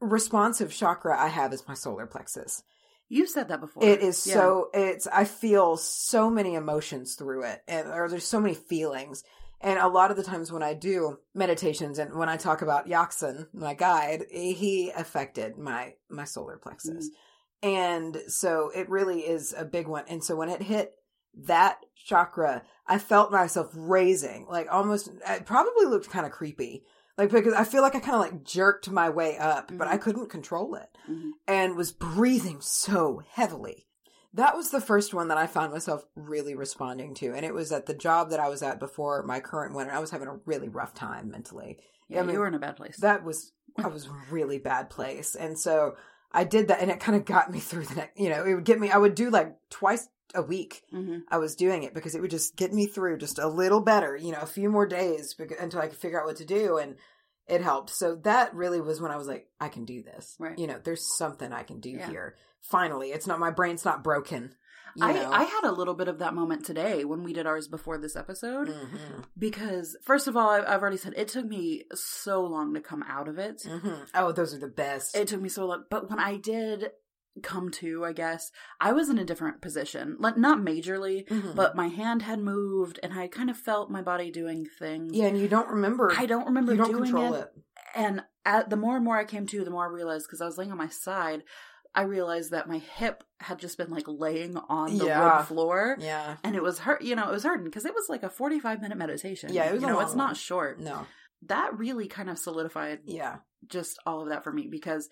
responsive 0.00 0.72
chakra 0.72 1.20
I 1.20 1.26
have 1.26 1.52
is 1.52 1.66
my 1.66 1.74
solar 1.74 2.06
plexus. 2.06 2.62
You've 3.08 3.28
said 3.28 3.48
that 3.48 3.60
before. 3.60 3.82
It 3.84 4.00
is 4.00 4.24
Yeah. 4.24 4.34
so 4.34 4.70
it's 4.72 5.08
I 5.08 5.24
feel 5.24 5.76
so 5.76 6.30
many 6.30 6.54
emotions 6.54 7.16
through 7.16 7.42
it 7.42 7.62
and 7.66 7.88
or 7.88 8.08
there's 8.08 8.24
so 8.24 8.40
many 8.40 8.54
feelings. 8.54 9.24
And 9.60 9.80
a 9.80 9.88
lot 9.88 10.12
of 10.12 10.16
the 10.16 10.22
times 10.22 10.52
when 10.52 10.62
I 10.62 10.74
do 10.74 11.18
meditations 11.34 11.98
and 11.98 12.14
when 12.14 12.28
I 12.28 12.36
talk 12.36 12.62
about 12.62 12.86
Yaksen, 12.86 13.48
my 13.52 13.74
guide, 13.74 14.26
he 14.30 14.90
affected 14.90 15.58
my 15.58 15.94
my 16.08 16.24
solar 16.24 16.58
plexus. 16.58 17.10
Mm-hmm. 17.10 17.68
And 17.68 18.22
so 18.28 18.70
it 18.72 18.88
really 18.88 19.22
is 19.22 19.52
a 19.52 19.64
big 19.64 19.88
one. 19.88 20.04
And 20.06 20.22
so 20.22 20.36
when 20.36 20.48
it 20.50 20.62
hit 20.62 20.92
that 21.36 21.84
chakra, 21.94 22.62
I 22.86 22.98
felt 22.98 23.30
myself 23.32 23.70
raising, 23.74 24.46
like 24.48 24.68
almost 24.70 25.08
it 25.28 25.46
probably 25.46 25.86
looked 25.86 26.10
kind 26.10 26.26
of 26.26 26.32
creepy. 26.32 26.84
Like 27.18 27.30
because 27.30 27.54
I 27.54 27.64
feel 27.64 27.82
like 27.82 27.94
I 27.94 28.00
kind 28.00 28.14
of 28.16 28.20
like 28.20 28.44
jerked 28.44 28.90
my 28.90 29.08
way 29.08 29.38
up, 29.38 29.70
but 29.74 29.88
I 29.88 29.96
Mhm. 29.96 30.00
couldn't 30.02 30.28
control 30.30 30.74
it 30.74 30.88
Mhm. 31.10 31.30
and 31.48 31.76
was 31.76 31.92
breathing 31.92 32.60
so 32.60 33.22
heavily. 33.30 33.86
That 34.34 34.54
was 34.54 34.70
the 34.70 34.82
first 34.82 35.14
one 35.14 35.28
that 35.28 35.38
I 35.38 35.46
found 35.46 35.72
myself 35.72 36.04
really 36.14 36.54
responding 36.54 37.14
to. 37.14 37.32
And 37.32 37.44
it 37.46 37.54
was 37.54 37.72
at 37.72 37.86
the 37.86 37.94
job 37.94 38.28
that 38.30 38.40
I 38.40 38.50
was 38.50 38.62
at 38.62 38.78
before 38.78 39.22
my 39.22 39.40
current 39.40 39.74
one. 39.74 39.86
And 39.86 39.96
I 39.96 40.00
was 40.00 40.10
having 40.10 40.28
a 40.28 40.38
really 40.44 40.68
rough 40.68 40.92
time 40.92 41.30
mentally. 41.30 41.78
Yeah, 42.08 42.20
I 42.20 42.22
mean, 42.22 42.34
you 42.34 42.40
were 42.40 42.46
in 42.46 42.54
a 42.54 42.58
bad 42.58 42.76
place. 42.76 42.98
That 42.98 43.24
was, 43.24 43.52
I 43.82 43.86
was 43.86 44.08
really 44.30 44.58
bad 44.58 44.90
place. 44.90 45.34
And 45.34 45.58
so 45.58 45.96
I 46.32 46.44
did 46.44 46.68
that 46.68 46.80
and 46.80 46.90
it 46.90 47.00
kind 47.00 47.16
of 47.16 47.24
got 47.24 47.50
me 47.50 47.60
through 47.60 47.86
the 47.86 47.94
next, 47.94 48.20
you 48.20 48.28
know, 48.28 48.44
it 48.44 48.54
would 48.54 48.64
get 48.64 48.78
me, 48.78 48.90
I 48.90 48.98
would 48.98 49.14
do 49.14 49.30
like 49.30 49.56
twice 49.70 50.06
a 50.34 50.42
week. 50.42 50.82
hmm 50.90 51.18
I 51.28 51.38
was 51.38 51.54
doing 51.56 51.82
it 51.84 51.94
because 51.94 52.14
it 52.14 52.20
would 52.20 52.30
just 52.30 52.56
get 52.56 52.72
me 52.72 52.86
through 52.86 53.18
just 53.18 53.38
a 53.38 53.48
little 53.48 53.80
better, 53.80 54.16
you 54.16 54.32
know, 54.32 54.40
a 54.40 54.46
few 54.46 54.68
more 54.70 54.86
days 54.86 55.34
bec- 55.34 55.60
until 55.60 55.80
I 55.80 55.86
could 55.88 55.98
figure 55.98 56.20
out 56.20 56.26
what 56.26 56.36
to 56.36 56.44
do. 56.44 56.78
And 56.78 56.96
it 57.46 57.60
helped. 57.60 57.90
So 57.90 58.16
that 58.24 58.54
really 58.54 58.80
was 58.80 59.00
when 59.00 59.12
I 59.12 59.16
was 59.16 59.28
like, 59.28 59.48
I 59.60 59.68
can 59.68 59.84
do 59.84 60.02
this. 60.02 60.34
Right. 60.38 60.58
You 60.58 60.66
know, 60.66 60.80
there's 60.82 61.16
something 61.16 61.52
I 61.52 61.62
can 61.62 61.80
do 61.80 61.90
Yeah. 61.90 62.08
here. 62.10 62.34
Finally, 62.60 63.10
it's 63.12 63.26
not, 63.28 63.38
my 63.38 63.50
brain's 63.52 63.84
not 63.84 64.02
broken. 64.02 64.54
I, 65.00 65.12
know? 65.12 65.30
I 65.30 65.42
had 65.44 65.64
a 65.64 65.72
little 65.72 65.92
bit 65.92 66.08
of 66.08 66.20
that 66.20 66.32
moment 66.32 66.64
today 66.64 67.04
when 67.04 67.22
we 67.22 67.34
did 67.34 67.46
ours 67.46 67.68
before 67.68 67.98
this 67.98 68.16
episode 68.16 68.68
Mhm, 68.68 69.24
because 69.38 69.94
first 70.02 70.26
of 70.26 70.36
all 70.38 70.48
I, 70.48 70.60
I've 70.60 70.80
already 70.80 70.96
said 70.96 71.12
it 71.16 71.28
took 71.28 71.44
me 71.44 71.84
so 71.94 72.40
long 72.42 72.72
to 72.74 72.80
come 72.80 73.02
out 73.06 73.28
of 73.28 73.38
it. 73.38 73.62
mhm. 73.66 74.08
Oh, 74.14 74.32
those 74.32 74.54
are 74.54 74.58
the 74.58 74.68
best. 74.68 75.14
It 75.14 75.28
took 75.28 75.40
me 75.42 75.50
so 75.50 75.66
long, 75.66 75.84
but 75.90 76.08
when 76.08 76.18
I 76.18 76.38
did 76.38 76.90
come 77.42 77.70
to, 77.70 78.04
I 78.04 78.12
guess 78.12 78.50
I 78.80 78.92
was 78.92 79.08
in 79.08 79.18
a 79.18 79.24
different 79.24 79.60
position, 79.60 80.16
like 80.18 80.36
not 80.36 80.58
majorly, 80.58 81.28
Mhm. 81.28 81.54
but 81.54 81.76
my 81.76 81.88
hand 81.88 82.22
had 82.22 82.38
moved 82.40 82.98
and 83.02 83.12
I 83.14 83.28
kind 83.28 83.50
of 83.50 83.56
felt 83.56 83.90
my 83.90 84.02
body 84.02 84.30
doing 84.30 84.66
things. 84.78 85.12
yeah, 85.14 85.26
and 85.26 85.38
you 85.38 85.48
don't 85.48 85.68
remember. 85.68 86.12
I 86.16 86.26
don't 86.26 86.46
remember 86.46 86.72
you 86.72 86.78
don't 86.78 86.90
doing 86.90 87.02
control 87.04 87.34
it. 87.34 87.52
it. 87.54 87.62
And 87.94 88.24
at, 88.44 88.70
the 88.70 88.76
more 88.76 88.96
and 88.96 89.04
more 89.04 89.16
I 89.16 89.24
came 89.24 89.46
to, 89.46 89.64
the 89.64 89.70
more 89.70 89.84
I 89.86 89.90
realized 89.92 90.26
because 90.26 90.40
I 90.40 90.46
was 90.46 90.58
laying 90.58 90.70
on 90.72 90.78
my 90.78 90.88
side, 90.88 91.42
I 91.94 92.02
realized 92.02 92.50
that 92.50 92.68
my 92.68 92.78
hip 92.78 93.24
had 93.40 93.58
just 93.58 93.78
been 93.78 93.90
like 93.90 94.04
laying 94.06 94.56
on 94.56 94.98
the 94.98 95.06
Yeah. 95.06 95.38
wood 95.38 95.46
floor. 95.46 95.96
Yeah. 95.98 96.36
And 96.44 96.54
it 96.54 96.62
was 96.62 96.80
hurt, 96.80 97.00
you 97.02 97.16
know, 97.16 97.28
it 97.28 97.32
was 97.32 97.44
hurting 97.44 97.64
because 97.64 97.86
it 97.86 97.94
was 97.94 98.08
like 98.10 98.22
a 98.22 98.28
45 98.28 98.82
minute 98.82 98.98
meditation. 98.98 99.52
Yeah, 99.52 99.64
it 99.64 99.72
was 99.74 99.82
you 99.82 99.88
know, 99.88 100.00
it's 100.00 100.10
one. 100.10 100.18
not 100.18 100.36
short. 100.36 100.78
No. 100.78 101.06
That 101.46 101.78
really 101.78 102.06
kind 102.06 102.28
of 102.28 102.38
solidified 102.38 103.00
Yeah. 103.04 103.36
just 103.66 103.98
all 104.06 104.20
of 104.22 104.28
that 104.28 104.44
for 104.44 104.52
me 104.52 104.66
because 104.66 105.08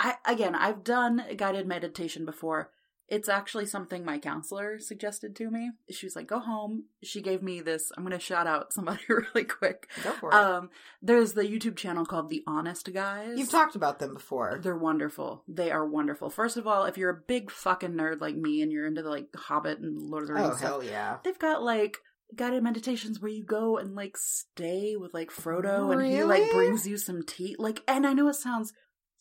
I, 0.00 0.14
again, 0.26 0.54
I've 0.54 0.84
done 0.84 1.22
guided 1.36 1.66
meditation 1.66 2.24
before. 2.24 2.70
It's 3.06 3.28
actually 3.28 3.66
something 3.66 4.02
my 4.02 4.18
counselor 4.18 4.78
suggested 4.78 5.36
to 5.36 5.50
me. 5.50 5.72
She 5.90 6.06
was 6.06 6.16
like, 6.16 6.26
go 6.26 6.38
home. 6.38 6.84
She 7.02 7.20
gave 7.20 7.42
me 7.42 7.60
this. 7.60 7.92
I'm 7.94 8.02
going 8.02 8.18
to 8.18 8.24
shout 8.24 8.46
out 8.46 8.72
somebody 8.72 9.02
really 9.08 9.44
quick. 9.44 9.90
Go 10.02 10.12
for 10.12 10.30
it. 10.30 10.34
Um, 10.34 10.70
there's 11.02 11.34
the 11.34 11.42
YouTube 11.42 11.76
channel 11.76 12.06
called 12.06 12.30
The 12.30 12.42
Honest 12.46 12.90
Guys. 12.94 13.38
You've 13.38 13.50
talked 13.50 13.76
about 13.76 13.98
them 13.98 14.14
before. 14.14 14.58
They're 14.62 14.74
wonderful. 14.76 15.44
They 15.46 15.70
are 15.70 15.86
wonderful. 15.86 16.30
First 16.30 16.56
of 16.56 16.66
all, 16.66 16.84
if 16.86 16.96
you're 16.96 17.10
a 17.10 17.14
big 17.28 17.50
fucking 17.50 17.92
nerd 17.92 18.22
like 18.22 18.36
me 18.36 18.62
and 18.62 18.72
you're 18.72 18.86
into 18.86 19.02
the 19.02 19.10
like 19.10 19.28
Hobbit 19.36 19.80
and 19.80 20.00
Lord 20.00 20.22
of 20.22 20.28
the 20.28 20.34
Rings 20.34 20.48
Oh, 20.52 20.56
stuff, 20.56 20.68
hell 20.68 20.82
yeah. 20.82 21.18
they've 21.24 21.38
got 21.38 21.62
like 21.62 21.98
guided 22.34 22.62
meditations 22.62 23.20
where 23.20 23.30
you 23.30 23.44
go 23.44 23.76
and 23.76 23.94
like 23.94 24.16
stay 24.16 24.96
with 24.96 25.12
like 25.12 25.30
Frodo 25.30 25.92
and 25.92 26.04
he 26.10 26.24
like 26.24 26.50
brings 26.52 26.88
you 26.88 26.96
some 26.96 27.22
tea. 27.22 27.54
Like, 27.58 27.82
and 27.86 28.06
I 28.06 28.14
know 28.14 28.28
it 28.28 28.34
sounds 28.34 28.72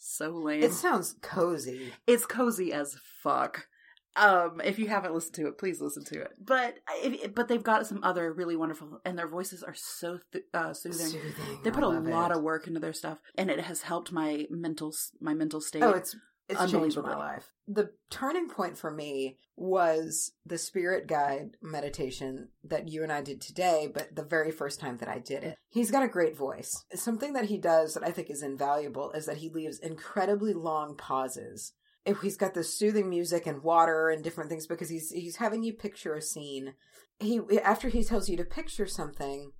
so 0.03 0.29
lame. 0.31 0.63
It 0.63 0.73
sounds 0.73 1.15
cozy. 1.21 1.93
it's 2.05 2.25
cozy 2.25 2.73
as 2.73 2.97
fuck. 3.21 3.67
Um, 4.15 4.61
if 4.63 4.77
you 4.77 4.87
haven't 4.87 5.15
listened 5.15 5.33
to 5.35 5.47
it, 5.47 5.57
please 5.57 5.81
listen 5.81 6.03
to 6.05 6.21
it. 6.21 6.31
But 6.39 6.75
if, 7.01 7.33
but 7.33 7.47
they've 7.47 7.63
got 7.63 7.87
some 7.87 8.03
other 8.03 8.31
really 8.31 8.55
wonderful, 8.55 9.01
and 9.05 9.17
their 9.17 9.27
voices 9.27 9.63
are 9.63 9.73
so 9.75 10.19
th- 10.31 10.45
uh, 10.53 10.73
soothing. 10.73 11.07
Soothing. 11.07 11.59
They 11.63 11.71
I 11.71 11.73
put 11.73 11.83
a 11.83 11.87
lot 11.87 12.29
it. 12.29 12.37
of 12.37 12.43
work 12.43 12.67
into 12.67 12.79
their 12.79 12.93
stuff, 12.93 13.17
and 13.35 13.49
it 13.49 13.61
has 13.61 13.81
helped 13.81 14.11
my 14.11 14.45
mental 14.51 14.93
my 15.19 15.33
mental 15.33 15.61
state. 15.61 15.81
Oh, 15.81 15.91
it's 15.91 16.15
it's 16.49 16.71
changed 16.71 16.97
my 16.97 17.15
life. 17.15 17.51
The 17.67 17.91
turning 18.09 18.49
point 18.49 18.77
for 18.77 18.91
me 18.91 19.37
was 19.55 20.33
the 20.45 20.57
spirit 20.57 21.07
guide 21.07 21.55
meditation 21.61 22.49
that 22.65 22.89
you 22.89 23.03
and 23.03 23.11
I 23.11 23.21
did 23.21 23.39
today, 23.39 23.89
but 23.93 24.15
the 24.15 24.23
very 24.23 24.51
first 24.51 24.79
time 24.79 24.97
that 24.97 25.07
I 25.07 25.19
did 25.19 25.43
it. 25.43 25.57
He's 25.69 25.91
got 25.91 26.03
a 26.03 26.09
great 26.09 26.37
voice. 26.37 26.83
Something 26.93 27.33
that 27.33 27.45
he 27.45 27.57
does 27.57 27.93
that 27.93 28.03
I 28.03 28.11
think 28.11 28.29
is 28.29 28.43
invaluable 28.43 29.11
is 29.11 29.25
that 29.25 29.37
he 29.37 29.49
leaves 29.49 29.79
incredibly 29.79 30.53
long 30.53 30.97
pauses. 30.97 31.73
If 32.05 32.19
he's 32.19 32.37
got 32.37 32.53
this 32.53 32.77
soothing 32.77 33.09
music 33.09 33.47
and 33.47 33.63
water 33.63 34.09
and 34.09 34.23
different 34.23 34.49
things 34.49 34.67
because 34.67 34.89
he's 34.89 35.09
he's 35.11 35.37
having 35.37 35.63
you 35.63 35.71
picture 35.71 36.13
a 36.13 36.21
scene. 36.21 36.73
He 37.19 37.39
after 37.63 37.87
he 37.87 38.03
tells 38.03 38.27
you 38.27 38.35
to 38.35 38.43
picture 38.43 38.87
something, 38.87 39.53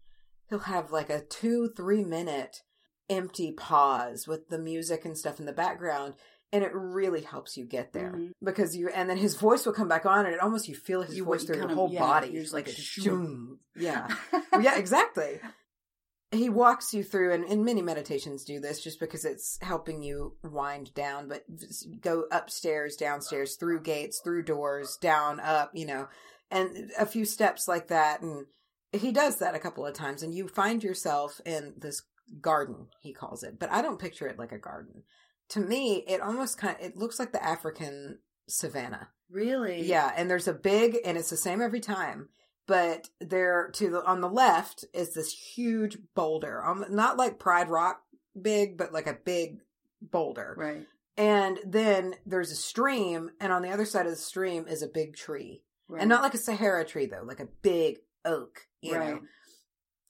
he'll 0.49 0.59
have 0.59 0.91
like 0.91 1.09
a 1.09 1.21
2-3 1.21 2.05
minute 2.05 2.63
empty 3.09 3.51
pause 3.51 4.27
with 4.27 4.49
the 4.49 4.57
music 4.57 5.05
and 5.05 5.17
stuff 5.17 5.39
in 5.39 5.45
the 5.45 5.53
background 5.53 6.15
and 6.53 6.63
it 6.63 6.71
really 6.73 7.21
helps 7.21 7.57
you 7.57 7.65
get 7.65 7.91
there 7.91 8.11
Mhm. 8.13 8.31
because 8.41 8.77
you 8.77 8.87
and 8.89 9.09
then 9.09 9.17
his 9.17 9.35
voice 9.35 9.65
will 9.65 9.73
come 9.73 9.89
back 9.89 10.05
on 10.05 10.25
and 10.25 10.33
it 10.33 10.39
almost 10.41 10.69
you 10.69 10.75
feel 10.75 11.01
his 11.01 11.17
You- 11.17 11.25
voice 11.25 11.43
through 11.43 11.57
your 11.57 11.67
whole 11.67 11.91
yeah, 11.91 11.99
body. 11.99 12.29
you're 12.29 12.43
just 12.43 12.53
like 12.53 12.67
like, 12.67 12.77
a 12.77 12.79
shoo. 12.81 13.59
yeah. 13.75 14.07
Yeah 14.61 14.77
exactly. 14.77 15.41
He 16.31 16.49
walks 16.49 16.95
you 16.95 17.03
through 17.03 17.33
and, 17.33 17.43
and 17.45 17.63
many 17.63 17.83
meditations 17.83 18.43
do 18.43 18.59
this 18.59 18.81
just 18.81 18.99
because 18.99 19.23
it's 19.23 19.59
helping 19.61 20.01
you 20.01 20.35
wind 20.43 20.93
down 20.95 21.27
but 21.27 21.43
go 22.01 22.25
upstairs 22.31 22.95
downstairs 22.95 23.55
through 23.55 23.81
gates 23.81 24.19
through 24.23 24.43
doors 24.43 24.97
down 25.01 25.39
up 25.39 25.71
you 25.75 25.85
know 25.85 26.07
and 26.49 26.91
a 26.97 27.05
few 27.05 27.25
steps 27.25 27.67
like 27.67 27.87
that 27.89 28.21
and 28.21 28.45
he 28.91 29.11
does 29.11 29.37
that 29.39 29.53
a 29.55 29.59
couple 29.59 29.85
of 29.85 29.93
times 29.93 30.23
and 30.23 30.33
you 30.33 30.47
find 30.47 30.83
yourself 30.83 31.39
in 31.45 31.73
this 31.77 32.01
garden 32.41 32.87
he 33.01 33.13
calls 33.13 33.43
it 33.43 33.59
but 33.59 33.69
i 33.71 33.81
don't 33.81 33.99
picture 33.99 34.27
it 34.27 34.39
like 34.39 34.51
a 34.51 34.57
garden 34.57 35.03
to 35.53 35.59
me 35.59 36.03
it 36.07 36.21
almost 36.21 36.57
kind 36.57 36.75
of 36.79 36.85
it 36.85 36.97
looks 36.97 37.19
like 37.19 37.31
the 37.31 37.43
african 37.43 38.19
savannah 38.47 39.09
really, 39.29 39.83
yeah 39.83 40.11
and 40.15 40.29
there's 40.29 40.47
a 40.47 40.53
big 40.53 40.97
and 41.05 41.17
it's 41.17 41.29
the 41.29 41.37
same 41.37 41.61
every 41.61 41.79
time 41.79 42.29
but 42.65 43.09
there 43.19 43.69
to 43.73 43.89
the 43.89 44.05
on 44.05 44.21
the 44.21 44.29
left 44.29 44.85
is 44.93 45.13
this 45.13 45.31
huge 45.31 45.97
boulder 46.15 46.63
um, 46.65 46.85
not 46.89 47.17
like 47.17 47.39
pride 47.39 47.69
rock 47.69 48.01
big 48.39 48.77
but 48.77 48.91
like 48.93 49.07
a 49.07 49.17
big 49.25 49.59
boulder. 50.01 50.55
Right, 50.57 50.87
and 51.17 51.59
then 51.65 52.15
there's 52.25 52.51
a 52.51 52.55
stream 52.55 53.31
and 53.39 53.51
on 53.51 53.61
the 53.61 53.69
other 53.69 53.85
side 53.85 54.05
of 54.05 54.11
the 54.11 54.17
stream 54.17 54.65
is 54.67 54.81
a 54.81 54.87
big 54.87 55.15
tree. 55.15 55.61
Right, 55.87 56.01
and 56.01 56.09
not 56.09 56.23
like 56.23 56.33
a 56.33 56.39
sahara 56.39 56.85
tree 56.85 57.05
though 57.05 57.23
like 57.23 57.39
a 57.39 57.47
big 57.61 57.97
oak 58.25 58.67
you 58.81 58.95
right. 58.95 59.15
know 59.15 59.19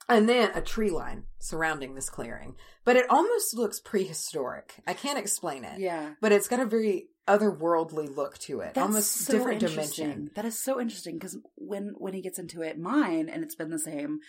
and 0.10 0.28
then 0.28 0.52
a 0.54 0.62
tree 0.62 0.90
line 0.90 1.24
surrounding 1.40 1.96
this 1.96 2.10
clearing. 2.10 2.56
But 2.86 2.96
it 2.96 3.06
almost 3.10 3.56
looks 3.56 3.80
prehistoric. 3.80 4.76
I 4.86 4.94
can't 4.94 5.20
explain 5.20 5.64
it. 5.64 5.80
Yeah, 5.80 6.14
but 6.22 6.32
it's 6.32 6.48
got 6.48 6.60
a 6.60 6.66
very 6.66 7.08
otherworldly 7.28 8.14
look 8.14 8.38
to 8.38 8.60
it 8.60 8.74
That's 8.74 8.86
almost 8.86 9.12
so 9.12 9.34
different 9.34 9.62
dimension. 9.62 10.32
That 10.36 10.46
is 10.46 10.62
so 10.62 10.80
interesting 10.80 11.16
because 11.16 11.38
when 11.56 11.94
when 11.98 12.14
he 12.14 12.22
gets 12.22 12.40
into 12.40 12.62
it, 12.62 12.78
mine 12.78 13.30
and 13.30 13.44
it's 13.44 13.56
been 13.56 13.70
the 13.70 13.80
same 13.80 14.20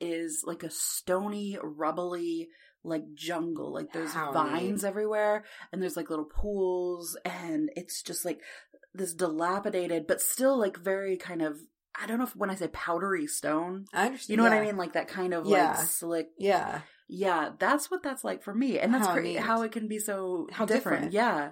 is 0.00 0.42
like 0.46 0.62
a 0.62 0.70
stony, 0.70 1.58
rubbly 1.62 2.48
like 2.82 3.02
jungle. 3.14 3.72
Like 3.72 3.92
there's 3.92 4.12
How 4.12 4.32
vines 4.32 4.84
everywhere 4.84 5.44
and 5.72 5.80
there's 5.82 5.96
like 5.96 6.10
little 6.10 6.24
pools 6.24 7.16
and 7.24 7.70
it's 7.76 8.02
just 8.02 8.24
like 8.24 8.40
this 8.92 9.14
dilapidated 9.14 10.06
but 10.08 10.20
still 10.20 10.58
like 10.58 10.76
very 10.76 11.16
kind 11.16 11.42
of 11.42 11.58
I 12.00 12.06
don't 12.06 12.18
know 12.18 12.24
if 12.24 12.36
when 12.36 12.50
I 12.50 12.54
say 12.54 12.68
powdery 12.68 13.26
stone, 13.26 13.86
i 13.92 14.06
understand 14.06 14.30
you 14.30 14.36
know 14.36 14.42
what 14.44 14.52
I 14.52 14.60
mean, 14.64 14.76
like 14.76 14.92
that 14.94 15.08
kind 15.08 15.34
of 15.34 15.46
Yeah. 15.46 15.70
like 15.76 15.86
slick. 15.86 16.28
yeah 16.38 16.80
Yeah, 17.08 17.50
that's 17.58 17.90
what 17.90 18.02
that's 18.02 18.24
like 18.24 18.42
for 18.42 18.54
me, 18.54 18.78
and 18.78 18.92
that's 18.94 19.06
How 19.06 19.14
great 19.14 19.38
how 19.38 19.62
it 19.62 19.72
can 19.72 19.88
be 19.88 19.98
so 19.98 20.46
How 20.52 20.64
different. 20.66 21.10
different. 21.10 21.12
Yeah, 21.12 21.50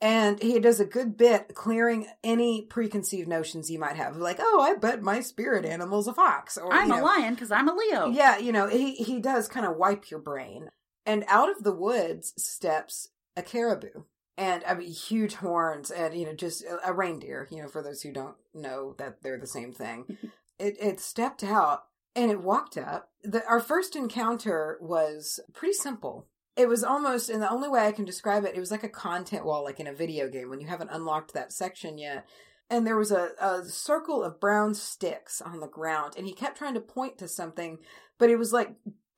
and 0.00 0.40
he 0.40 0.58
does 0.60 0.78
a 0.80 0.84
good 0.84 1.16
bit 1.16 1.54
clearing 1.54 2.06
any 2.22 2.62
preconceived 2.70 3.28
notions 3.28 3.68
you 3.70 3.78
might 3.80 3.96
have 3.96 4.16
like 4.16 4.38
oh 4.40 4.60
i 4.60 4.74
bet 4.74 5.02
my 5.02 5.18
spirit 5.20 5.64
animal's 5.64 6.06
a 6.06 6.14
fox 6.14 6.56
or 6.56 6.72
I'm 6.72 6.90
a 6.90 6.96
know, 6.98 7.02
lion 7.04 7.34
because 7.34 7.50
I'm 7.50 7.68
a 7.68 7.74
Leo. 7.74 8.08
Yeah, 8.10 8.38
you 8.38 8.52
know, 8.52 8.68
he 8.68 8.94
he 8.94 9.18
does 9.20 9.48
kind 9.48 9.66
of 9.66 9.76
wipe 9.76 10.10
your 10.10 10.20
brain. 10.20 10.68
And 11.04 11.24
out 11.26 11.50
of 11.50 11.64
the 11.64 11.72
woods 11.72 12.32
steps 12.36 13.08
a 13.36 13.42
caribou. 13.42 14.04
And 14.38 14.62
I 14.66 14.74
mean 14.74 14.88
huge 14.90 15.34
horns 15.34 15.90
and 15.90 16.14
you 16.14 16.24
know 16.24 16.32
just 16.32 16.64
a, 16.84 16.92
reindeer, 16.92 17.48
you 17.50 17.60
know, 17.60 17.68
for 17.68 17.82
those 17.82 18.00
who 18.02 18.12
don't 18.12 18.36
know 18.54 18.94
that 18.96 19.22
they're 19.22 19.36
the 19.38 19.46
same 19.46 19.72
thing. 19.72 20.16
it 20.58 20.76
it 20.80 21.00
stepped 21.00 21.42
out 21.44 21.84
and 22.14 22.30
it 22.30 22.40
walked 22.40 22.78
up. 22.78 23.10
The, 23.22 23.44
our 23.46 23.60
first 23.60 23.96
encounter 23.96 24.78
was 24.80 25.40
pretty 25.52 25.74
simple. 25.74 26.26
It 26.56 26.68
was 26.68 26.82
almost, 26.82 27.30
and 27.30 27.40
the 27.42 27.50
only 27.50 27.68
way 27.68 27.86
I 27.86 27.92
can 27.92 28.04
describe 28.04 28.44
it, 28.44 28.56
it 28.56 28.60
was 28.60 28.72
like 28.72 28.82
a 28.82 28.88
content 28.88 29.44
wall, 29.44 29.62
like 29.62 29.78
in 29.78 29.86
a 29.86 29.92
video 29.92 30.28
game 30.28 30.50
when 30.50 30.60
you 30.60 30.66
haven't 30.66 30.90
unlocked 30.90 31.32
that 31.34 31.52
section 31.52 31.98
yet. 31.98 32.26
And 32.70 32.84
there 32.86 32.96
was 32.96 33.12
a, 33.12 33.30
a 33.40 33.64
circle 33.64 34.24
of 34.24 34.40
brown 34.40 34.74
sticks 34.74 35.40
on 35.40 35.60
the 35.60 35.68
ground, 35.68 36.14
and 36.16 36.26
he 36.26 36.32
kept 36.32 36.58
trying 36.58 36.74
to 36.74 36.80
point 36.80 37.18
to 37.18 37.28
something, 37.28 37.78
but 38.18 38.30
it 38.30 38.36
was 38.36 38.52
like 38.52 38.74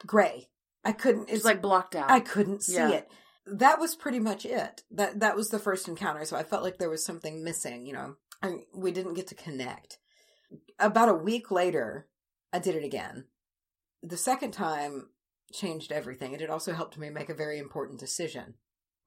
gray. 0.07 0.49
I 0.85 0.93
couldn't. 0.93 1.29
It's 1.31 1.45
like 1.45 1.61
blocked 1.63 1.97
out. 1.97 2.11
I 2.11 2.21
couldn't 2.21 2.63
see 2.63 2.75
Yeah. 2.75 2.91
it. 2.91 3.09
That 3.46 3.81
was 3.81 3.94
pretty 3.94 4.20
much 4.20 4.44
it. 4.44 4.83
That 4.90 5.20
that 5.20 5.37
was 5.37 5.48
the 5.48 5.59
first 5.59 5.88
encounter. 5.88 6.24
So 6.24 6.37
I 6.37 6.42
felt 6.42 6.62
like 6.62 6.79
there 6.79 6.90
was 6.90 7.05
something 7.05 7.42
missing. 7.42 7.87
You 7.87 7.92
know, 7.94 8.14
And 8.42 8.61
we 8.74 8.92
didn't 8.92 9.14
get 9.14 9.26
to 9.29 9.35
connect. 9.35 9.98
About 10.79 11.09
a 11.09 11.14
week 11.14 11.50
later, 11.50 12.09
I 12.53 12.59
did 12.59 12.74
it 12.74 12.85
again. 12.85 13.26
The 14.03 14.16
second 14.16 14.53
time 14.53 15.11
changed 15.53 15.92
everything, 15.92 16.33
and 16.33 16.42
it 16.42 16.50
also 16.50 16.72
helped 16.72 16.98
me 16.98 17.11
make 17.11 17.29
a 17.29 17.35
very 17.35 17.59
important 17.59 18.00
decision. 18.00 18.55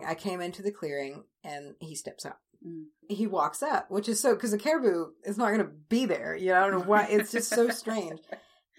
I 0.05 0.15
came 0.15 0.41
into 0.41 0.61
the 0.61 0.71
clearing, 0.71 1.23
and 1.43 1.75
he 1.79 1.95
steps 1.95 2.25
up. 2.25 2.41
Mm. 2.65 2.85
He 3.09 3.27
walks 3.27 3.61
up, 3.63 3.89
which 3.89 4.07
is 4.09 4.19
so 4.19 4.35
because 4.35 4.51
the 4.51 4.57
caribou 4.57 5.11
is 5.23 5.37
not 5.37 5.47
going 5.47 5.59
to 5.59 5.71
be 5.89 6.05
there. 6.05 6.35
You 6.35 6.49
know, 6.49 6.55
I 6.57 6.61
don't 6.61 6.79
know 6.79 6.85
why. 6.85 7.07
It's 7.09 7.31
just 7.31 7.49
so 7.49 7.69
strange. 7.69 8.19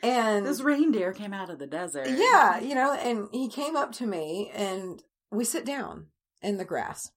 And 0.02 0.44
This 0.44 0.60
reindeer 0.60 1.14
came 1.14 1.32
out 1.32 1.48
of 1.48 1.58
the 1.58 1.66
desert. 1.66 2.08
yeah, 2.10 2.58
you 2.58 2.74
know, 2.74 2.92
and 2.92 3.28
he 3.32 3.48
came 3.48 3.74
up 3.74 3.92
to 3.92 4.06
me 4.06 4.50
and 4.54 5.02
we 5.34 5.44
sit 5.44 5.64
down 5.64 6.06
in 6.42 6.56
the 6.56 6.64
grass. 6.64 7.10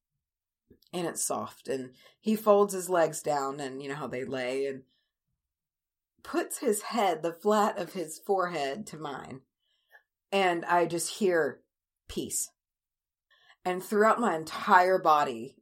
And 0.94 1.06
it's 1.06 1.24
soft 1.24 1.68
and 1.68 1.92
he 2.20 2.36
folds 2.36 2.74
his 2.74 2.90
legs 2.90 3.22
down 3.22 3.60
and 3.60 3.84
you 3.84 3.90
know 3.90 3.96
how 3.96 4.08
they 4.08 4.24
lay 4.24 4.66
and 4.66 4.84
puts 6.24 6.60
his 6.60 6.82
head, 6.82 7.22
the 7.22 7.34
flat 7.34 7.78
of 7.78 7.94
his 7.94 8.20
forehead 8.20 8.88
to 8.88 8.98
mine. 8.98 9.42
And 10.32 10.64
I 10.66 10.86
just 10.86 11.16
hear 11.16 11.60
peace. 12.08 12.50
And 13.66 13.84
throughout 13.84 14.20
my 14.20 14.36
entire 14.36 14.98
body 14.98 15.58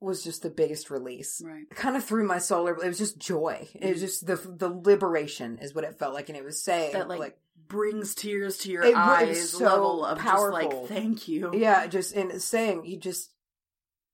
was 0.00 0.24
just 0.24 0.42
the 0.42 0.50
biggest 0.50 0.90
release 0.90 1.42
Right. 1.44 1.68
kind 1.70 1.96
of 1.96 2.04
through 2.04 2.26
my 2.26 2.38
solar 2.38 2.72
it 2.72 2.88
was 2.88 2.96
just 2.96 3.18
joy 3.18 3.68
it 3.74 3.80
mm-hmm. 3.80 3.90
was 3.90 4.00
just 4.00 4.26
the 4.26 4.36
the 4.36 4.70
liberation 4.70 5.58
is 5.58 5.74
what 5.74 5.84
it 5.84 5.98
felt 5.98 6.14
like 6.14 6.30
and 6.30 6.38
it 6.38 6.44
was 6.44 6.62
saying 6.62 6.94
That 6.94 7.06
like, 7.06 7.18
like 7.18 7.38
brings 7.70 8.14
tears 8.14 8.58
to 8.58 8.70
your 8.70 8.82
It 8.82 8.94
eyes 8.94 9.50
so 9.52 9.64
level 9.64 10.04
of 10.04 10.18
powerful. 10.18 10.60
just 10.60 10.72
like 10.74 10.88
thank 10.88 11.28
you. 11.28 11.52
yeah 11.54 11.86
just 11.86 12.14
and 12.14 12.42
saying 12.42 12.84
you 12.84 12.98
just 12.98 13.30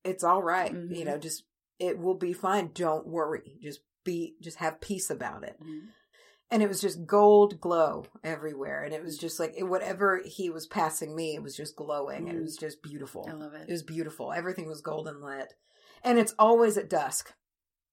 it's 0.04 0.22
all 0.22 0.42
right. 0.42 0.72
Mhm. 0.72 0.96
you 0.96 1.04
know 1.04 1.18
just 1.18 1.42
it 1.80 1.98
will 1.98 2.14
be 2.14 2.32
fine 2.32 2.70
don't 2.74 3.06
worry 3.08 3.58
just 3.60 3.80
be 4.04 4.36
just 4.40 4.58
have 4.58 4.80
peace 4.80 5.10
about 5.10 5.42
it 5.42 5.56
Mhm. 5.60 5.88
and 6.50 6.62
it 6.62 6.68
was 6.68 6.80
just 6.80 7.06
gold 7.06 7.60
glow 7.60 8.04
everywhere 8.22 8.84
and 8.84 8.94
it 8.94 9.02
was 9.02 9.18
just 9.18 9.40
like 9.40 9.52
it, 9.56 9.64
whatever 9.64 10.20
he 10.24 10.48
was 10.48 10.66
passing 10.68 11.16
me 11.16 11.34
it 11.34 11.42
was 11.42 11.56
just 11.56 11.74
glowing 11.74 12.28
and 12.28 12.38
it 12.38 12.42
was 12.42 12.56
just 12.56 12.82
beautiful 12.82 13.26
I 13.28 13.32
love 13.32 13.54
it 13.54 13.68
it. 13.68 13.72
was 13.72 13.82
beautiful 13.82 14.32
everything 14.32 14.68
was 14.68 14.80
golden 14.80 15.20
lit 15.22 15.54
and 16.04 16.18
it's 16.20 16.34
always 16.38 16.76
at 16.78 16.88
dusk 16.88 17.32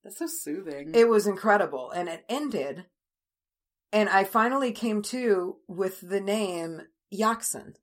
That's 0.04 0.19
so 0.19 0.28
soothing. 0.28 0.91
It 0.93 1.08
was 1.08 1.26
incredible. 1.28 1.89
And 1.89 2.10
it 2.10 2.26
ended. 2.28 2.86
And 3.93 4.10
I 4.10 4.23
finally 4.23 4.71
came 4.71 5.03
to 5.03 5.58
with 5.67 6.01
the 6.01 6.19
name 6.19 6.82
Yaxon. 7.13 7.75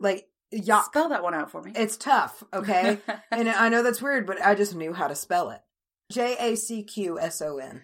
Like, 0.00 0.26
Yak. 0.50 0.86
Spell 0.86 1.10
that 1.10 1.22
one 1.22 1.34
out 1.34 1.50
for 1.50 1.62
me. 1.62 1.72
It's 1.76 1.96
tough, 1.96 2.42
okay? 2.52 2.98
and 3.30 3.48
I 3.48 3.68
know 3.68 3.82
that's 3.82 4.02
weird, 4.02 4.26
but 4.26 4.44
I 4.44 4.54
just 4.54 4.74
knew 4.74 4.92
how 4.92 5.06
to 5.06 5.14
spell 5.14 5.50
it. 5.50 5.60
J 6.10 6.36
A 6.40 6.56
C 6.56 6.82
Q 6.82 7.18
S 7.20 7.40
O 7.40 7.58
N. 7.58 7.82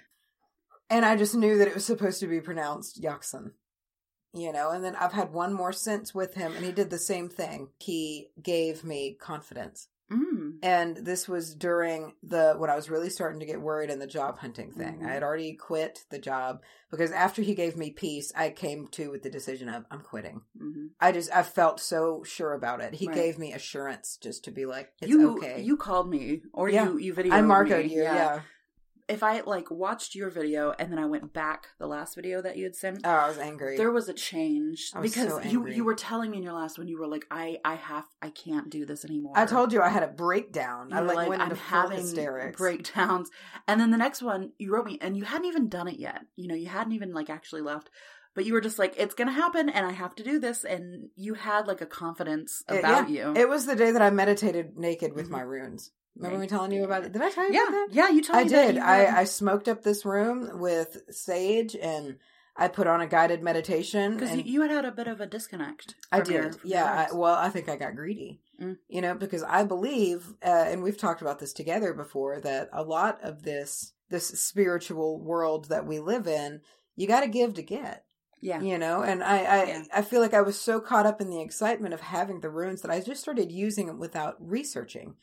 And 0.91 1.05
I 1.05 1.17
just 1.17 1.35
knew 1.35 1.59
that 1.59 1.69
it 1.69 1.75
was 1.75 1.85
supposed 1.85 2.21
to 2.21 2.27
be 2.27 2.41
pronounced 2.41 3.01
Yaxon. 3.01 3.53
You 4.33 4.53
know, 4.53 4.71
and 4.71 4.83
then 4.83 4.97
I've 4.97 5.13
had 5.13 5.33
one 5.33 5.53
more 5.53 5.73
since 5.73 6.13
with 6.13 6.35
him, 6.35 6.57
and 6.57 6.65
he 6.65 6.73
did 6.73 6.91
the 6.91 6.99
same 6.99 7.29
thing. 7.29 7.69
He 7.79 8.31
gave 8.43 8.83
me 8.83 9.17
confidence. 9.21 9.87
Mm. 10.55 10.59
And 10.63 10.97
this 10.97 11.29
was 11.29 11.55
during 11.55 12.15
the 12.23 12.55
when 12.57 12.71
I 12.71 12.77
was 12.77 12.89
really 12.91 13.11
starting 13.11 13.41
to 13.41 13.47
get 13.47 13.61
worried 13.61 13.91
in 13.91 13.99
the 13.99 14.07
job 14.07 14.39
hunting 14.39 14.73
thing. 14.73 15.01
Mhm. 15.01 15.07
I 15.07 15.13
had 15.13 15.23
already 15.23 15.55
quit 15.55 16.05
the 16.11 16.19
job 16.19 16.63
because 16.91 17.11
after 17.13 17.43
he 17.43 17.55
gave 17.55 17.77
me 17.77 17.91
peace, 17.91 18.33
I 18.37 18.51
came 18.51 18.87
to 18.89 19.11
with 19.11 19.23
the 19.23 19.31
decision 19.31 19.69
of 19.69 19.85
I'm 19.91 20.01
quitting. 20.01 20.43
hmm 20.59 20.87
I 21.01 21.13
just 21.13 21.31
I 21.35 21.43
felt 21.43 21.81
so 21.81 22.23
sure 22.25 22.53
about 22.53 22.81
it. 22.81 22.95
He 22.95 23.07
Right. 23.07 23.15
gave 23.15 23.39
me 23.39 23.53
assurance 23.53 24.17
just 24.21 24.45
to 24.45 24.51
be 24.51 24.65
like 24.67 24.93
it's 25.01 25.11
you 25.11 25.33
okay. 25.37 25.61
you 25.61 25.77
called 25.77 26.09
me 26.09 26.43
or 26.53 26.69
Yeah. 26.69 26.85
you 26.91 26.99
you 26.99 27.15
videoed 27.15 27.33
I 27.33 27.41
marcoed 27.43 27.87
me. 27.87 27.95
you, 27.95 28.03
yeah. 28.03 28.41
If 29.07 29.23
I 29.23 29.41
like 29.43 29.71
watched 29.71 30.15
your 30.15 30.31
video 30.31 30.73
and 30.79 30.91
then 30.91 30.99
I 30.99 31.05
went 31.05 31.35
back 31.35 31.67
the 31.79 31.87
last 31.87 32.15
video 32.15 32.41
that 32.41 32.57
you 32.57 32.65
had 32.65 32.75
sent, 32.75 33.01
Oh, 33.05 33.11
I 33.11 33.29
was 33.29 33.37
angry. 33.37 33.77
there 33.77 33.91
was 33.91 34.09
a 34.09 34.15
change 34.15 34.91
I 34.95 35.01
was 35.01 35.13
because 35.15 35.33
so 35.35 35.43
you 35.43 35.67
you 35.69 35.85
were 35.85 35.95
telling 35.95 36.31
me 36.31 36.39
in 36.39 36.43
your 36.43 36.55
last 36.55 36.79
one 36.79 36.89
you 36.89 36.99
were 36.99 37.07
like 37.07 37.27
I 37.31 37.59
I 37.65 37.75
have 37.75 38.05
I 38.23 38.31
can't 38.31 38.71
do 38.71 38.87
this 38.87 39.05
anymore. 39.05 39.35
I 39.37 39.45
told 39.45 39.73
you 39.75 39.83
I 39.83 39.91
had 39.91 40.03
a 40.03 40.09
breakdown. 40.09 40.89
You 40.91 40.97
I 40.97 41.01
like, 41.01 41.17
like, 41.17 41.29
went 41.29 41.43
I'm 41.43 41.51
into 41.51 41.63
having 41.63 41.99
hysterics. 41.99 42.57
breakdowns, 42.59 43.31
and 43.69 43.79
then 43.79 43.91
the 43.91 43.99
next 43.99 44.23
one 44.23 44.53
you 44.59 44.73
wrote 44.73 44.87
me, 44.87 44.99
and 45.03 45.17
you 45.17 45.25
hadn't 45.25 45.47
even 45.49 45.69
done 45.69 45.89
it 45.89 45.99
yet. 45.99 46.23
You 46.37 46.49
know, 46.49 46.55
you 46.55 46.69
hadn't 46.69 46.93
even 46.95 47.13
like 47.13 47.29
actually 47.29 47.61
left, 47.63 47.91
but 48.35 48.47
you 48.47 48.55
were 48.55 48.63
just 48.63 48.79
like, 48.79 48.95
"It's 48.97 49.15
gonna 49.15 49.33
happen, 49.33 49.69
and 49.69 49.85
I 49.85 49.93
have 49.93 50.15
to 50.17 50.23
do 50.23 50.39
this." 50.39 50.65
And 50.65 51.11
you 51.15 51.35
had 51.35 51.67
like 51.67 51.83
a 51.83 51.87
confidence 51.87 52.63
It- 52.71 52.79
about 52.79 53.11
yeah. 53.11 53.33
you. 53.35 53.41
It 53.41 53.51
was 53.51 53.67
the 53.67 53.77
day 53.77 53.91
that 53.91 54.01
I 54.03 54.09
meditated 54.09 54.79
naked 54.79 55.13
with 55.13 55.27
Mhm. 55.29 55.33
my 55.33 55.43
runes. 55.43 55.91
Remember 56.17 56.37
Right. 56.39 56.43
me 56.43 56.47
telling 56.49 56.73
you 56.73 56.85
about 56.85 57.05
it? 57.05 57.13
Did 57.13 57.23
I 57.23 57.31
tell 57.31 57.47
you 57.49 57.55
yeah, 57.55 57.63
about 57.69 57.71
that? 57.73 57.89
yeah. 57.93 58.09
You 58.11 58.23
told 58.23 58.39
I 58.39 58.43
me 58.45 58.49
that 58.51 58.67
did. 58.75 58.79
I, 58.79 58.97
had- 58.99 59.15
I 59.19 59.25
smoked 59.25 59.69
up 59.69 59.83
this 59.83 60.05
room 60.05 60.61
with 60.61 61.03
sage 61.11 61.75
and 61.77 62.19
I 62.57 62.69
put 62.69 62.87
on 62.87 63.01
a 63.01 63.07
guided 63.09 63.43
meditation. 63.43 64.17
because 64.17 64.37
you, 64.37 64.43
you 64.45 64.63
had 64.63 64.71
had 64.71 64.85
a 64.85 64.93
bit 64.93 65.09
of 65.09 65.21
a 65.21 65.27
disconnect. 65.27 65.97
I 66.13 66.21
did. 66.21 66.35
your 66.35 66.51
Yeah. 66.63 67.07
I, 67.11 67.15
well, 67.15 67.35
I 67.35 67.49
think 67.51 67.69
I 67.69 67.77
got 67.77 67.97
greedy. 67.97 68.41
Mm. 68.63 68.77
You 68.89 69.01
know, 69.03 69.15
because 69.17 69.43
I 69.43 69.65
believe, 69.65 70.35
uh, 70.45 70.49
and 70.69 70.83
we've 70.85 70.97
talked 70.97 71.21
about 71.21 71.41
this 71.41 71.53
together 71.53 71.93
before, 71.93 72.41
that 72.41 72.69
a 72.73 72.83
lot 72.85 73.19
of 73.23 73.43
this 73.43 73.93
this 74.11 74.29
spiritual 74.29 75.19
world 75.19 75.69
that 75.71 75.87
we 75.87 75.99
live 75.99 76.29
in, 76.29 76.61
you 76.95 77.09
got 77.09 77.21
to 77.23 77.27
give 77.29 77.55
to 77.55 77.63
get. 77.63 78.05
yeah. 78.41 78.61
You 78.61 78.79
know, 78.79 79.03
and 79.03 79.25
I 79.25 79.39
I, 79.39 79.65
Yeah. 79.65 79.83
I 79.93 80.03
feel 80.03 80.21
like 80.21 80.35
I 80.35 80.43
was 80.43 80.61
so 80.61 80.79
caught 80.79 81.07
up 81.07 81.21
in 81.21 81.31
the 81.31 81.41
excitement 81.41 81.93
of 81.95 82.01
having 82.03 82.41
the 82.41 82.51
runes 82.51 82.83
that 82.83 82.91
I 82.93 83.01
just 83.01 83.23
started 83.23 83.51
using 83.51 83.87
them 83.89 83.99
without 83.99 84.37
researching. 84.39 85.17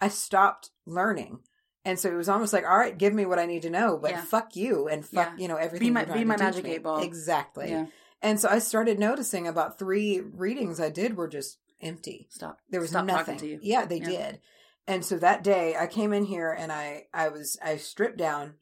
I 0.00 0.08
stopped 0.08 0.70
learning. 0.86 1.40
And 1.84 1.98
so 1.98 2.10
it 2.10 2.14
was 2.16 2.28
almost 2.28 2.52
like, 2.52 2.64
all 2.66 2.76
right, 2.76 2.96
give 2.96 3.14
me 3.14 3.24
what 3.24 3.38
I 3.38 3.46
need 3.46 3.62
to 3.62 3.70
know, 3.70 3.96
but 3.98 4.10
Yeah. 4.10 4.20
fuck 4.22 4.56
you 4.56 4.88
and 4.88 5.04
fuck, 5.04 5.32
Yeah. 5.32 5.36
you 5.42 5.48
know, 5.48 5.56
everything. 5.56 5.92
my- 5.92 6.04
be 6.04 6.24
my 6.24 6.36
magic 6.36 6.64
me. 6.64 6.72
eight 6.74 6.82
ball. 6.82 7.02
Exactly. 7.02 7.70
Yeah. 7.70 7.86
And 8.20 8.38
so 8.40 8.48
I 8.48 8.58
started 8.58 8.98
noticing 8.98 9.46
about 9.46 9.78
three 9.78 10.20
readings 10.20 10.80
I 10.80 10.90
did 10.90 11.16
were 11.16 11.28
just 11.28 11.58
empty. 11.80 12.26
Stop. 12.30 12.58
There 12.68 12.80
was 12.80 12.90
Stop 12.90 13.04
nothing. 13.06 13.36
talking 13.36 13.38
to 13.38 13.46
you. 13.46 13.58
Yeah, 13.62 13.84
they 13.86 14.00
did. 14.00 14.40
And 14.86 15.04
so 15.04 15.16
that 15.18 15.44
day 15.44 15.76
I 15.78 15.86
came 15.86 16.12
in 16.12 16.24
here 16.24 16.50
and 16.50 16.72
I 16.72 17.06
I 17.14 17.28
was 17.28 17.56
I 17.62 17.76
stripped 17.76 18.16
down 18.18 18.54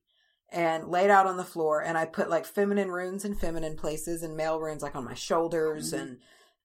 and 0.51 0.89
laid 0.89 1.11
out 1.11 1.27
on 1.27 1.37
the 1.39 1.45
floor 1.45 1.81
and 1.83 1.97
I 1.97 2.05
put 2.05 2.29
like 2.29 2.45
feminine 2.45 2.91
runes 2.91 3.25
in 3.25 3.35
feminine 3.35 3.77
places 3.77 4.23
and 4.23 4.37
male 4.37 4.61
runes 4.61 4.83
like 4.83 4.95
on 4.95 5.05
my 5.05 5.15
shoulders 5.15 5.93
Mhm. 5.93 6.01
and 6.01 6.19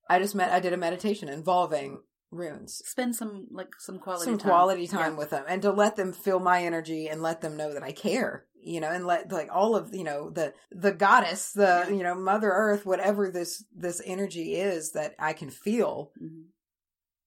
I 0.10 0.20
just 0.20 0.36
met 0.36 0.52
I 0.52 0.60
did 0.60 0.74
a 0.74 0.78
meditation 0.78 1.30
involving 1.30 2.02
runes. 2.32 2.82
Spend 2.86 3.16
some 3.16 3.48
like 3.52 3.70
some 3.78 4.00
quality 4.00 4.26
Some 4.26 4.38
time. 4.38 4.50
quality 4.50 4.88
time 4.88 5.14
Yeah. 5.14 5.18
with 5.20 5.30
them 5.32 5.46
and 5.48 5.62
to 5.62 5.72
let 5.72 5.96
them 5.98 6.14
feel 6.14 6.40
my 6.40 6.64
energy 6.64 7.08
and 7.08 7.22
let 7.22 7.42
them 7.42 7.58
know 7.58 7.74
that 7.74 7.84
I 7.84 7.92
care, 7.92 8.46
you 8.62 8.80
know, 8.80 8.90
and 8.90 9.06
let 9.06 9.32
like 9.32 9.50
all 9.52 9.76
of, 9.76 9.94
you 9.94 10.04
know, 10.04 10.30
the 10.30 10.54
the 10.72 10.92
goddess, 10.94 11.52
the, 11.52 11.86
Yeah. 11.88 11.90
you 11.90 12.04
know, 12.04 12.16
mother 12.16 12.50
earth, 12.52 12.86
whatever 12.86 13.30
this 13.30 13.64
this 13.76 14.02
energy 14.06 14.56
is 14.56 14.92
that 14.94 15.14
I 15.20 15.34
can 15.34 15.50
feel 15.50 16.12
Mhm. 16.22 16.46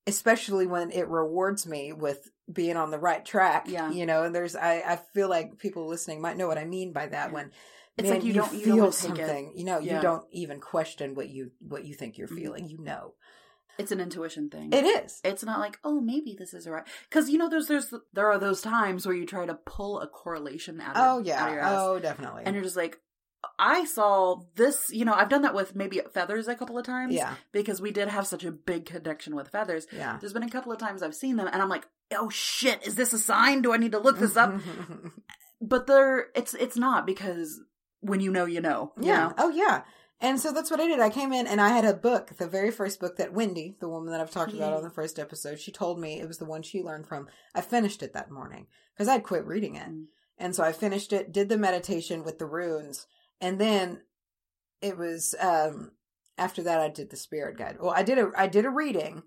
especially 0.06 0.66
when 0.66 0.90
it 0.90 1.08
rewards 1.08 1.66
me 1.66 1.92
with 1.92 2.30
being 2.52 2.76
on 2.76 2.90
the 2.90 2.98
right 2.98 3.24
track. 3.24 3.66
Yeah. 3.68 3.90
You 3.90 4.04
know, 4.06 4.22
and 4.24 4.34
there's 4.34 4.54
I, 4.56 4.82
I 4.86 4.96
feel 5.14 5.28
like 5.28 5.58
people 5.58 5.86
listening 5.88 6.20
might 6.20 6.36
know 6.36 6.46
what 6.46 6.58
I 6.58 6.64
mean 6.64 6.92
by 6.92 7.06
that 7.06 7.28
Yeah. 7.28 7.34
when 7.34 7.50
It's 7.96 8.08
man, 8.08 8.14
like 8.16 8.22
you 8.24 8.28
you 8.28 8.34
don't- 8.34 8.52
you 8.54 8.64
feel 8.64 8.76
don't 8.76 8.92
take 8.94 9.10
it. 9.12 9.16
something. 9.16 9.52
You 9.56 9.64
know, 9.64 9.78
Yeah. 9.78 9.96
you 9.96 10.02
don't 10.02 10.26
even 10.32 10.60
question 10.60 11.14
what 11.14 11.28
you 11.28 11.52
what 11.60 11.84
you 11.84 11.94
think 11.94 12.18
you're 12.18 12.28
Mhm. 12.28 12.36
feeling. 12.36 12.68
You 12.68 12.78
know. 12.82 13.14
It's 13.78 13.92
an 13.92 14.00
intuition 14.00 14.50
thing. 14.50 14.72
It 14.72 14.84
is. 14.84 15.20
it's 15.24 15.44
not 15.44 15.60
like 15.60 15.78
oh 15.84 16.00
maybe 16.00 16.34
this 16.38 16.54
is 16.54 16.66
right 16.68 16.84
because 17.08 17.28
you 17.30 17.38
know 17.38 17.48
there's 17.48 17.66
there's 17.68 17.92
there 18.12 18.30
are 18.30 18.38
those 18.38 18.60
times 18.60 19.06
where 19.06 19.14
you 19.16 19.26
try 19.26 19.46
to 19.46 19.54
pull 19.54 20.00
a 20.00 20.06
correlation 20.06 20.80
out 20.80 20.96
of 20.96 20.96
Oh 20.96 21.00
out 21.00 21.18
of 21.20 21.26
your 21.26 21.34
yeah. 21.36 21.68
ass, 21.70 21.78
Oh 21.80 21.98
definitely. 21.98 22.42
and 22.46 22.54
you're 22.54 22.64
just 22.64 22.76
like 22.76 22.98
i 23.58 23.84
saw 23.84 24.40
this 24.56 24.88
you 24.90 25.04
know 25.04 25.12
i've 25.12 25.28
done 25.28 25.42
that 25.42 25.54
with 25.54 25.76
maybe 25.76 26.00
feathers 26.14 26.48
a 26.48 26.54
couple 26.54 26.78
of 26.78 26.86
times 26.86 27.12
yeah. 27.12 27.34
because 27.52 27.78
we 27.78 27.90
did 27.90 28.08
have 28.08 28.26
such 28.26 28.42
a 28.42 28.50
big 28.50 28.86
connection 28.86 29.36
with 29.36 29.48
feathers 29.48 29.86
Yeah. 29.92 30.16
there's 30.18 30.32
been 30.32 30.42
a 30.42 30.48
couple 30.48 30.72
of 30.72 30.78
times 30.78 31.02
i've 31.02 31.14
seen 31.14 31.36
them 31.36 31.46
and 31.52 31.60
i'm 31.60 31.68
like 31.68 31.86
oh 32.16 32.30
shit 32.30 32.86
is 32.86 32.94
this 32.94 33.12
a 33.12 33.18
sign 33.18 33.60
do 33.60 33.74
i 33.74 33.76
need 33.76 33.92
to 33.92 33.98
look 33.98 34.18
this 34.18 34.34
up 34.38 34.54
but 35.60 35.86
there 35.86 36.28
it's 36.34 36.54
it's 36.54 36.78
not 36.78 37.06
because 37.06 37.60
when 38.00 38.20
you 38.20 38.30
know 38.30 38.46
you 38.46 38.62
know 38.62 38.92
you 38.98 39.08
yeah. 39.08 39.28
know? 39.28 39.34
Oh 39.38 39.50
yeah. 39.50 39.82
And 40.24 40.40
so 40.40 40.52
that's 40.52 40.70
what 40.70 40.80
I 40.80 40.86
did. 40.86 41.00
I 41.00 41.10
came 41.10 41.32
in 41.32 41.46
and 41.46 41.60
I 41.60 41.68
had 41.68 41.84
a 41.84 41.92
book, 41.92 42.36
the 42.38 42.46
very 42.46 42.70
first 42.70 42.98
book 42.98 43.16
that 43.16 43.34
Wendy, 43.34 43.76
the 43.78 43.88
woman 43.88 44.10
that 44.10 44.20
I've 44.22 44.30
talked 44.30 44.54
about 44.54 44.72
on 44.72 44.82
the 44.82 44.88
first 44.88 45.18
episode, 45.18 45.60
she 45.60 45.70
told 45.70 46.00
me 46.00 46.18
it 46.18 46.26
was 46.26 46.38
the 46.38 46.46
one 46.46 46.62
she 46.62 46.82
learned 46.82 47.06
from. 47.06 47.28
I 47.54 47.60
finished 47.60 48.02
it 48.02 48.14
that 48.14 48.30
morning 48.30 48.66
because 48.94 49.06
I'd 49.06 49.22
quit 49.22 49.44
reading 49.44 49.76
it. 49.76 49.88
Mm. 49.88 50.06
And 50.38 50.56
so 50.56 50.64
I 50.64 50.72
finished 50.72 51.12
it, 51.12 51.30
did 51.30 51.50
the 51.50 51.58
meditation 51.58 52.24
with 52.24 52.38
the 52.38 52.46
runes, 52.46 53.06
and 53.40 53.60
then 53.60 54.00
it 54.80 54.96
was 54.96 55.34
um 55.40 55.92
after 56.38 56.62
that 56.62 56.80
I 56.80 56.88
did 56.88 57.10
the 57.10 57.16
spirit 57.16 57.58
guide. 57.58 57.76
Well, 57.80 57.94
I 57.94 58.02
did 58.02 58.18
a 58.18 58.30
I 58.36 58.46
did 58.46 58.64
a 58.64 58.70
reading 58.70 59.24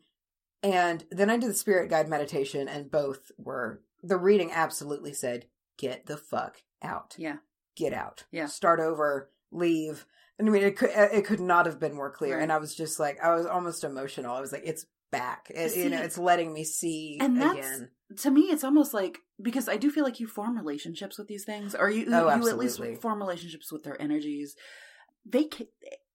and 0.64 1.06
then 1.12 1.30
I 1.30 1.38
did 1.38 1.50
the 1.50 1.56
spirit 1.56 1.90
guide 1.90 2.10
meditation 2.10 2.68
and 2.68 2.92
both 2.92 3.32
were 3.38 3.82
the 4.02 4.18
reading 4.18 4.52
absolutely 4.52 5.14
said 5.14 5.46
get 5.78 6.08
the 6.08 6.18
fuck 6.18 6.64
out. 6.82 7.16
Yeah. 7.18 7.38
Get 7.76 7.94
out. 7.94 8.26
Yeah. 8.32 8.48
Start 8.48 8.80
over, 8.80 9.30
leave. 9.52 10.06
I 10.40 10.44
mean 10.44 10.64
it 10.64 10.78
could 10.78 10.90
it 10.94 11.26
could 11.26 11.40
not 11.40 11.66
have 11.66 11.80
been 11.80 11.96
more 11.96 12.12
clear 12.12 12.36
Right. 12.38 12.44
and 12.44 12.52
I 12.52 12.58
was 12.58 12.76
just 12.76 13.00
like 13.00 13.18
I 13.24 13.34
was 13.36 13.46
almost 13.46 13.84
emotional. 13.84 14.36
I 14.36 14.42
was 14.42 14.52
like 14.52 14.64
it's 14.66 14.86
back. 15.12 15.48
It, 15.50 15.76
you 15.76 15.90
know, 15.90 16.02
it's 16.02 16.18
letting 16.18 16.54
me 16.54 16.64
see 16.64 17.18
and 17.22 17.42
that's 17.42 17.58
again. 17.58 17.90
to 18.18 18.32
me 18.32 18.42
it's 18.42 18.64
almost 18.64 18.94
like 18.94 19.20
because 19.42 19.68
I 19.70 19.78
do 19.78 19.90
feel 19.90 20.04
like 20.04 20.20
you 20.20 20.28
form 20.28 20.58
relationships 20.58 21.18
with 21.18 21.28
these 21.28 21.44
things, 21.46 21.74
or 21.76 21.90
you 21.90 22.06
Oh, 22.12 22.34
you 22.36 22.48
at 22.50 22.58
least 22.58 22.82
form 23.02 23.20
relationships 23.20 23.72
with 23.72 23.84
their 23.84 24.00
energies. 24.02 24.56
They 25.26 25.46
ca- 25.46 25.70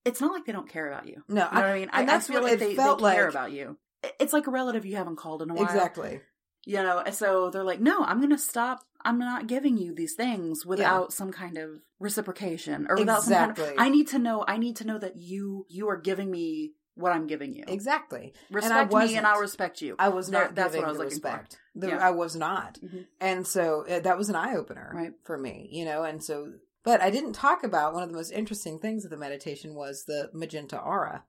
it's 0.04 0.20
not 0.20 0.32
like 0.32 0.44
they 0.44 0.52
don't 0.52 0.68
care 0.68 0.90
about 0.90 1.06
you. 1.06 1.22
No, 1.28 1.46
You 1.48 1.54
know 1.54 1.60
what 1.60 1.64
I 1.70 1.78
mean? 1.78 1.90
I, 1.92 2.00
and 2.02 2.10
I 2.10 2.14
that's 2.14 2.26
feel 2.26 2.42
like 2.42 2.58
they, 2.58 2.74
they 2.74 2.76
care 2.76 2.96
like. 2.96 3.18
about 3.30 3.52
you. 3.52 3.78
It's 4.18 4.32
like 4.32 4.46
a 4.48 4.50
relative 4.50 4.84
you 4.84 4.96
haven't 4.96 5.16
called 5.16 5.42
in 5.42 5.50
a 5.50 5.54
while. 5.54 5.64
Exactly. 5.64 6.20
You 6.64 6.82
know, 6.82 6.98
and 7.00 7.14
so 7.14 7.50
they're 7.50 7.64
like, 7.64 7.80
no, 7.80 8.04
I'm 8.04 8.18
going 8.18 8.30
to 8.30 8.38
stop. 8.38 8.84
I'm 9.04 9.18
not 9.18 9.48
giving 9.48 9.76
you 9.78 9.92
these 9.94 10.14
things 10.14 10.64
without 10.64 11.12
some 11.12 11.32
kind 11.32 11.58
of 11.58 11.70
reciprocation 11.98 12.86
or 12.88 12.96
without 12.96 13.24
some 13.24 13.54
kind 13.54 13.58
of. 13.58 13.74
I 13.78 13.88
need 13.88 14.06
to 14.08 14.18
know. 14.18 14.44
I 14.46 14.58
need 14.58 14.76
to 14.76 14.86
know 14.86 14.98
that 14.98 15.16
you 15.16 15.66
you 15.68 15.88
are 15.88 15.96
giving 15.96 16.30
me 16.30 16.74
what 16.94 17.10
I'm 17.12 17.26
giving 17.26 17.56
you. 17.56 17.64
Exactly. 17.66 18.32
Respect 18.50 18.92
me, 18.92 19.16
and. 19.16 19.26
I'll 19.26 19.40
respect 19.40 19.80
you. 19.82 19.96
I 19.98 20.10
was 20.10 20.28
There- 20.28 20.42
not 20.44 20.54
that's 20.54 20.76
what 20.76 20.84
I 20.84 20.88
was 20.88 20.98
looking 20.98 21.20
for. 21.20 21.44
The- 21.74 21.88
Yeah. 21.88 22.06
I 22.06 22.10
was 22.10 22.36
not, 22.36 22.78
Mhm. 22.80 23.06
and 23.20 23.46
so 23.46 23.84
uh, 23.88 23.98
that 24.00 24.16
was 24.18 24.28
an 24.28 24.36
eye 24.36 24.54
opener 24.54 24.92
Right. 24.94 25.14
for 25.24 25.36
me, 25.38 25.68
you 25.72 25.84
know. 25.84 26.04
And 26.04 26.22
so, 26.22 26.52
but 26.84 27.00
I 27.00 27.10
didn't 27.10 27.32
talk 27.32 27.64
about 27.64 27.94
one 27.94 28.02
of 28.04 28.08
the 28.10 28.14
most 28.14 28.30
interesting 28.30 28.78
things 28.78 29.04
of 29.04 29.10
the 29.10 29.16
meditation 29.16 29.74
was 29.74 30.04
the 30.04 30.30
magenta 30.34 30.78
aura. 30.78 31.24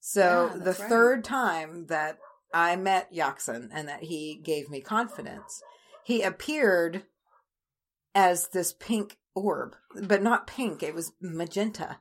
So 0.00 0.50
Yeah, 0.52 0.58
the 0.64 0.72
right. 0.72 0.88
third 0.90 1.24
time 1.24 1.86
that 1.86 2.18
I 2.52 2.76
met 2.76 3.12
Yaksen 3.12 3.68
and 3.72 3.88
that 3.88 4.04
he 4.04 4.40
gave 4.42 4.68
me 4.68 4.80
confidence, 4.80 5.62
he 6.04 6.22
appeared 6.22 7.04
as 8.14 8.48
this 8.48 8.72
pink 8.72 9.16
orb, 9.34 9.76
but 10.02 10.22
not 10.22 10.46
pink. 10.46 10.82
It 10.82 10.94
was 10.94 11.12
magenta. 11.20 11.98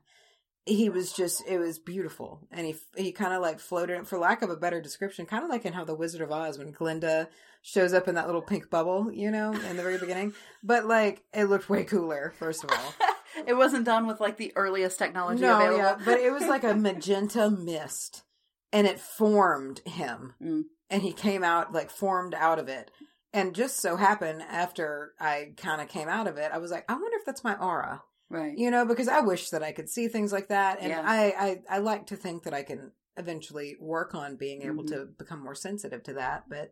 He 0.65 0.89
was 0.89 1.11
just, 1.13 1.43
it 1.47 1.57
was 1.57 1.79
beautiful. 1.79 2.47
And 2.51 2.65
he, 2.65 2.75
he 2.95 3.11
kind 3.11 3.33
of 3.33 3.41
like 3.41 3.59
floated, 3.59 4.07
for 4.07 4.19
lack 4.19 4.41
of 4.41 4.49
a 4.49 4.57
better 4.57 4.81
description, 4.81 5.25
kind 5.25 5.43
of 5.43 5.49
like 5.49 5.65
in 5.65 5.73
how 5.73 5.83
the 5.83 5.95
Wizard 5.95 6.21
of 6.21 6.31
Oz, 6.31 6.57
when 6.57 6.71
Glinda 6.71 7.29
shows 7.61 7.93
up 7.93 8.07
in 8.07 8.15
that 8.15 8.27
little 8.27 8.41
pink 8.41 8.69
bubble, 8.69 9.11
you 9.11 9.31
know, 9.31 9.51
in 9.51 9.77
the 9.77 9.83
very 9.83 9.97
beginning. 9.97 10.33
But 10.63 10.85
like, 10.85 11.23
it 11.33 11.45
looked 11.45 11.69
way 11.69 11.83
cooler, 11.83 12.33
first 12.37 12.63
of 12.63 12.71
all. 12.71 12.93
it 13.47 13.53
wasn't 13.53 13.85
done 13.85 14.07
with 14.07 14.19
like 14.19 14.37
the 14.37 14.53
earliest 14.55 14.97
technology 14.97 15.41
no, 15.41 15.55
available. 15.55 15.77
yeah, 15.77 15.97
but 16.05 16.19
it 16.19 16.31
was 16.31 16.43
like 16.47 16.63
a 16.63 16.75
magenta 16.75 17.49
mist 17.49 18.23
and 18.71 18.85
it 18.87 18.99
formed 18.99 19.79
him. 19.85 20.33
Mm. 20.41 20.63
And 20.89 21.01
he 21.01 21.11
came 21.13 21.43
out, 21.43 21.73
like, 21.73 21.89
formed 21.91 22.33
out 22.33 22.59
of 22.59 22.67
it. 22.67 22.91
And 23.31 23.53
just 23.53 23.79
so 23.79 23.95
happened, 23.95 24.41
after 24.41 25.13
I 25.19 25.53
kind 25.57 25.81
of 25.81 25.87
came 25.87 26.07
out 26.09 26.27
of 26.27 26.37
it, 26.37 26.51
I 26.51 26.57
was 26.57 26.71
like, 26.71 26.85
I 26.89 26.93
wonder 26.93 27.17
if 27.17 27.25
that's 27.25 27.43
my 27.43 27.55
aura. 27.55 28.01
right. 28.31 28.57
you 28.57 28.69
know 28.69 28.85
because 28.85 29.07
i 29.07 29.19
wish 29.21 29.49
that 29.49 29.63
i 29.63 29.71
could 29.71 29.89
see 29.89 30.07
things 30.07 30.31
like 30.31 30.49
that 30.49 30.79
and 30.81 30.89
Yeah. 30.89 31.01
I, 31.03 31.33
I 31.69 31.77
i 31.77 31.77
like 31.79 32.05
to 32.07 32.15
think 32.15 32.43
that 32.43 32.53
i 32.53 32.61
can 32.61 32.91
eventually 33.17 33.75
work 33.79 34.13
on 34.13 34.35
being 34.35 34.61
able 34.61 34.83
Mhm. 34.83 34.87
to 34.89 35.05
become 35.17 35.43
more 35.43 35.55
sensitive 35.55 36.03
to 36.03 36.13
that 36.13 36.43
but 36.47 36.71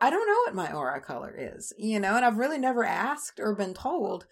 i 0.00 0.08
don't 0.08 0.26
know 0.26 0.40
what 0.46 0.54
my 0.54 0.72
aura 0.74 1.00
color 1.02 1.34
is 1.36 1.74
you 1.76 2.00
know 2.00 2.16
and 2.16 2.24
i've 2.24 2.38
really 2.38 2.56
never 2.58 2.82
asked 2.82 3.38
or 3.40 3.54
been 3.54 3.74
told 3.74 4.26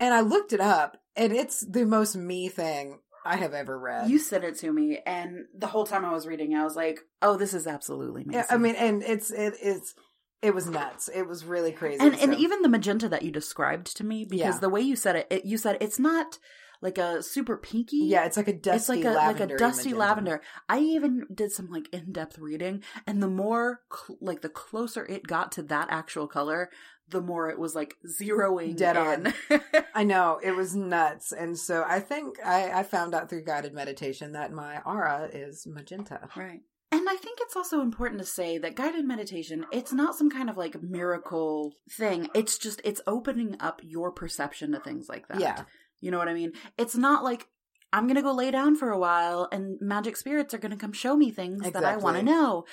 and 0.00 0.12
i 0.12 0.20
looked 0.20 0.52
it 0.52 0.60
up 0.60 0.96
and 1.14 1.32
it's 1.32 1.60
the 1.60 1.84
most 1.86 2.16
me 2.16 2.48
thing 2.48 2.98
i 3.26 3.36
have 3.36 3.54
ever 3.54 3.78
read 3.78 4.08
You 4.10 4.18
said 4.18 4.44
it 4.44 4.56
to 4.60 4.72
me, 4.72 4.98
and 5.06 5.44
the 5.56 5.66
whole 5.66 5.84
time 5.86 6.04
I 6.04 6.12
was 6.12 6.26
reading, 6.26 6.54
I 6.54 6.64
was 6.64 6.76
like, 6.76 7.00
"Oh, 7.22 7.36
this 7.36 7.52
is 7.54 7.66
absolutely 7.66 8.22
amazing." 8.22 8.44
Yeah, 8.48 8.54
i 8.54 8.56
mean 8.56 8.74
and 8.76 9.02
it's 9.02 9.30
it 9.30 9.54
is 9.62 9.94
it 10.42 10.54
was 10.54 10.66
nuts 10.68 11.08
it 11.08 11.26
was 11.26 11.44
really 11.44 11.72
crazy 11.72 11.98
and 12.04 12.14
and 12.14 12.34
even 12.34 12.62
the 12.62 12.68
magenta 12.68 13.08
that 13.08 13.22
you 13.22 13.30
described 13.30 13.96
to 13.96 14.04
me, 14.04 14.24
because 14.24 14.56
Yeah. 14.56 14.60
the 14.60 14.68
way 14.68 14.80
you 14.80 14.96
said 14.96 15.16
it, 15.16 15.26
it, 15.30 15.44
you 15.44 15.56
said 15.58 15.78
it's 15.80 15.98
not 15.98 16.38
like 16.82 16.98
a 16.98 17.22
super 17.22 17.56
pinky. 17.56 18.02
yeah 18.04 18.26
it's 18.26 18.36
like 18.36 18.48
a 18.48 18.52
dusty 18.52 19.00
it's 19.00 19.06
like 19.06 19.14
a 19.14 19.16
like 19.16 19.40
a 19.40 19.46
dusty 19.56 19.88
magenta. 19.90 19.98
lavender. 19.98 20.42
I 20.68 20.78
even 20.80 21.24
did 21.34 21.50
some 21.52 21.68
like 21.70 21.88
in 21.92 22.12
depth 22.12 22.38
reading, 22.38 22.82
and 23.06 23.22
the 23.22 23.28
more 23.28 23.80
cl- 23.90 24.18
like 24.20 24.42
the 24.42 24.50
closer 24.50 25.04
it 25.06 25.26
got 25.26 25.52
to 25.52 25.62
that 25.64 25.88
actual 25.90 26.28
color, 26.28 26.68
the 27.08 27.20
more 27.20 27.48
it 27.48 27.58
was 27.58 27.74
like 27.74 27.96
zeroing 28.20 28.76
Dead 28.76 28.96
in. 28.96 29.60
I 29.94 30.04
know 30.04 30.40
it 30.42 30.52
was 30.52 30.74
nuts, 30.74 31.32
and 31.32 31.58
so 31.58 31.84
I 31.86 32.00
think 32.00 32.36
I, 32.44 32.80
I 32.80 32.82
found 32.82 33.14
out 33.14 33.30
through 33.30 33.44
guided 33.44 33.72
meditation 33.74 34.32
that 34.32 34.52
my 34.52 34.80
aura 34.84 35.28
is 35.32 35.66
magenta. 35.66 36.28
Right. 36.36 36.60
And 36.92 37.08
I 37.08 37.16
think 37.16 37.38
it's 37.42 37.56
also 37.56 37.80
important 37.80 38.20
to 38.20 38.26
say 38.26 38.58
that 38.58 38.76
guided 38.76 39.04
meditation, 39.04 39.66
it's 39.72 39.92
not 39.92 40.14
some 40.14 40.30
kind 40.30 40.48
of 40.48 40.56
like 40.56 40.80
miracle 40.80 41.74
thing. 41.90 42.28
It's 42.32 42.58
just, 42.58 42.80
it's 42.84 43.00
opening 43.08 43.56
up 43.58 43.80
your 43.82 44.12
perception 44.12 44.72
to 44.72 44.80
things 44.80 45.08
like 45.08 45.26
that. 45.28 45.40
Yeah. 45.40 45.64
You 46.00 46.12
know 46.12 46.18
what 46.18 46.28
I 46.28 46.34
mean? 46.34 46.52
It's 46.78 46.96
not 46.96 47.24
like, 47.24 47.48
I'm 47.92 48.06
going 48.06 48.16
to 48.16 48.22
go 48.22 48.32
lay 48.32 48.50
down 48.50 48.76
for 48.76 48.90
a 48.90 48.98
while 48.98 49.48
and 49.50 49.78
magic 49.80 50.16
spirits 50.16 50.54
are 50.54 50.58
going 50.58 50.70
to 50.70 50.76
come 50.76 50.92
show 50.92 51.16
me 51.16 51.30
things 51.30 51.70
that 51.70 51.84
I 51.84 51.96
want 51.96 52.16
to 52.18 52.22
know. 52.22 52.64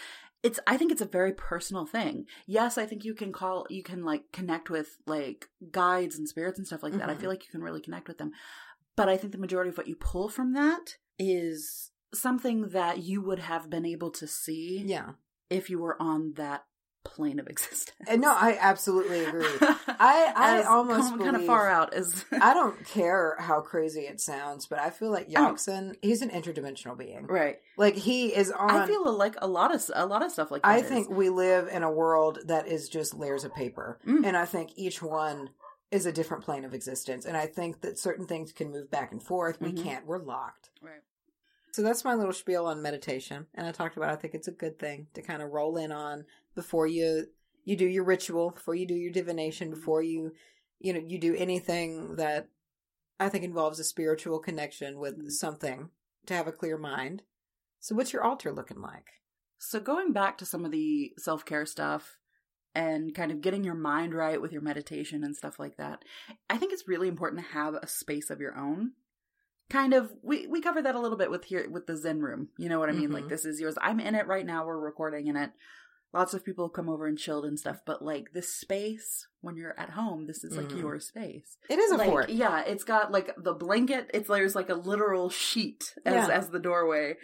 It's, 0.43 0.59
I 0.67 0.75
think 0.77 0.91
it's 0.91 1.01
a 1.01 1.05
very 1.05 1.31
personal 1.33 1.85
thing. 1.85 2.25
Yes, 2.45 2.77
I 2.77 2.85
think 2.85 3.05
you 3.05 3.13
can 3.13 3.31
call, 3.31 3.65
you 3.69 3.81
can 3.81 4.03
like 4.03 4.31
connect 4.33 4.69
with 4.69 4.97
like 5.07 5.49
guides 5.71 6.17
and 6.17 6.27
spirits 6.27 6.57
and 6.59 6.67
stuff 6.67 6.83
like 6.83 6.93
that. 6.93 7.09
I 7.09 7.15
Mhm. 7.15 7.21
feel 7.21 7.29
like 7.29 7.45
you 7.45 7.49
can 7.51 7.63
really 7.63 7.81
connect 7.81 8.07
with 8.09 8.17
them. 8.17 8.31
But 8.95 9.07
I 9.09 9.15
think 9.17 9.31
the 9.31 9.39
majority 9.39 9.69
of 9.69 9.77
what 9.77 9.87
you 9.87 9.95
pull 9.95 10.27
from 10.29 10.53
that 10.53 10.97
is 11.17 11.91
something 12.13 12.69
that 12.69 13.01
you 13.03 13.21
would 13.21 13.39
have 13.39 13.69
been 13.69 13.85
able 13.85 14.11
to 14.11 14.27
see 14.27 14.83
Yeah, 14.85 15.13
if 15.49 15.69
you 15.69 15.79
were 15.79 15.99
on 16.01 16.33
that 16.33 16.65
plane 17.03 17.39
of 17.39 17.47
existence. 17.53 17.91
and 18.07 18.21
no, 18.21 18.31
I 18.31 18.57
absolutely 18.59 19.23
agree. 19.25 19.45
I 19.87 20.31
I 20.35 20.63
almost 20.63 21.17
kind 21.19 21.35
of 21.35 21.45
far 21.45 21.69
out 21.69 21.93
as 21.93 22.25
I 22.31 22.53
don't 22.53 22.83
care 22.85 23.35
how 23.39 23.61
crazy 23.61 24.01
it 24.01 24.19
sounds, 24.21 24.67
but 24.67 24.79
I 24.79 24.89
feel 24.89 25.11
like 25.11 25.27
I 25.35 25.53
he's 26.01 26.21
an 26.21 26.29
interdimensional 26.29 26.97
being. 26.97 27.27
right. 27.27 27.59
Like 27.77 27.95
he 27.95 28.27
is 28.35 28.51
on. 28.51 28.69
I 28.71 28.85
feel 28.87 29.11
like 29.15 29.35
a 29.41 29.47
lot 29.47 29.73
of 29.73 29.83
a 29.93 30.05
lot 30.05 30.23
of 30.23 30.31
stuff 30.31 30.51
like 30.51 30.61
that. 30.63 30.67
I 30.67 30.77
is. 30.77 30.87
think 30.87 31.09
we 31.09 31.29
live 31.29 31.67
in 31.67 31.83
a 31.83 31.91
world 31.91 32.39
that 32.45 32.67
is 32.67 32.89
just 32.89 33.13
layers 33.13 33.43
of 33.43 33.53
paper. 33.53 33.99
Mm. 34.07 34.25
And 34.25 34.37
I 34.37 34.45
think 34.45 34.71
each 34.75 35.01
one 35.01 35.49
is 35.91 36.05
a 36.05 36.11
different 36.11 36.43
plane 36.43 36.65
of 36.65 36.73
existence. 36.73 37.25
And 37.25 37.37
I 37.37 37.45
think 37.45 37.81
that 37.81 37.99
certain 37.99 38.25
things 38.25 38.51
can 38.51 38.71
move 38.71 38.89
back 38.89 39.11
and 39.11 39.21
forth. 39.21 39.61
We 39.61 39.71
Mhm. 39.71 39.83
can't. 39.83 40.05
We're 40.07 40.17
locked. 40.17 40.69
right. 40.81 41.01
So 41.71 41.81
that's 41.81 42.03
my 42.05 42.13
little 42.13 42.33
spiel 42.33 42.67
on 42.67 42.83
meditation. 42.83 43.47
And 43.55 43.65
I 43.65 43.71
talked 43.71 43.97
about 43.97 44.09
I 44.11 44.15
think 44.15 44.35
it's 44.35 44.47
a 44.47 44.51
good 44.51 44.77
thing 44.77 45.07
to 45.15 45.23
kind 45.23 45.41
of 45.41 45.49
roll 45.51 45.75
in 45.77 45.91
on 45.91 46.25
before 46.55 46.87
you 46.87 47.27
you 47.65 47.75
do 47.75 47.85
your 47.85 48.03
ritual, 48.03 48.51
before 48.51 48.75
you 48.75 48.85
do 48.85 48.93
your 48.93 49.11
divination, 49.11 49.69
before 49.69 50.01
you 50.01 50.33
you 50.79 50.93
know, 50.93 50.99
you 50.99 51.17
do 51.17 51.33
anything 51.35 52.17
that 52.17 52.49
I 53.19 53.29
think 53.29 53.45
involves 53.45 53.79
a 53.79 53.83
spiritual 53.85 54.39
connection 54.39 54.99
with 54.99 55.31
something 55.31 55.89
to 56.25 56.33
have 56.33 56.47
a 56.47 56.51
clear 56.51 56.77
mind. 56.77 57.23
So 57.79 57.95
what's 57.95 58.11
your 58.11 58.23
altar 58.23 58.51
looking 58.51 58.81
like? 58.81 59.21
So 59.57 59.79
going 59.79 60.11
back 60.11 60.37
to 60.39 60.45
some 60.45 60.65
of 60.65 60.71
the 60.71 61.13
self 61.17 61.45
care 61.45 61.65
stuff 61.65 62.17
and 62.75 63.15
kind 63.15 63.31
of 63.31 63.39
getting 63.39 63.63
your 63.63 63.75
mind 63.75 64.13
right 64.13 64.41
with 64.41 64.51
your 64.51 64.61
meditation 64.61 65.23
and 65.23 65.35
stuff 65.35 65.57
like 65.57 65.77
that, 65.77 66.03
I 66.49 66.57
think 66.57 66.73
it's 66.73 66.87
really 66.87 67.07
important 67.07 67.41
to 67.41 67.53
have 67.53 67.75
a 67.75 67.87
space 67.87 68.29
of 68.29 68.41
your 68.41 68.57
own. 68.57 68.91
Kind 69.69 69.93
of, 69.93 70.11
we 70.21 70.45
we 70.47 70.59
covered 70.59 70.85
that 70.85 70.95
a 70.95 70.99
little 70.99 71.17
bit 71.17 71.31
with 71.31 71.45
here 71.45 71.67
with 71.69 71.87
the 71.87 71.95
Zen 71.95 72.19
room. 72.19 72.49
You 72.57 72.67
know 72.67 72.79
what 72.79 72.89
I 72.89 72.91
mean? 72.93 73.09
Mhm. 73.09 73.13
Like 73.13 73.29
this 73.29 73.45
is 73.45 73.61
yours. 73.61 73.75
I'm 73.81 74.01
in 74.01 74.15
it 74.15 74.27
right 74.27 74.45
now. 74.45 74.65
We're 74.65 74.77
recording 74.77 75.27
in 75.27 75.37
it. 75.37 75.51
Lots 76.13 76.33
of 76.35 76.45
people 76.45 76.69
come 76.69 76.89
over 76.89 77.07
and 77.07 77.17
chilled 77.17 77.43
and 77.43 77.57
stuff, 77.59 77.79
but 77.85 78.03
like 78.03 78.33
this 78.33 78.53
space 78.53 79.27
when 79.41 79.55
you're 79.57 79.77
at 79.79 79.89
home, 79.91 80.27
this 80.27 80.43
is 80.43 80.55
like 80.55 80.67
Mhm. 80.67 80.79
your 80.79 80.99
space. 80.99 81.57
It 81.69 81.79
is 81.79 81.91
a 81.91 81.97
like, 81.97 82.07
fort. 82.09 82.29
Yeah, 82.29 82.61
it's 82.61 82.83
got 82.83 83.11
like 83.11 83.33
the 83.37 83.53
blanket. 83.53 84.11
It's 84.13 84.27
there's 84.27 84.55
like 84.55 84.69
a 84.69 84.75
literal 84.75 85.29
sheet 85.31 85.95
as 86.05 86.27
Yeah. 86.27 86.35
as 86.37 86.49
the 86.49 86.59
doorway, 86.59 87.17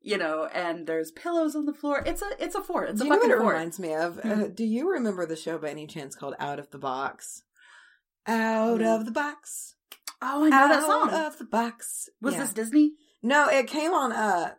you 0.00 0.16
know, 0.16 0.44
and 0.44 0.86
there's 0.86 1.10
pillows 1.10 1.56
on 1.56 1.66
the 1.66 1.74
floor. 1.74 2.02
It's 2.06 2.22
a 2.22 2.30
it's 2.42 2.54
a 2.54 2.62
fort. 2.62 2.90
It's 2.90 3.00
do 3.00 3.04
a 3.04 3.06
you 3.06 3.10
know 3.10 3.16
fucking 3.16 3.30
what 3.30 3.36
it 3.38 3.42
fort. 3.42 3.54
reminds 3.54 3.78
me 3.80 3.94
of? 3.94 4.20
Uh, 4.24 4.46
do 4.46 4.64
you 4.64 4.90
remember 4.92 5.26
the 5.26 5.34
show 5.36 5.58
by 5.58 5.70
any 5.70 5.88
chance 5.88 6.14
called 6.14 6.34
Out 6.38 6.60
of 6.60 6.70
the 6.70 6.78
Box? 6.78 7.42
Out 8.28 8.80
of 8.82 9.04
the 9.06 9.10
box. 9.12 9.74
oh, 10.22 10.44
I 10.44 10.48
know 10.48 10.56
Out 10.56 10.68
that 10.68 10.82
song. 10.84 11.10
Out 11.10 11.26
of 11.32 11.38
the 11.38 11.44
box. 11.44 12.08
Was 12.20 12.34
Yeah. 12.34 12.40
this 12.42 12.52
Disney? 12.52 12.92
No, 13.22 13.48
it 13.48 13.66
came 13.66 13.92
on. 13.92 14.12
Uh, 14.12 14.54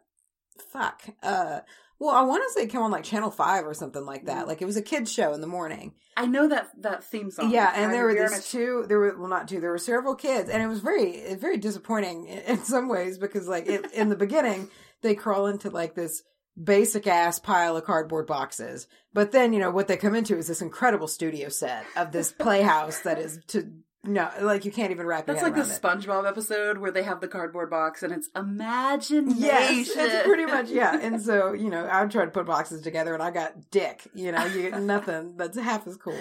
fuck. 0.71 1.04
Uh, 1.23 1.62
well, 1.99 2.15
I 2.15 2.21
want 2.21 2.43
to 2.43 2.53
say 2.53 2.65
it 2.65 2.69
came 2.69 2.81
on 2.81 2.91
like 2.91 3.03
Channel 3.03 3.31
Five 3.31 3.65
or 3.65 3.73
something 3.73 4.05
like 4.05 4.25
that. 4.25 4.45
Mm. 4.45 4.47
Like 4.47 4.62
it 4.62 4.65
was 4.65 4.77
a 4.77 4.81
kids 4.81 5.12
show 5.12 5.33
in 5.33 5.41
the 5.41 5.47
morning. 5.47 5.93
I 6.15 6.27
know 6.27 6.47
that 6.47 6.69
that 6.81 7.03
theme 7.03 7.31
song. 7.31 7.51
Yeah, 7.51 7.71
and 7.75 7.91
there 7.91 8.05
were 8.05 8.13
these 8.13 8.31
much- 8.31 8.51
two. 8.51 8.86
There 8.88 8.99
were 8.99 9.17
well, 9.17 9.29
not 9.29 9.47
two. 9.47 9.60
There 9.60 9.71
were 9.71 9.77
several 9.77 10.15
kids, 10.15 10.49
and 10.49 10.62
it 10.62 10.67
was 10.67 10.79
very, 10.79 11.33
very 11.36 11.57
disappointing 11.57 12.27
in, 12.27 12.39
in 12.39 12.63
some 12.63 12.88
ways 12.88 13.17
because, 13.17 13.47
like, 13.47 13.67
it, 13.67 13.91
in 13.93 14.10
the 14.10 14.15
beginning, 14.15 14.69
they 15.01 15.15
crawl 15.15 15.47
into 15.47 15.69
like 15.69 15.95
this 15.95 16.23
basic 16.62 17.07
ass 17.07 17.39
pile 17.39 17.77
of 17.77 17.83
cardboard 17.83 18.27
boxes, 18.27 18.88
but 19.13 19.31
then 19.31 19.53
you 19.53 19.60
know 19.60 19.71
what 19.71 19.88
they 19.88 19.97
come 19.97 20.15
into 20.15 20.38
is 20.38 20.47
this 20.47 20.62
incredible 20.62 21.07
studio 21.07 21.49
set 21.49 21.86
of 21.95 22.12
this 22.12 22.31
playhouse 22.39 23.01
that 23.01 23.19
is 23.19 23.39
to 23.47 23.71
No, 24.03 24.29
like 24.41 24.63
you 24.63 24.71
can't 24.71 24.91
even 24.91 25.05
wrap 25.05 25.27
your 25.27 25.36
That's 25.36 25.43
like 25.43 25.55
the 25.55 25.62
it. 25.62 25.81
SpongeBob 25.81 26.25
episode 26.27 26.77
where 26.77 26.91
they 26.91 27.03
have 27.03 27.19
the 27.19 27.27
cardboard 27.27 27.69
box 27.69 28.03
and 28.03 28.13
it's 28.13 28.29
imagination. 28.36 29.33
Yes, 29.38 29.89
it's 29.93 30.25
pretty 30.27 30.45
much 30.45 30.69
yeah. 30.69 30.97
And 31.01 31.21
so 31.21 31.53
you 31.53 31.69
know, 31.69 31.88
I 31.91 32.05
tried 32.05 32.25
to 32.25 32.31
put 32.31 32.45
boxes 32.45 32.81
together, 32.81 33.13
and 33.13 33.21
I 33.23 33.31
got 33.31 33.69
dick. 33.71 34.07
You 34.13 34.31
know, 34.31 34.45
you 34.45 34.69
get 34.69 34.81
nothing 34.81 35.36
that's 35.36 35.57
half 35.57 35.86
as 35.88 35.97
cool. 35.97 36.17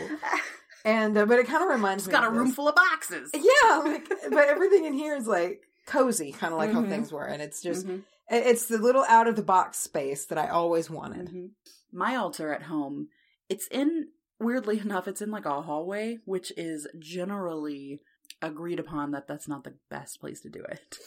And 0.85 1.17
uh, 1.17 1.27
but 1.27 1.39
it 1.39 1.47
kind 1.47 1.62
of 1.62 1.69
reminds 1.69 2.05
It's 2.05 2.09
me. 2.09 2.12
got 2.12 2.27
a 2.27 2.31
room 2.31 2.47
this. 2.49 2.57
full 2.57 2.69
of 2.69 2.75
boxes. 2.75 3.31
Yeah, 3.35 3.79
like, 3.79 4.09
but 4.31 4.49
everything 4.49 4.85
in 4.85 4.93
here 4.95 5.15
is 5.17 5.27
like 5.27 5.62
cozy, 5.87 6.33
kind 6.33 6.53
of 6.53 6.59
like 6.59 6.71
Mhm. 6.71 6.75
how 6.75 6.83
things 6.87 7.12
were, 7.12 7.25
and 7.27 7.41
it's 7.43 7.61
just 7.62 7.87
Mhm. 7.87 8.03
it's 8.29 8.67
the 8.67 8.79
little 8.79 9.05
out 9.09 9.29
of 9.29 9.37
the 9.37 9.43
box 9.43 9.79
space 9.79 10.25
that 10.27 10.39
I 10.39 10.49
always 10.49 10.89
wanted. 10.91 11.29
Mhm. 11.29 11.51
My 11.93 12.17
altar 12.17 12.53
at 12.53 12.62
home, 12.65 13.09
it's 13.49 13.69
in 13.69 14.09
weirdly 14.40 14.79
enough, 14.81 15.09
it's 15.09 15.22
in 15.22 15.31
like 15.31 15.46
a 15.46 15.62
hallway, 15.62 16.18
which 16.25 16.53
is 16.57 16.87
generally 16.99 18.01
agreed 18.42 18.79
upon 18.79 19.12
that 19.12 19.27
that's 19.27 19.49
not 19.49 19.64
the 19.64 19.75
best 19.88 20.20
place 20.20 20.40
to 20.42 20.51
do 20.51 20.62
it. 20.64 20.99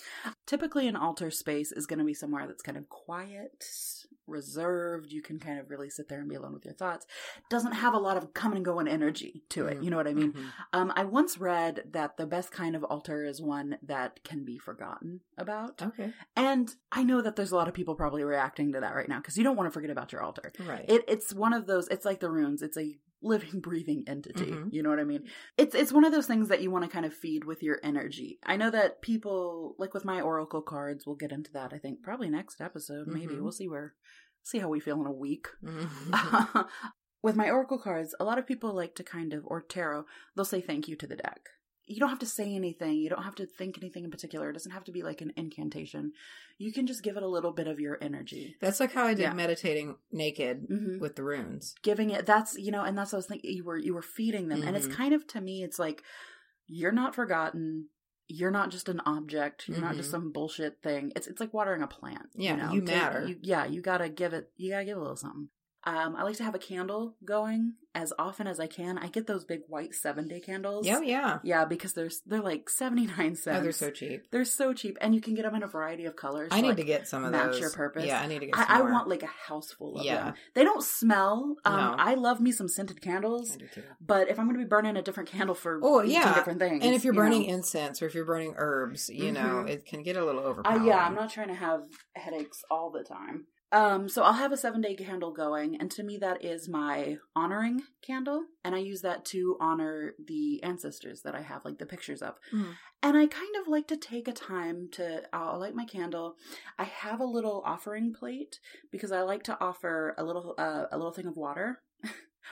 Typically, 0.47 0.87
an 0.87 0.95
altar 0.95 1.29
space 1.29 1.71
is 1.71 1.85
going 1.85 1.99
to 1.99 2.05
be 2.05 2.13
somewhere 2.13 2.47
that's 2.47 2.63
kind 2.63 2.77
of 2.77 2.89
quiet, 2.89 3.63
reserved. 4.25 5.11
You 5.11 5.21
can 5.21 5.39
kind 5.39 5.59
of 5.59 5.69
really 5.69 5.89
sit 5.89 6.07
there 6.09 6.19
and 6.19 6.29
be 6.29 6.35
alone 6.35 6.53
with 6.53 6.65
your 6.65 6.73
thoughts. 6.73 7.05
Doesn't 7.49 7.73
have 7.73 7.93
a 7.93 7.99
lot 7.99 8.17
of 8.17 8.33
come 8.33 8.53
and 8.53 8.65
go 8.65 8.79
and 8.79 8.89
energy 8.89 9.43
to 9.49 9.67
it. 9.67 9.83
You 9.83 9.89
know 9.91 9.97
what 9.97 10.07
I 10.07 10.13
mean? 10.13 10.33
Mhm. 10.33 10.45
Um, 10.73 10.93
I 10.95 11.03
once 11.05 11.37
read 11.37 11.83
that 11.91 12.17
the 12.17 12.25
best 12.25 12.51
kind 12.51 12.75
of 12.75 12.83
altar 12.83 13.23
is 13.25 13.41
one 13.41 13.77
that 13.83 14.23
can 14.23 14.43
be 14.43 14.57
forgotten 14.57 15.21
about. 15.37 15.81
Okay, 15.81 16.13
And 16.35 16.73
I 16.91 17.03
know 17.03 17.21
that 17.21 17.35
there's 17.35 17.51
a 17.51 17.55
lot 17.55 17.67
of 17.67 17.73
people 17.73 17.95
probably 17.95 18.23
reacting 18.23 18.71
to 18.73 18.79
that 18.79 18.95
right 18.95 19.09
now 19.09 19.17
because 19.19 19.37
you 19.37 19.43
don't 19.43 19.55
want 19.55 19.67
to 19.67 19.71
forget 19.71 19.91
about 19.91 20.11
your 20.11 20.21
altar. 20.23 20.51
right. 20.65 20.85
It, 20.87 21.03
it's 21.07 21.33
one 21.33 21.53
of 21.53 21.67
those. 21.67 21.87
It's 21.89 22.05
like 22.05 22.19
the 22.21 22.31
runes. 22.31 22.61
It's 22.61 22.77
a 22.77 22.97
living, 23.21 23.60
breathing 23.62 24.03
entity. 24.08 24.51
Mhm. 24.51 24.69
You 24.71 24.84
know 24.84 24.89
what 24.89 24.99
I 24.99 25.03
mean? 25.03 25.23
It's 25.58 25.75
it's 25.75 25.91
one 25.91 26.05
of 26.05 26.12
those 26.12 26.27
things 26.27 26.47
that 26.49 26.62
you 26.62 26.71
want 26.71 26.86
to 26.86 26.89
kind 26.91 27.05
of 27.05 27.13
feed 27.13 27.43
with 27.45 27.62
your 27.63 27.79
energy. 27.84 28.39
I 28.45 28.58
know 28.58 28.69
that 28.71 29.01
people 29.01 29.75
like 29.77 29.93
with 29.93 30.05
my 30.05 30.21
oracle 30.21 30.62
cards. 30.62 31.05
We'll 31.05 31.15
get 31.15 31.32
into 31.32 31.51
that. 31.53 31.73
I 31.73 31.77
think 31.77 32.01
probably 32.03 32.29
next 32.29 32.62
episode. 32.62 33.08
Maybe 33.08 33.36
Mhm. 33.36 33.41
we'll 33.41 33.51
see 33.51 33.67
where 33.67 33.95
see 34.43 34.60
how 34.60 34.69
we 34.69 34.79
feel 34.79 34.99
in 35.01 35.05
a 35.08 35.12
week. 35.12 35.47
Mhm. 35.63 36.10
with 37.21 37.36
my 37.36 37.49
oracle 37.49 37.77
cards, 37.77 38.15
a 38.19 38.23
lot 38.23 38.39
of 38.39 38.47
people 38.47 38.73
like 38.73 38.95
to 38.95 39.03
kind 39.03 39.34
of 39.34 39.43
or 39.45 39.62
tarot. 39.62 40.05
They'll 40.36 40.45
say 40.45 40.62
thank 40.62 40.88
you 40.88 40.95
to 40.95 41.08
the 41.08 41.17
deck. 41.17 41.41
You 41.89 41.99
don't 41.99 42.10
have 42.10 42.19
to 42.19 42.25
say 42.25 42.54
anything. 42.56 42.93
You 42.93 43.10
don't 43.10 43.23
have 43.23 43.36
to 43.36 43.45
think 43.45 43.78
anything 43.78 44.04
in 44.04 44.12
particular. 44.12 44.49
It 44.49 44.54
doesn't 44.54 44.71
have 44.71 44.84
to 44.86 44.91
be 44.91 45.02
like 45.04 45.21
an 45.21 45.34
incantation. 45.36 46.13
You 46.58 46.71
can 46.71 46.86
just 46.88 47.04
give 47.04 47.17
it 47.17 47.23
a 47.23 47.28
little 47.28 47.52
bit 47.52 47.67
of 47.67 47.80
your 47.80 47.97
energy. 48.02 48.56
That's 48.62 48.80
like 48.80 48.93
how 48.93 49.06
I 49.06 49.13
did 49.13 49.23
Yeah. 49.23 49.34
meditating 49.34 49.95
naked 50.12 50.67
Mm-hmm. 50.69 50.99
with 50.99 51.15
the 51.15 51.23
runes. 51.23 51.75
giving 51.82 52.12
it 52.12 52.25
that's 52.25 52.58
you 52.58 52.71
know 52.71 52.84
and 52.84 52.97
that's 52.97 53.12
what 53.12 53.17
i 53.17 53.19
was 53.19 53.25
thinking 53.25 53.52
you 53.52 53.63
were 53.63 53.78
you 53.78 53.93
were 53.93 54.02
feeding 54.02 54.47
them 54.49 54.62
and 54.63 54.75
it's 54.78 54.88
Mhm. 54.88 54.93
kind 54.93 55.13
of 55.13 55.25
to 55.28 55.41
me 55.41 55.63
it's 55.63 55.80
like 55.80 56.04
you're 56.67 56.91
not 56.91 57.15
forgotten 57.15 57.88
you're 58.28 58.52
not 58.52 58.69
just 58.69 58.88
an 58.89 59.02
object 59.08 59.67
you're 59.67 59.82
not 59.82 59.95
just 59.95 60.10
Mhm. 60.10 60.12
some 60.12 60.32
bullshit 60.32 60.82
thing 60.84 61.12
it's 61.15 61.25
it's 61.28 61.39
like 61.39 61.54
watering 61.54 61.82
a 61.82 61.88
plant 61.88 62.30
Yeah, 62.36 62.56
know? 62.56 62.71
you 62.73 62.82
matter. 62.84 63.28
you, 63.28 63.38
yeah 63.41 63.65
you 63.65 63.82
gotta 63.82 64.10
give 64.10 64.34
it 64.34 64.52
you 64.58 64.69
gotta 64.69 64.86
give 64.86 64.97
it 64.97 64.99
a 64.99 65.02
little 65.02 65.15
something 65.15 65.49
um 65.89 66.15
i 66.15 66.23
like 66.23 66.36
to 66.38 66.43
have 66.43 66.56
a 66.56 66.60
candle 66.60 67.15
going 67.25 67.73
as 67.95 68.13
often 68.19 68.45
as 68.47 68.60
i 68.60 68.67
can 68.67 68.97
i 68.99 69.08
get 69.08 69.25
those 69.28 69.43
big 69.43 69.62
white 69.67 69.93
seven 69.95 70.28
day 70.28 70.39
candles 70.39 70.88
Oh 70.89 71.02
yeah. 71.02 71.39
yeah 71.43 71.65
because 71.65 71.93
they're 71.93 72.12
they're 72.25 72.41
like 72.41 72.69
79 72.69 73.36
cents 73.36 73.58
Oh, 73.60 73.62
they're 73.63 73.71
so 73.71 73.89
cheap. 73.89 74.28
they're 74.32 74.45
so 74.45 74.73
cheap 74.73 74.97
and 75.02 75.15
you 75.15 75.21
can 75.21 75.34
get 75.34 75.43
them 75.43 75.56
in 75.56 75.63
a 75.63 75.67
variety 75.67 76.06
of 76.06 76.15
colors 76.15 76.49
I 76.52 76.62
need 76.62 76.69
like, 76.69 76.78
to 76.78 76.84
get 76.84 77.08
some 77.08 77.25
of 77.25 77.32
match 77.32 77.52
those. 77.54 77.60
your 77.62 77.71
purpose. 77.71 78.06
Yeah, 78.06 78.21
I 78.21 78.28
need 78.28 78.39
to 78.39 78.45
get. 78.45 78.56
Some 78.56 78.65
I, 78.69 78.80
I 78.80 78.82
want 78.82 79.08
like 79.10 79.23
a 79.23 79.34
house 79.47 79.71
full 79.71 79.97
of 79.97 80.06
Yeah. 80.06 80.25
them. 80.25 80.34
They 80.56 80.63
don't 80.63 80.84
smell. 80.84 81.56
Um, 81.65 81.75
No. 81.75 81.95
I 81.97 82.13
love 82.13 82.39
me 82.39 82.52
some 82.52 82.67
scented 82.67 83.02
candles, 83.02 83.52
I 83.54 83.58
do 83.58 83.67
too. 83.67 83.84
but 83.99 84.30
if 84.30 84.38
I'm 84.39 84.45
going 84.45 84.58
to 84.58 84.63
be 84.63 84.67
burning 84.69 84.95
a 84.97 85.02
different 85.02 85.30
candle 85.30 85.56
for 85.56 85.80
Oh, 85.82 86.02
yeah. 86.02 86.34
different 86.36 86.60
things, 86.60 86.84
And 86.86 86.93
if 86.93 87.04
you're 87.04 87.13
you 87.13 87.19
burning 87.19 87.43
know. 87.47 87.54
incense 87.56 88.02
or 88.02 88.06
if 88.06 88.13
you're 88.15 88.25
burning 88.25 88.54
herbs, 88.58 89.10
you 89.10 89.32
know, 89.32 89.63
Mhm. 89.65 89.69
it 89.69 89.86
can 89.86 90.04
get 90.04 90.15
a 90.15 90.23
little 90.23 90.41
Uh, 90.41 90.49
overpowering. 90.49 90.86
yeah, 90.86 90.99
I'm 91.06 91.15
not 91.15 91.30
trying 91.32 91.47
to 91.49 91.56
have 91.56 91.84
headaches 92.15 92.63
all 92.69 92.89
the 92.91 93.04
time. 93.04 93.47
Um, 93.71 94.10
so 94.10 94.23
I'll 94.23 94.34
have 94.34 94.51
a 94.51 94.58
seven 94.58 94.82
day 94.82 94.95
candle 94.95 95.32
going, 95.32 95.79
and 95.79 95.91
to 95.91 96.03
me 96.03 96.17
that 96.17 96.43
is 96.43 96.67
my 96.67 97.17
honoring 97.36 97.84
candle, 98.01 98.45
and 98.63 98.73
I 98.73 98.79
use 98.79 99.01
that 99.01 99.25
to 99.25 99.58
honor 99.62 100.15
the 100.23 100.62
ancestors 100.63 101.21
that 101.21 101.36
I 101.36 101.41
have, 101.41 101.65
like 101.65 101.77
the 101.77 101.86
pictures 101.86 102.21
of. 102.23 102.39
Mhm. 102.51 102.77
And 103.03 103.15
I 103.15 103.27
kind 103.27 103.55
of 103.62 103.67
like 103.67 103.88
to 103.88 103.97
take 103.97 104.27
a 104.27 104.34
time 104.34 104.89
to 104.93 105.23
I'll 105.34 105.60
light 105.60 105.75
my 105.75 105.86
candle. 105.86 106.36
I 106.77 106.84
have 106.86 107.19
a 107.19 107.25
little 107.25 107.62
offering 107.65 108.12
plate 108.13 108.60
because 108.91 109.12
I 109.12 109.21
like 109.21 109.43
to 109.43 109.60
offer 109.62 110.15
a 110.17 110.23
little 110.23 110.55
uh, 110.58 110.86
a 110.91 110.97
little 110.97 111.13
thing 111.13 111.27
of 111.27 111.38
water. 111.38 111.82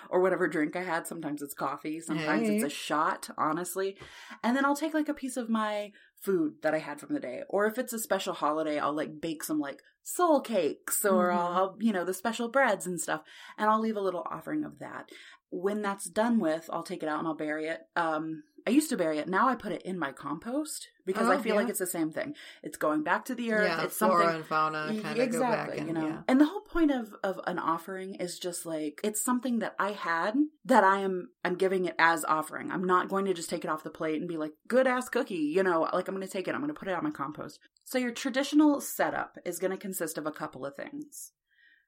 Or 0.09 0.21
whatever 0.21 0.47
drink 0.47 0.75
I 0.75 0.83
had. 0.83 1.07
Sometimes 1.07 1.41
it's 1.41 1.53
coffee. 1.53 1.99
Sometimes 1.99 2.47
it's 2.49 2.63
a 2.63 2.69
shot, 2.69 3.29
honestly. 3.37 3.97
And 4.43 4.55
then 4.55 4.65
I'll 4.65 4.75
take 4.75 4.93
like 4.93 5.09
a 5.09 5.13
piece 5.13 5.37
of 5.37 5.49
my 5.49 5.91
food 6.21 6.55
that 6.63 6.73
I 6.73 6.79
had 6.79 6.99
from 6.99 7.13
the 7.13 7.19
day. 7.19 7.43
Or 7.49 7.65
if 7.65 7.77
it's 7.77 7.93
a 7.93 7.99
special 7.99 8.33
holiday, 8.33 8.79
I'll 8.79 8.95
like 8.95 9.21
bake 9.21 9.43
some 9.43 9.59
like 9.59 9.81
soul 10.03 10.39
cakes 10.41 11.03
or 11.05 11.27
Mhm. 11.29 11.35
I'll, 11.35 11.47
I'll, 11.47 11.77
you 11.79 11.91
know, 11.91 12.05
the 12.05 12.13
special 12.13 12.47
breads 12.49 12.87
and 12.87 12.99
stuff. 12.99 13.21
And 13.57 13.69
I'll 13.69 13.81
leave 13.81 13.97
a 13.97 14.01
little 14.01 14.25
offering 14.31 14.63
of 14.63 14.79
that. 14.79 15.09
When 15.49 15.81
that's 15.81 16.05
done 16.05 16.39
with, 16.39 16.69
I'll 16.71 16.83
take 16.83 17.03
it 17.03 17.09
out 17.09 17.19
and 17.19 17.27
I'll 17.27 17.35
bury 17.35 17.67
it. 17.67 17.81
Um, 17.95 18.43
I 18.67 18.69
used 18.69 18.89
to 18.89 18.97
bury 18.97 19.17
it. 19.17 19.27
Now 19.29 19.47
I 19.47 19.55
put 19.55 19.71
it 19.71 19.81
in 19.83 19.97
my 19.97 20.11
compost 20.11 20.89
because 21.05 21.29
I 21.29 21.35
Oh, 21.35 21.39
feel 21.41 21.55
like 21.55 21.69
it's 21.69 21.79
the 21.79 21.87
same 21.87 22.11
thing. 22.11 22.35
It's 22.61 22.77
going 22.77 23.01
back 23.03 23.25
to 23.25 23.35
the 23.35 23.53
earth. 23.53 23.67
Yeah, 23.69 23.83
it's 23.85 23.97
flora 23.97 24.23
something 24.23 24.35
and 24.35 24.45
fauna 24.45 25.01
kind 25.01 25.19
of 25.19 25.31
go 25.31 25.39
back 25.39 25.77
and 25.77 25.87
you 25.87 25.93
know 25.93 26.07
yeah. 26.07 26.21
and 26.27 26.39
the 26.41 26.45
whole 26.45 26.61
point 26.61 26.91
of 26.91 27.13
of 27.23 27.39
an 27.47 27.57
offering 27.59 28.15
is 28.15 28.37
just 28.37 28.65
like 28.65 28.99
it's 29.03 29.23
something 29.23 29.59
that 29.59 29.73
i 29.79 29.91
had 29.91 30.33
that 30.65 30.83
i 30.83 30.97
am 30.99 31.29
i'm 31.45 31.55
giving 31.55 31.85
it 31.85 31.95
as 31.97 32.25
offering 32.25 32.71
i'm 32.71 32.83
not 32.83 33.07
going 33.09 33.25
to 33.25 33.33
just 33.33 33.49
take 33.49 33.63
it 33.63 33.69
off 33.69 33.83
the 33.83 33.89
plate 33.89 34.19
and 34.19 34.27
be 34.27 34.37
like 34.37 34.51
good 34.67 34.85
ass 34.85 35.07
cookie 35.09 35.35
you 35.55 35.63
know 35.63 35.87
like 35.93 36.07
i'm 36.09 36.15
going 36.15 36.27
to 36.27 36.31
take 36.37 36.47
it 36.47 36.53
i'm 36.53 36.61
going 36.61 36.73
to 36.73 36.79
put 36.79 36.89
it 36.89 36.93
on 36.97 37.03
my 37.03 37.11
compost 37.11 37.59
so 37.85 37.97
your 37.97 38.11
traditional 38.11 38.81
setup 38.81 39.37
is 39.45 39.59
going 39.59 39.71
to 39.71 39.77
consist 39.77 40.17
of 40.17 40.25
a 40.25 40.31
couple 40.31 40.65
of 40.65 40.75
things 40.75 41.31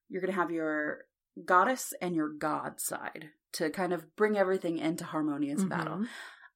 you're 0.07 0.21
going 0.21 0.33
to 0.33 0.39
have 0.39 0.51
your 0.51 0.99
goddess 1.45 1.93
and 2.01 2.15
your 2.15 2.29
god 2.29 2.79
side 2.79 3.29
to 3.51 3.69
kind 3.69 3.91
of 3.93 4.15
bring 4.15 4.37
everything 4.37 4.77
into 4.77 5.03
harmonious 5.03 5.63
battle 5.63 5.97
Mhm. 5.97 6.07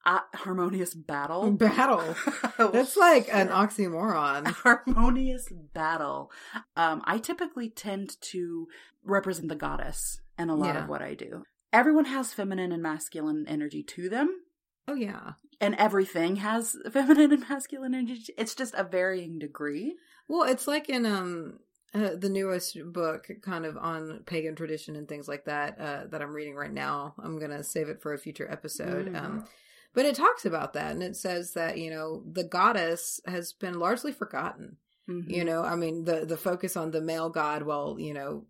Uh, 0.05 0.19
harmonious 0.35 0.93
battle 0.93 1.51
Battle. 1.67 2.15
That's 2.57 2.97
like 2.97 3.29
an 3.31 3.47
oxymoron. 3.49 4.47
harmonious 4.47 5.47
battle. 5.73 6.31
Um, 6.75 7.01
I 7.05 7.17
typically 7.19 7.69
tend 7.69 8.19
to 8.21 8.67
represent 9.03 9.49
the 9.49 9.55
goddess 9.55 10.19
in 10.37 10.49
a 10.49 10.55
lot 10.55 10.75
Yeah. 10.75 10.83
of 10.83 10.89
what 10.89 11.01
I 11.01 11.13
do. 11.13 11.43
Everyone 11.71 12.05
has 12.05 12.33
feminine 12.33 12.71
and 12.71 12.83
masculine 12.83 13.45
energy 13.47 13.81
to 13.83 14.07
them, 14.09 14.41
Oh 14.87 14.93
yeah. 14.93 15.33
and 15.59 15.73
everything 15.75 16.35
has 16.37 16.75
feminine 16.91 17.31
and 17.31 17.49
masculine 17.49 17.95
energy. 17.95 18.33
It's 18.37 18.53
just 18.55 18.73
a 18.75 18.83
varying 18.83 19.39
degree. 19.39 19.95
Well, 20.27 20.43
it's 20.43 20.67
like 20.67 20.89
in 20.89 21.05
um 21.05 21.59
uh, 21.95 22.15
the 22.17 22.29
newest 22.29 22.75
book, 22.91 23.27
kind 23.43 23.65
of 23.65 23.77
on 23.77 24.23
pagan 24.25 24.55
tradition 24.55 24.95
and 24.95 25.07
things 25.07 25.27
like 25.27 25.45
that, 25.45 25.79
uh, 25.79 26.03
that 26.09 26.23
I'm 26.23 26.33
reading 26.33 26.55
right 26.55 26.73
now. 26.73 27.13
I'm 27.23 27.39
gonna 27.39 27.63
save 27.63 27.87
it 27.87 28.01
for 28.01 28.13
a 28.13 28.17
future 28.17 28.49
episode. 28.51 29.07
Mhm. 29.07 29.15
Um, 29.23 29.45
but 29.93 30.06
it 30.06 30.15
talks 30.15 30.45
about 30.45 30.73
that, 30.73 30.91
and 30.91 31.03
it 31.03 31.15
says 31.15 31.53
that 31.53 31.77
you 31.77 31.89
know 31.89 32.23
the 32.32 32.43
goddess 32.43 33.19
has 33.25 33.53
been 33.53 33.79
largely 33.79 34.12
forgotten. 34.12 34.77
Mhm. 35.10 35.29
You 35.29 35.43
know, 35.43 35.62
I 35.63 35.75
mean 35.75 36.06
the 36.06 36.25
the 36.25 36.38
focus 36.38 36.75
on 36.77 36.91
the 36.91 37.01
male 37.01 37.29
god. 37.29 37.63
Well, 37.63 37.97
you 37.99 38.13
know, 38.13 38.45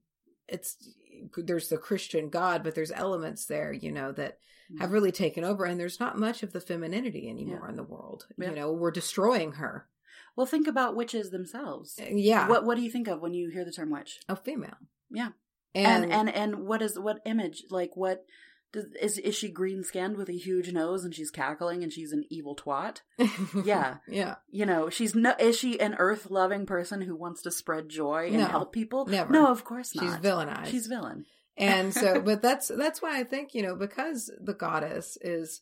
it's 0.47 0.77
there's 1.37 1.69
the 1.69 1.77
Christian 1.77 2.29
God, 2.29 2.63
but 2.63 2.75
there's 2.75 2.91
elements 2.91 3.45
there, 3.45 3.71
you 3.71 3.91
know, 3.91 4.11
that 4.13 4.39
have 4.79 4.91
really 4.91 5.11
taken 5.11 5.43
over, 5.43 5.65
and 5.65 5.79
there's 5.79 5.99
not 5.99 6.17
much 6.17 6.43
of 6.43 6.51
the 6.53 6.59
femininity 6.61 7.29
anymore 7.29 7.61
Yeah. 7.63 7.69
in 7.69 7.75
the 7.77 7.83
world. 7.83 8.27
Yeah. 8.37 8.49
You 8.49 8.55
know, 8.55 8.71
we're 8.73 8.91
destroying 8.91 9.53
her. 9.53 9.87
Well, 10.35 10.45
think 10.47 10.67
about 10.67 10.95
witches 10.95 11.29
themselves. 11.29 11.99
Yeah, 11.99 12.47
What 12.47 12.65
What 12.65 12.75
do 12.75 12.81
you 12.83 12.89
think 12.89 13.07
of 13.07 13.21
when 13.21 13.33
you 13.33 13.49
hear 13.49 13.63
the 13.65 13.71
term 13.71 13.91
witch? 13.91 14.19
a 14.27 14.35
female. 14.35 14.77
Yeah. 15.11 15.29
and 15.75 16.03
And 16.05 16.13
and 16.13 16.29
and 16.29 16.67
what 16.67 16.81
is 16.81 16.97
what 16.99 17.19
image? 17.25 17.63
Like 17.69 17.95
what? 17.95 18.25
Does, 18.73 18.85
is 18.99 19.17
is 19.19 19.35
she 19.35 19.49
green 19.49 19.83
skinned 19.83 20.17
with 20.17 20.27
a 20.29 20.33
huge 20.37 20.71
nose 20.73 21.05
and 21.05 21.13
she's 21.15 21.29
cackling 21.31 21.83
and 21.83 21.93
she's 21.93 22.11
an 22.11 22.25
evil 22.29 22.55
twat? 22.55 23.01
Yeah. 23.65 23.97
yeah, 24.07 24.35
you 24.49 24.65
know 24.65 24.89
she's 24.89 25.13
no 25.15 25.33
is 25.39 25.57
she 25.57 25.79
an 25.79 25.95
earth 25.99 26.29
loving 26.31 26.65
person 26.65 27.01
who 27.01 27.15
wants 27.15 27.43
to 27.43 27.51
spread 27.51 27.87
joy 27.89 28.27
and 28.27 28.37
No, 28.39 28.45
help 28.45 28.73
people 28.73 29.05
never. 29.05 29.31
no 29.31 29.47
of 29.47 29.63
course 29.63 29.95
not 29.95 30.03
she's 30.03 30.15
villainized. 30.15 30.65
she's 30.67 30.87
villain 30.87 31.25
and 31.55 31.93
so, 31.93 32.19
but 32.25 32.41
that's 32.41 32.67
that's 32.69 32.99
why 33.01 33.19
I 33.19 33.23
think 33.23 33.53
you 33.53 33.61
know 33.61 33.75
because 33.75 34.31
the 34.41 34.55
goddess 34.55 35.17
is 35.21 35.61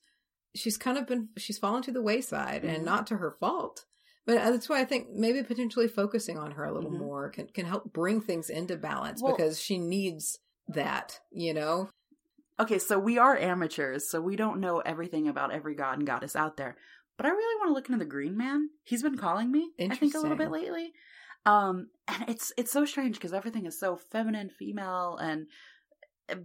she's 0.56 0.78
kind 0.78 0.98
of 0.98 1.06
been 1.06 1.30
she's 1.38 1.58
fallen 1.58 1.84
to 1.84 1.92
the 1.92 2.02
wayside, 2.02 2.64
Mhm. 2.64 2.76
and 2.76 2.86
not 2.86 3.08
to 3.08 3.18
her 3.18 3.32
fault. 3.32 3.86
But 4.26 4.36
that's 4.36 4.70
why 4.70 4.80
I 4.80 4.86
think 4.86 5.08
maybe 5.10 5.42
potentially 5.44 5.88
focusing 5.88 6.38
on 6.38 6.52
her 6.52 6.64
a 6.64 6.72
little 6.74 6.92
Mhm. 6.92 7.00
more 7.00 7.30
can 7.30 7.48
can 7.48 7.66
help 7.66 7.92
bring 7.92 8.22
things 8.22 8.50
into 8.50 8.78
balance 8.78 9.22
Well- 9.22 9.36
because 9.36 9.60
she 9.60 9.80
needs 9.80 10.40
that. 10.68 11.20
You 11.32 11.54
know, 11.54 11.90
okay 12.60 12.78
so 12.80 12.98
we 13.00 13.18
are 13.18 13.38
amateurs 13.38 14.10
so 14.10 14.22
we 14.22 14.36
don't 14.36 14.60
know 14.60 14.80
everything 14.80 15.28
about 15.28 15.52
every 15.54 15.76
god 15.76 15.98
and 15.98 16.08
goddess 16.08 16.36
out 16.36 16.58
there 16.58 16.76
but 17.18 17.26
i 17.26 17.30
really 17.30 17.60
want 17.60 17.70
to 17.70 17.74
look 17.74 17.88
into 17.90 18.00
the 18.00 18.10
green 18.10 18.38
man 18.38 18.70
he's 18.84 19.04
been 19.04 19.18
calling 19.18 19.52
me 19.52 19.70
i 19.80 19.96
think 19.96 20.14
a 20.16 20.20
little 20.20 20.38
bit 20.38 20.52
lately 20.52 20.94
um 21.46 21.88
and 22.08 22.26
it's 22.30 22.52
it's 22.58 22.72
so 22.72 22.86
strange 22.86 23.16
because 23.16 23.34
everything 23.34 23.66
is 23.66 23.80
so 23.80 23.96
feminine 24.12 24.50
female 24.50 25.18
and 25.18 25.48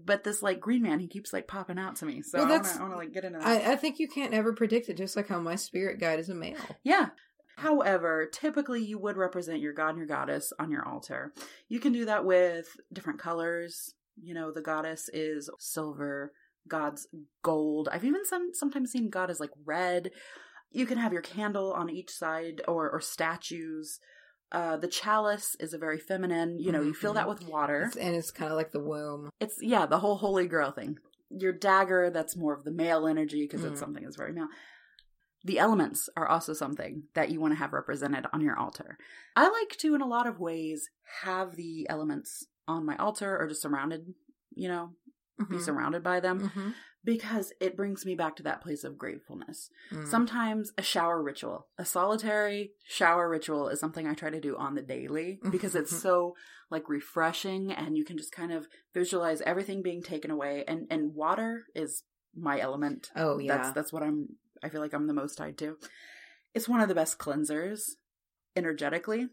but 0.05 0.25
this 0.25 0.43
like 0.43 0.61
green 0.61 0.83
man, 0.83 0.99
he 0.99 1.07
keeps 1.07 1.33
like 1.33 1.47
popping 1.47 1.79
out 1.79 1.97
to 1.97 2.07
me. 2.07 2.23
So 2.23 2.39
Well, 2.39 2.49
that's- 2.49 2.77
I 2.77 2.83
wanna 2.83 2.97
like 2.97 3.13
get 3.13 3.25
into 3.25 3.39
that. 3.39 3.47
I, 3.47 3.73
I 3.73 3.77
think 3.77 3.99
you 3.99 4.09
can't 4.09 4.35
ever 4.35 4.53
predict 4.53 4.89
it, 4.89 4.97
just 4.97 5.17
like 5.17 5.29
how 5.29 5.39
my 5.39 5.57
spirit 5.57 6.01
guide 6.01 6.19
is 6.19 6.29
a 6.29 6.35
male. 6.35 6.57
Yeah. 6.83 7.11
However, 7.57 8.29
typically 8.31 8.83
you 8.83 8.99
would 8.99 9.17
represent 9.17 9.61
your 9.61 9.73
god 9.73 9.91
and 9.91 9.99
your 9.99 10.07
goddess 10.07 10.53
on 10.59 10.71
your 10.71 10.87
altar. 10.87 11.33
You 11.69 11.81
can 11.81 11.93
do 11.93 12.05
that 12.07 12.25
with 12.25 12.67
different 12.93 13.19
colors. 13.19 13.95
You 14.21 14.35
know, 14.35 14.51
the 14.53 14.63
goddess 14.63 15.09
is 15.13 15.51
silver, 15.59 16.33
god's 16.69 17.07
gold. 17.43 17.89
I've 17.93 18.05
even 18.05 18.25
some, 18.25 18.51
sometimes 18.55 18.91
seen 18.91 19.11
god 19.11 19.31
as 19.31 19.41
like 19.41 19.51
red. 19.65 20.11
You 20.73 20.87
can 20.87 20.99
have 20.99 21.13
your 21.13 21.23
candle 21.23 21.73
on 21.73 21.89
each 21.91 22.11
side 22.11 22.63
or, 22.67 22.91
or 22.91 23.01
statues. 23.01 23.99
Uh, 24.53 24.77
the 24.77 24.89
chalice 24.89 25.57
is 25.61 25.73
a 25.75 25.79
very 25.79 25.99
feminine, 25.99 26.59
you 26.59 26.71
know, 26.73 26.81
you 26.83 26.95
fill 26.95 27.15
that 27.15 27.29
with 27.29 27.47
water. 27.49 27.83
It's- 27.83 27.97
and 27.97 28.15
it's 28.15 28.31
kind 28.31 28.51
of 28.51 28.57
like 28.57 28.73
the 28.73 28.81
womb. 28.83 29.29
It's 29.41 29.57
yeah, 29.61 29.87
the 29.87 29.99
whole 29.99 30.17
holy 30.17 30.47
grail 30.49 30.71
thing. 30.73 30.99
Your 31.31 31.53
dagger, 31.53 32.11
that's 32.11 32.37
more 32.37 32.55
of 32.55 32.65
the 32.65 32.71
male 32.71 33.07
energy 33.07 33.43
because 33.43 33.63
Mm. 33.63 33.71
it's 33.73 33.81
something 33.81 34.03
that's 34.05 34.17
very 34.17 34.33
male. 34.33 34.49
The 35.45 35.59
elements 35.59 36.09
are 36.17 36.27
also 36.27 36.53
something 36.53 37.05
that 37.15 37.31
you 37.31 37.41
want 37.41 37.53
to 37.53 37.59
have 37.59 37.73
represented 37.73 38.27
on 38.33 38.41
your 38.41 38.59
altar. 38.59 38.97
I 39.37 39.49
like 39.49 39.77
to, 39.79 39.95
in 39.95 40.01
a 40.01 40.07
lot 40.07 40.27
of 40.27 40.41
ways, 40.41 40.89
have 41.23 41.55
the 41.57 41.87
elements 41.89 42.45
on 42.69 42.85
my 42.85 42.97
altar 42.97 43.37
or 43.39 43.47
just 43.49 43.63
surrounded, 43.63 44.15
you 44.55 44.69
know, 44.69 44.95
be 45.49 45.57
Mhm. 45.57 45.61
surrounded 45.63 46.03
by 46.03 46.19
them 46.21 46.49
Mhm. 46.51 46.75
because 47.05 47.53
it 47.61 47.77
brings 47.77 48.05
me 48.07 48.15
back 48.15 48.37
to 48.37 48.43
that 48.43 48.61
place 48.63 48.85
of 48.85 48.97
gratefulness. 48.99 49.71
Mm. 49.91 50.07
Sometimes 50.09 50.73
a 50.79 50.83
shower 50.83 51.23
ritual, 51.23 51.69
a 51.79 51.85
solitary 51.85 52.73
shower 52.85 53.29
ritual 53.29 53.69
is 53.69 53.79
something 53.79 54.07
I 54.07 54.15
try 54.15 54.31
to 54.31 54.41
do 54.41 54.57
on 54.57 54.75
the 54.75 54.83
daily 54.83 55.39
because 55.51 55.75
it's 55.77 55.97
so 56.03 56.35
like 56.71 56.89
refreshing 56.89 57.71
and 57.73 57.97
you 57.97 58.05
can 58.05 58.17
just 58.17 58.33
kind 58.33 58.51
of 58.53 58.67
visualize 58.95 59.41
everything 59.43 59.83
being 59.83 60.03
taken 60.03 60.31
away 60.31 60.65
and 60.67 60.87
and 60.91 61.15
water 61.15 61.67
is 61.75 62.03
my 62.35 62.59
element. 62.59 63.11
Oh 63.15 63.39
yeah. 63.39 63.57
That's 63.57 63.71
that's 63.73 63.93
what 63.93 64.03
I'm 64.03 64.37
I 64.63 64.69
feel 64.71 64.81
like 64.81 64.95
I'm 64.95 65.07
the 65.07 65.13
most 65.15 65.37
tied 65.37 65.59
to. 65.59 65.79
It's 66.55 66.69
one 66.69 66.81
of 66.81 66.89
the 66.89 66.95
best 66.95 67.19
cleansers 67.19 67.91
energetically, 68.57 69.29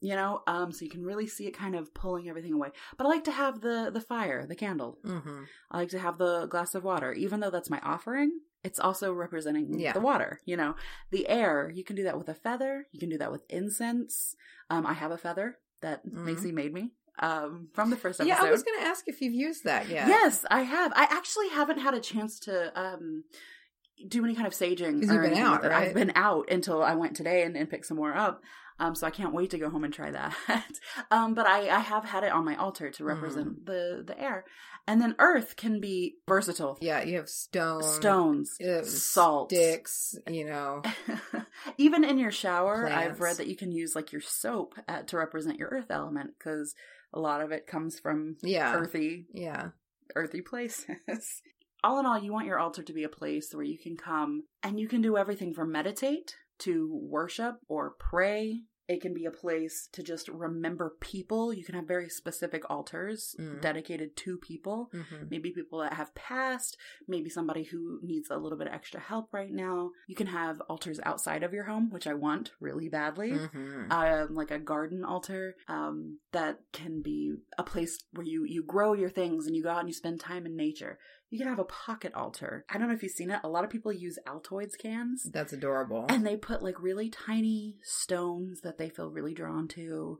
you 0.00 0.14
know, 0.14 0.42
um 0.46 0.70
so 0.72 0.84
you 0.84 0.90
can 0.90 1.04
really 1.04 1.26
see 1.26 1.46
it 1.46 1.52
kind 1.56 1.74
of 1.74 1.92
pulling 1.94 2.28
everything 2.28 2.52
away. 2.52 2.68
But 2.96 3.06
I 3.06 3.10
like 3.10 3.24
to 3.24 3.32
have 3.32 3.60
the 3.60 3.90
the 3.92 4.00
fire, 4.00 4.46
the 4.46 4.54
candle. 4.54 4.98
hmm 5.04 5.44
I 5.70 5.78
like 5.78 5.88
to 5.90 5.98
have 5.98 6.18
the 6.18 6.46
glass 6.46 6.74
of 6.74 6.84
water, 6.84 7.12
even 7.12 7.40
though 7.40 7.50
that's 7.50 7.70
my 7.70 7.80
offering. 7.82 8.40
It's 8.64 8.80
also 8.80 9.12
representing 9.12 9.78
Yeah. 9.78 9.92
the 9.92 10.00
water, 10.00 10.40
you 10.44 10.56
know. 10.56 10.74
The 11.10 11.28
air, 11.28 11.70
you 11.72 11.84
can 11.84 11.94
do 11.96 12.02
that 12.04 12.18
with 12.18 12.28
a 12.28 12.34
feather. 12.34 12.86
You 12.92 12.98
can 13.00 13.08
do 13.08 13.18
that 13.18 13.30
with 13.32 13.44
incense. 13.48 14.34
Um, 14.68 14.84
I 14.86 14.94
have 14.94 15.10
a 15.12 15.18
feather 15.18 15.58
that 15.80 16.04
Mhm. 16.04 16.24
Macy 16.24 16.52
made 16.52 16.72
me 16.72 16.92
um, 17.20 17.68
from 17.74 17.90
the 17.90 17.96
first 17.96 18.20
episode. 18.20 18.28
Yeah, 18.34 18.48
I 18.48 18.50
was 18.52 18.62
going 18.62 18.78
to 18.80 18.86
ask 18.86 19.08
if 19.08 19.20
you've 19.20 19.34
used 19.34 19.64
that 19.64 19.88
yet. 19.88 20.06
Yes, 20.08 20.44
I 20.50 20.62
have. 20.62 20.92
I 20.94 21.04
actually 21.10 21.48
haven't 21.48 21.78
had 21.78 21.94
a 21.94 22.00
chance 22.00 22.38
to 22.40 22.72
um, 22.80 23.24
do 24.06 24.24
any 24.24 24.34
kind 24.34 24.46
of 24.46 24.52
saging. 24.52 25.02
or 25.08 25.14
you've 25.14 25.22
been 25.22 25.34
out, 25.34 25.62
with 25.62 25.72
it. 25.72 25.74
I've 25.74 25.94
been 25.94 26.12
out 26.14 26.50
until 26.50 26.82
I 26.82 26.94
went 26.94 27.16
today 27.16 27.42
and, 27.42 27.56
and 27.56 27.68
picked 27.68 27.86
some 27.86 27.96
more 27.96 28.14
up. 28.14 28.42
Um, 28.80 28.94
so 28.94 29.06
I 29.06 29.10
can't 29.10 29.34
wait 29.34 29.50
to 29.50 29.58
go 29.58 29.70
home 29.70 29.84
and 29.84 29.92
try 29.92 30.10
that. 30.10 30.36
um, 31.10 31.34
but 31.34 31.46
I, 31.46 31.68
I 31.68 31.80
have 31.80 32.04
had 32.04 32.24
it 32.24 32.32
on 32.32 32.44
my 32.44 32.56
altar 32.56 32.90
to 32.90 33.04
represent 33.04 33.66
the 33.66 34.04
the 34.06 34.20
air, 34.20 34.44
and 34.86 35.00
then 35.00 35.16
earth 35.18 35.56
can 35.56 35.80
be 35.80 36.16
versatile. 36.28 36.78
Yeah, 36.80 37.02
you 37.02 37.16
have 37.16 37.28
stone, 37.28 37.82
Stones, 37.82 38.56
salt, 38.84 39.50
sticks. 39.50 40.14
You 40.28 40.46
know, 40.46 40.82
Even 41.78 42.04
in 42.04 42.18
your 42.18 42.30
shower, 42.30 42.88
I've 42.88 43.20
read 43.20 43.36
that 43.38 43.48
you 43.48 43.56
can 43.56 43.72
use 43.72 43.94
like 43.94 44.12
your 44.12 44.20
soap 44.20 44.74
uh 44.88 45.02
to 45.02 45.16
represent 45.16 45.58
your 45.58 45.68
earth 45.70 45.90
element 45.90 46.30
because 46.38 46.74
a 47.12 47.20
lot 47.20 47.40
of 47.40 47.52
it 47.52 47.66
comes 47.66 47.98
from 47.98 48.36
yeah, 48.42 48.74
earthy 48.74 49.26
yeah. 49.32 49.70
earthy 50.14 50.40
places. 50.40 50.86
all 51.84 51.98
in 51.98 52.06
all, 52.06 52.18
you 52.18 52.32
want 52.32 52.46
your 52.46 52.58
altar 52.58 52.82
to 52.82 52.92
be 52.92 53.04
a 53.04 53.08
place 53.08 53.54
where 53.54 53.64
you 53.64 53.78
can 53.78 53.96
come 53.96 54.44
and 54.62 54.78
you 54.78 54.88
can 54.88 55.00
do 55.00 55.16
everything 55.16 55.54
from 55.54 55.72
meditate 55.72 56.34
to 56.60 56.88
worship 57.02 57.56
or 57.68 57.94
pray. 57.98 58.62
It 58.88 59.02
can 59.02 59.12
be 59.12 59.26
a 59.26 59.30
place 59.30 59.86
to 59.92 60.02
just 60.02 60.28
remember 60.28 60.96
people. 61.00 61.52
You 61.52 61.62
can 61.64 61.74
have 61.74 61.86
very 61.86 62.08
specific 62.08 62.68
altars 62.70 63.36
Mm. 63.38 63.60
dedicated 63.60 64.16
to 64.16 64.38
people. 64.38 64.90
hmm 64.92 65.26
Maybe 65.30 65.50
people 65.50 65.80
that 65.80 65.92
have 65.92 66.14
passed, 66.14 66.78
maybe 67.06 67.28
somebody 67.28 67.64
who 67.64 68.00
needs 68.02 68.30
a 68.30 68.38
little 68.38 68.56
bit 68.56 68.66
of 68.68 68.72
extra 68.72 68.98
help 69.00 69.32
right 69.32 69.52
now. 69.52 69.90
You 70.06 70.14
can 70.14 70.28
have 70.28 70.60
altars 70.62 70.98
outside 71.04 71.42
of 71.42 71.52
your 71.52 71.64
home, 71.64 71.90
which 71.90 72.06
I 72.06 72.14
want 72.14 72.52
really 72.60 72.88
badly 72.88 73.32
hmm 73.38 73.90
um, 73.90 74.34
like 74.34 74.50
a 74.50 74.58
garden 74.58 75.04
altar 75.04 75.54
um, 75.68 76.18
that 76.32 76.60
can 76.72 77.00
be 77.02 77.34
a 77.58 77.62
place 77.62 77.98
where 78.12 78.26
you 78.26 78.44
you 78.44 78.62
grow 78.62 78.92
your 78.94 79.10
things 79.10 79.46
and 79.46 79.54
you 79.56 79.62
go 79.62 79.70
out 79.70 79.80
and 79.80 79.88
you 79.88 79.94
spend 79.94 80.18
time 80.20 80.46
in 80.46 80.56
nature. 80.56 80.98
You 81.30 81.38
can 81.38 81.48
have 81.48 81.58
a 81.58 81.64
pocket 81.64 82.14
altar. 82.14 82.64
I 82.70 82.78
don't 82.78 82.88
know 82.88 82.94
if 82.94 83.02
you've 83.02 83.12
seen 83.12 83.30
it. 83.30 83.40
A 83.44 83.48
lot 83.48 83.64
of 83.64 83.70
people 83.70 83.92
use 83.92 84.18
Altoids 84.26 84.78
cans. 84.78 85.24
That's 85.24 85.52
adorable. 85.52 86.06
And 86.08 86.26
they 86.26 86.36
put 86.36 86.62
like 86.62 86.80
really 86.80 87.10
tiny 87.10 87.76
stones 87.82 88.62
that 88.62 88.78
they 88.78 88.88
feel 88.88 89.10
really 89.10 89.34
drawn 89.34 89.68
to. 89.68 90.18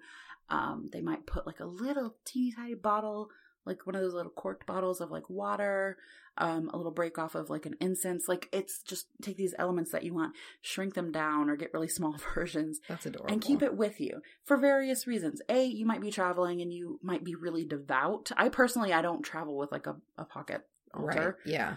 Um, 0.50 0.88
they 0.92 1.00
might 1.00 1.26
put 1.26 1.46
like 1.46 1.60
a 1.60 1.66
little 1.66 2.16
teeny 2.24 2.52
tiny 2.52 2.74
bottle, 2.74 3.30
like 3.64 3.86
one 3.86 3.94
of 3.94 4.02
those 4.02 4.14
little 4.14 4.32
corked 4.32 4.66
bottles 4.66 5.00
of 5.00 5.10
like 5.10 5.28
water, 5.30 5.96
um, 6.36 6.70
a 6.72 6.76
little 6.76 6.92
break 6.92 7.18
off 7.18 7.34
of 7.34 7.48
like 7.48 7.64
an 7.64 7.76
incense. 7.80 8.28
Like 8.28 8.48
it's 8.52 8.82
just 8.82 9.06
take 9.22 9.36
these 9.38 9.54
elements 9.58 9.92
that 9.92 10.04
you 10.04 10.12
want, 10.14 10.34
shrink 10.60 10.92
them 10.92 11.10
down, 11.10 11.48
or 11.48 11.56
get 11.56 11.72
really 11.72 11.88
small 11.88 12.16
versions 12.34 12.80
That's 12.86 13.06
adorable. 13.06 13.32
and 13.32 13.42
keep 13.42 13.62
it 13.62 13.76
with 13.76 13.98
you 13.98 14.20
for 14.44 14.58
various 14.58 15.06
reasons. 15.06 15.40
A, 15.48 15.64
you 15.64 15.86
might 15.86 16.02
be 16.02 16.10
traveling 16.10 16.60
and 16.60 16.72
you 16.72 16.98
might 17.02 17.24
be 17.24 17.34
really 17.34 17.64
devout. 17.64 18.30
I 18.36 18.50
personally, 18.50 18.92
I 18.92 19.00
don't 19.00 19.22
travel 19.22 19.56
with 19.56 19.72
like 19.72 19.86
a, 19.86 19.96
a 20.18 20.24
pocket 20.24 20.66
right. 20.94 21.34
Yeah. 21.44 21.76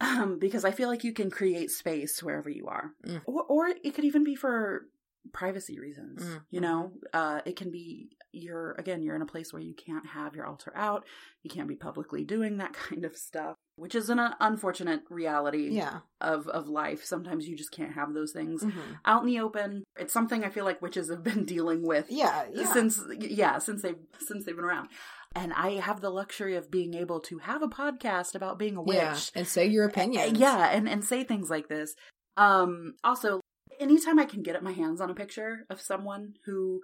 um, 0.00 0.38
because 0.38 0.64
I 0.64 0.72
feel 0.72 0.88
like 0.88 1.04
you 1.04 1.12
can 1.12 1.30
create 1.30 1.70
space 1.70 2.22
wherever 2.22 2.50
you 2.50 2.66
are, 2.66 2.92
Mm. 3.04 3.22
or 3.24 3.42
or 3.44 3.68
it 3.68 3.94
could 3.94 4.04
even 4.04 4.24
be 4.24 4.34
for 4.34 4.86
privacy 5.32 5.78
reasons. 5.80 6.22
Mm, 6.22 6.40
You 6.50 6.60
know, 6.60 6.92
uh, 7.12 7.40
it 7.44 7.56
can 7.56 7.70
be 7.70 8.10
you're 8.36 8.72
again 8.72 9.02
you're 9.02 9.16
in 9.16 9.22
a 9.22 9.26
place 9.26 9.52
where 9.52 9.62
you 9.62 9.74
can't 9.74 10.06
have 10.06 10.34
your 10.34 10.46
altar 10.46 10.72
out, 10.76 11.04
you 11.42 11.50
can't 11.50 11.68
be 11.68 11.76
publicly 11.76 12.24
doing 12.24 12.58
that 12.58 12.72
kind 12.88 13.04
of 13.04 13.16
stuff, 13.16 13.54
which 13.76 13.94
is 13.94 14.10
an 14.10 14.20
unfortunate 14.40 15.02
reality 15.10 15.68
Yeah. 15.70 16.00
of 16.20 16.46
of 16.48 16.68
life. 16.68 17.04
Sometimes 17.04 17.48
you 17.48 17.56
just 17.56 17.72
can't 17.72 17.92
have 17.94 18.14
those 18.14 18.32
things 18.32 18.62
hmm 18.62 18.70
out 19.04 19.22
in 19.22 19.26
the 19.28 19.40
open. 19.40 19.84
It's 19.98 20.12
something 20.12 20.44
I 20.44 20.50
feel 20.50 20.64
like 20.64 20.82
witches 20.82 21.10
have 21.10 21.22
been 21.30 21.44
dealing 21.44 21.86
with 21.86 22.06
Yeah. 22.10 22.44
Yeah. 22.52 22.72
since 22.72 23.00
yeah 23.18 23.58
since 23.58 23.82
they 23.82 23.94
since 24.18 24.44
they've 24.44 24.56
been 24.56 24.64
around 24.64 24.88
and 25.34 25.52
i 25.52 25.72
have 25.72 26.00
the 26.00 26.08
luxury 26.08 26.54
of 26.56 26.70
being 26.70 26.94
able 26.94 27.20
to 27.20 27.38
have 27.38 27.60
a 27.62 27.68
podcast 27.68 28.34
about 28.34 28.58
being 28.58 28.76
a 28.76 28.82
witch 28.82 28.96
yeah. 28.96 29.18
And 29.34 29.46
say 29.46 29.66
your 29.66 29.84
opinion. 29.84 30.34
yeah 30.36 30.68
and 30.68 30.88
and 30.88 31.04
say 31.04 31.24
things 31.24 31.50
like 31.50 31.68
this 31.68 31.94
um 32.38 32.94
also 33.04 33.40
anytime 33.78 34.18
i 34.18 34.24
can 34.24 34.42
get 34.42 34.56
at 34.56 34.62
my 34.62 34.72
hands 34.72 35.00
on 35.00 35.10
a 35.10 35.14
picture 35.14 35.66
of 35.68 35.80
someone 35.80 36.34
who 36.46 36.80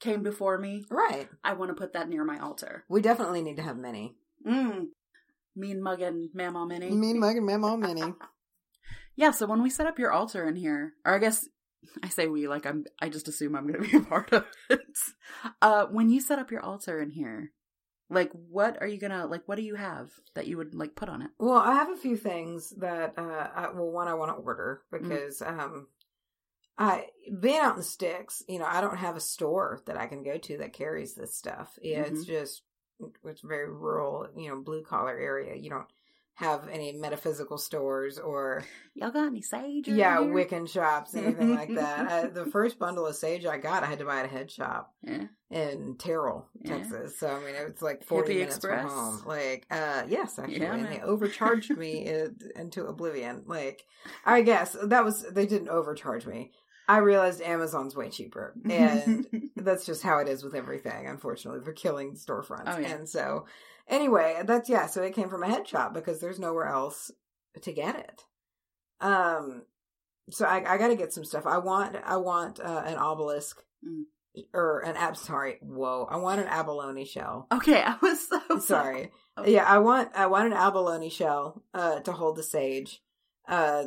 came 0.00 0.22
before 0.22 0.58
me 0.58 0.84
Right. 0.90 1.28
i 1.44 1.52
want 1.52 1.70
to 1.70 1.74
put 1.74 1.92
that 1.92 2.08
near 2.08 2.24
my 2.24 2.38
altar 2.38 2.84
We 2.88 3.00
definitely 3.02 3.42
need 3.42 3.56
to 3.56 3.62
have 3.62 3.76
many. 3.78 4.16
mm. 4.46 4.86
mean 5.56 5.80
muggin 5.82 6.28
mama 6.34 6.66
mini. 6.66 6.90
Mean 6.90 7.18
Mug, 7.20 7.36
and 7.36 7.46
Memo, 7.46 7.76
many. 7.76 8.02
yeah 9.16 9.30
so 9.30 9.46
when 9.46 9.62
we 9.62 9.70
set 9.70 9.86
up 9.86 9.98
your 9.98 10.12
altar 10.12 10.48
in 10.48 10.56
here 10.56 10.94
or 11.04 11.14
i 11.14 11.18
guess 11.18 11.46
i 12.02 12.08
say 12.08 12.26
we 12.26 12.48
like 12.48 12.64
i'm 12.66 12.84
i 13.00 13.08
just 13.08 13.28
assume 13.28 13.54
i'm 13.56 13.66
gonna 13.66 13.86
be 13.86 13.96
a 13.96 14.00
part 14.00 14.32
of 14.32 14.44
it 14.70 14.80
uh 15.62 15.86
when 15.86 16.08
you 16.10 16.20
set 16.20 16.38
up 16.38 16.50
your 16.50 16.60
altar 16.62 17.00
in 17.00 17.10
here 17.10 17.52
like 18.08 18.30
what 18.32 18.76
are 18.80 18.86
you 18.86 18.98
gonna 18.98 19.26
like 19.26 19.42
what 19.46 19.56
do 19.56 19.62
you 19.62 19.74
have 19.76 20.10
that 20.34 20.46
you 20.46 20.56
would 20.56 20.74
like 20.74 20.94
put 20.96 21.08
on 21.08 21.22
it 21.22 21.30
Well, 21.38 21.58
I 21.58 21.74
have 21.74 21.90
a 21.90 21.96
few 21.96 22.16
things 22.16 22.70
that 22.78 23.14
uh 23.18 23.48
I, 23.54 23.68
well 23.74 23.90
one 23.90 24.08
I 24.08 24.14
want 24.14 24.30
to 24.30 24.42
order 24.42 24.82
Mm. 24.92 25.02
because 25.02 25.42
um 25.42 25.86
I 26.80 27.06
being 27.40 27.58
out 27.60 27.72
in 27.72 27.76
the 27.76 27.82
sticks, 27.84 28.42
you 28.48 28.58
know, 28.58 28.64
I 28.64 28.80
don't 28.80 28.96
have 28.96 29.14
a 29.14 29.20
store 29.20 29.82
that 29.86 29.96
I 29.98 30.06
can 30.06 30.22
go 30.24 30.38
to 30.38 30.58
that 30.58 30.72
carries 30.72 31.14
this 31.14 31.34
stuff. 31.36 31.78
Yeah, 31.82 32.00
it's 32.00 32.20
Mm-hmm. 32.22 32.22
just 32.32 32.62
it's 33.24 33.42
very 33.42 33.70
rural, 33.70 34.26
you 34.36 34.48
know, 34.48 34.60
blue 34.60 34.82
collar 34.82 35.16
area. 35.16 35.54
You 35.56 35.70
don't 35.70 35.86
have 36.34 36.68
any 36.68 36.92
metaphysical 36.92 37.58
stores 37.58 38.18
or 38.18 38.64
y'all 38.94 39.10
got 39.10 39.26
any 39.26 39.42
sage 39.42 39.88
yeah, 39.88 40.18
here? 40.22 40.32
Wiccan 40.32 40.66
shops, 40.68 41.14
anything 41.14 41.54
like 41.54 41.74
that. 41.74 42.10
I, 42.10 42.26
the 42.28 42.46
first 42.50 42.78
bundle 42.78 43.06
of 43.06 43.14
sage 43.14 43.44
I 43.44 43.58
got, 43.58 43.82
I 43.82 43.86
had 43.86 43.98
to 43.98 44.06
buy 44.06 44.20
at 44.20 44.24
a 44.24 44.28
head 44.28 44.50
shop 44.50 44.94
yeah. 45.02 45.24
in 45.50 45.96
Terrell, 45.98 46.48
Yeah. 46.62 46.78
Texas. 46.78 47.18
So 47.18 47.28
I 47.28 47.40
mean, 47.44 47.54
it 47.54 47.72
was 47.72 47.82
like 47.82 48.04
forty 48.04 48.32
Hippie 48.32 48.38
minutes 48.38 48.56
Express? 48.56 48.80
from 48.82 48.90
home. 48.90 49.22
Like, 49.26 49.66
uh, 49.70 50.04
yes, 50.08 50.38
actually, 50.38 50.60
Yeah, 50.60 50.74
and 50.74 50.86
they 50.86 51.00
overcharged 51.02 51.76
me 51.76 52.06
into 52.56 52.86
oblivion. 52.86 53.42
Like, 53.46 53.84
I 54.24 54.40
guess 54.40 54.74
that 54.82 55.04
was 55.04 55.22
they 55.30 55.44
didn't 55.46 55.68
overcharge 55.68 56.26
me. 56.26 56.52
I 56.94 56.98
realized 56.98 57.40
Amazon's 57.42 57.94
way 57.96 58.08
cheaper, 58.10 58.54
and 58.70 59.26
that's 59.56 59.86
just 59.86 60.02
how 60.02 60.18
it 60.18 60.28
is 60.28 60.42
with 60.42 60.54
everything. 60.54 61.06
Unfortunately, 61.06 61.60
they're 61.64 61.72
killing 61.72 62.12
storefronts, 62.14 62.64
Oh, 62.66 62.78
yeah. 62.78 62.88
and 62.94 63.08
so 63.08 63.46
anyway, 63.88 64.40
that's 64.44 64.68
yeah. 64.68 64.86
So 64.86 65.02
it 65.02 65.14
came 65.14 65.28
from 65.30 65.42
a 65.42 65.48
head 65.48 65.66
shop 65.68 65.94
because 65.94 66.20
there's 66.20 66.38
nowhere 66.38 66.66
else 66.66 67.10
to 67.62 67.72
get 67.72 67.96
it. 67.96 68.22
Um, 69.00 69.62
so 70.30 70.44
I, 70.46 70.74
I 70.74 70.78
got 70.78 70.88
to 70.88 70.96
get 70.96 71.12
some 71.12 71.24
stuff. 71.24 71.46
I 71.46 71.58
want 71.58 71.96
I 72.04 72.16
want 72.16 72.60
uh, 72.60 72.82
an 72.86 72.96
obelisk 72.96 73.62
Mm. 73.82 74.04
or 74.52 74.80
an 74.80 74.94
ab. 74.96 75.16
Sorry, 75.16 75.56
whoa! 75.62 76.06
I 76.10 76.18
want 76.18 76.40
an 76.40 76.46
abalone 76.48 77.06
shell. 77.06 77.46
Okay, 77.50 77.80
I 77.82 77.96
was 78.02 78.28
so 78.28 78.58
Sorry. 78.60 79.10
Okay. 79.38 79.54
Yeah, 79.54 79.64
I 79.64 79.78
want 79.78 80.10
I 80.14 80.26
want 80.26 80.46
an 80.48 80.52
abalone 80.52 81.08
shell 81.08 81.62
uh, 81.72 82.00
to 82.00 82.12
hold 82.12 82.36
the 82.36 82.42
sage. 82.42 83.00
Uh, 83.48 83.84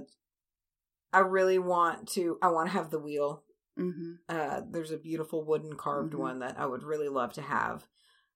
I 1.14 1.20
really 1.20 1.60
want 1.60 2.10
to. 2.10 2.38
I 2.42 2.50
want 2.50 2.68
to 2.68 2.74
have 2.74 2.90
the 2.90 3.00
wheel. 3.00 3.44
hmm 3.78 4.14
Uh, 4.30 4.62
there's 4.70 4.92
a 4.92 4.98
beautiful 4.98 5.44
wooden 5.46 5.76
carved 5.76 6.14
Mhm. 6.14 6.20
one 6.20 6.40
that 6.40 6.60
I 6.60 6.66
would 6.66 6.84
really 6.84 7.10
love 7.10 7.34
to 7.34 7.42
have. 7.42 7.88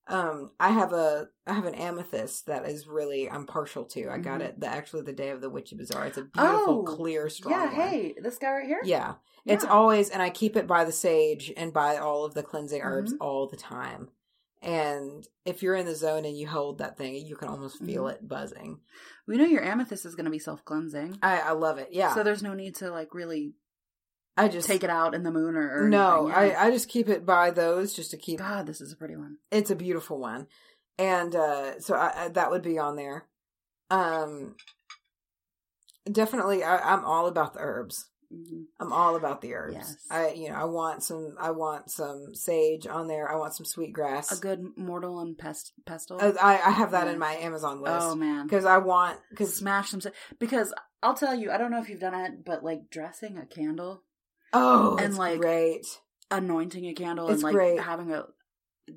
Um, 0.07 0.51
I 0.59 0.69
have 0.69 0.93
a 0.93 1.29
I 1.47 1.53
have 1.53 1.65
an 1.65 1.75
amethyst 1.75 2.45
that 2.47 2.65
is 2.65 2.87
really 2.87 3.29
I'm 3.29 3.45
partial 3.45 3.85
to. 3.85 4.09
I 4.09 4.17
got 4.19 4.41
Mhm. 4.41 4.45
it 4.45 4.59
the 4.59 4.67
actually 4.67 5.03
the 5.03 5.13
day 5.13 5.29
of 5.31 5.41
the 5.41 5.49
witchy 5.49 5.75
bazaar. 5.75 6.05
It's 6.07 6.17
a 6.17 6.23
beautiful, 6.23 6.79
Oh, 6.79 6.83
clear, 6.85 7.29
strong. 7.29 7.53
Yeah. 7.53 7.65
one. 7.65 7.73
Hey, 7.75 8.15
this 8.21 8.37
guy 8.37 8.51
right 8.51 8.67
here. 8.67 8.81
Yeah. 8.83 9.15
It's 9.45 9.63
always, 9.65 10.09
and 10.09 10.21
I 10.21 10.29
keep 10.29 10.55
it 10.57 10.67
by 10.67 10.83
the 10.85 10.91
sage 10.91 11.53
and 11.57 11.73
by 11.73 11.97
all 11.97 12.25
of 12.25 12.33
the 12.33 12.43
cleansing 12.43 12.81
herbs 12.81 13.13
Mm-hmm. 13.13 13.21
all 13.23 13.47
the 13.47 13.57
time. 13.57 14.09
And 14.61 15.27
if 15.45 15.61
you're 15.61 15.75
in 15.75 15.85
the 15.85 15.95
zone 15.95 16.25
and 16.25 16.35
you 16.37 16.47
hold 16.47 16.79
that 16.79 16.97
thing, 16.97 17.15
you 17.25 17.35
can 17.35 17.47
almost 17.47 17.77
feel 17.83 18.05
Mhm. 18.05 18.13
it 18.13 18.27
buzzing. 18.27 18.79
We 19.27 19.37
know 19.37 19.45
your 19.45 19.63
amethyst 19.63 20.05
is 20.05 20.15
going 20.15 20.25
to 20.25 20.31
be 20.31 20.39
self 20.39 20.65
cleansing. 20.65 21.19
I, 21.21 21.39
I 21.39 21.51
love 21.51 21.77
it. 21.77 21.89
Yeah. 21.91 22.13
So 22.15 22.23
there's 22.23 22.41
no 22.43 22.53
need 22.55 22.75
to 22.77 22.89
like 22.91 23.13
really 23.13 23.53
I 24.35 24.47
just 24.49 24.67
take 24.67 24.83
it 24.83 24.89
out 24.89 25.15
in 25.15 25.23
the 25.23 25.31
moon 25.31 25.55
or, 25.55 25.85
or 25.85 25.89
No. 25.89 26.27
I, 26.27 26.67
I 26.67 26.71
just 26.71 26.89
keep 26.89 27.07
it 27.09 27.25
by 27.25 27.49
those 27.51 27.93
just 27.93 28.11
to 28.11 28.17
keep. 28.17 28.39
God, 28.39 28.67
this 28.67 28.81
is 28.81 28.91
a 28.91 28.95
pretty 28.95 29.15
one. 29.15 29.37
It's 29.51 29.71
a 29.71 29.75
beautiful 29.75 30.19
one, 30.19 30.47
and 30.97 31.35
uh 31.35 31.79
so 31.79 31.95
I, 31.95 32.25
I, 32.25 32.27
that 32.29 32.51
would 32.51 32.61
be 32.63 32.77
on 32.79 32.95
there. 32.95 33.25
Um, 33.89 34.55
definitely, 36.11 36.63
I, 36.63 36.77
I'm 36.93 37.03
all 37.05 37.27
about 37.27 37.53
the 37.53 37.59
herbs. 37.61 38.09
Hmm 38.31 38.63
I'm 38.79 38.93
all 38.93 39.15
about 39.15 39.41
the 39.41 39.53
herbs. 39.53 39.75
Yes. 39.75 39.97
I, 40.09 40.31
you 40.31 40.49
know, 40.49 40.55
I 40.55 40.65
want 40.65 41.03
some. 41.03 41.35
I 41.39 41.51
want 41.51 41.89
some 41.89 42.35
sage 42.35 42.85
on 42.85 43.07
there. 43.07 43.31
I 43.31 43.35
want 43.37 43.55
some 43.55 43.65
sweet 43.65 43.93
grass. 43.93 44.37
A 44.37 44.39
good 44.41 44.63
mortal 44.77 45.19
and 45.19 45.37
pest 45.37 45.73
pestle. 45.85 46.21
Uh, 46.21 46.33
I, 46.41 46.53
I 46.55 46.71
have 46.71 46.91
that 46.91 47.07
Yeah. 47.07 47.13
in 47.13 47.19
my 47.19 47.33
Amazon 47.33 47.81
list 47.81 47.95
oh 48.07 48.15
man, 48.15 48.45
because 48.45 48.65
I 48.65 48.77
want 48.77 49.19
because 49.29 49.55
smash 49.55 49.89
some. 49.89 50.01
Because 50.39 50.73
I'll 51.01 51.13
tell 51.15 51.33
you, 51.35 51.51
I 51.51 51.57
don't 51.57 51.71
know 51.71 51.79
if 51.81 51.89
you've 51.89 51.99
done 51.99 52.13
it, 52.15 52.43
but 52.45 52.63
like 52.63 52.89
dressing 52.89 53.37
a 53.37 53.45
candle, 53.45 54.03
oh, 54.53 54.97
And, 54.97 55.09
it's 55.09 55.17
like, 55.17 55.39
great. 55.39 55.85
anointing 56.31 56.85
a 56.85 56.93
candle, 56.93 57.29
It's 57.29 57.35
and 57.35 57.43
like 57.43 57.53
great. 57.53 57.79
having 57.79 58.11
a 58.11 58.25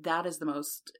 that 0.03 0.25
is 0.25 0.37
the 0.37 0.45
most 0.45 0.97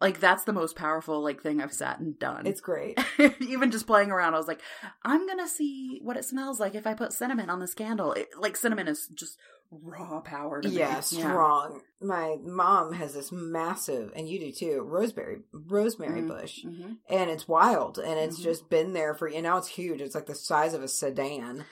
like 0.00 0.20
that's 0.20 0.44
the 0.44 0.52
most 0.52 0.76
powerful 0.76 1.22
like 1.22 1.42
thing 1.42 1.60
I've 1.60 1.72
sat 1.72 1.98
and 2.00 2.18
done. 2.18 2.46
It's 2.46 2.60
great. 2.60 2.98
even 3.40 3.70
just 3.70 3.86
playing 3.86 4.10
around, 4.10 4.34
I 4.34 4.38
was 4.38 4.48
like, 4.48 4.60
I'm 5.04 5.26
gonna 5.26 5.48
see 5.48 5.98
what 6.02 6.16
it 6.16 6.24
smells 6.24 6.58
like 6.60 6.74
if 6.74 6.86
I 6.86 6.94
put 6.94 7.12
cinnamon 7.12 7.50
on 7.50 7.60
this 7.60 7.74
candle. 7.74 8.12
It, 8.14 8.28
like 8.38 8.56
cinnamon 8.56 8.88
is 8.88 9.08
just 9.14 9.36
raw 9.70 10.20
power. 10.20 10.60
To 10.60 10.68
me. 10.68 10.74
Yeah, 10.76 11.00
strong. 11.00 11.82
My 12.00 12.36
mom 12.42 12.92
has 12.94 13.14
this 13.14 13.30
massive, 13.30 14.10
and 14.16 14.28
you 14.28 14.40
do 14.40 14.50
too, 14.52 14.80
rosemary 14.80 15.42
rosemary 15.52 16.22
Mhm. 16.22 16.28
bush, 16.28 16.64
Mhm. 16.64 16.96
and 17.08 17.30
it's 17.30 17.46
wild, 17.46 17.98
and 17.98 18.18
it's 18.18 18.40
Mhm. 18.40 18.42
just 18.42 18.68
been 18.70 18.94
there 18.94 19.14
for. 19.14 19.28
And 19.28 19.42
now 19.44 19.58
it's 19.58 19.68
huge. 19.68 20.00
It's 20.00 20.14
like 20.14 20.26
the 20.26 20.34
size 20.34 20.74
of 20.74 20.82
a 20.82 20.88
sedan. 20.88 21.64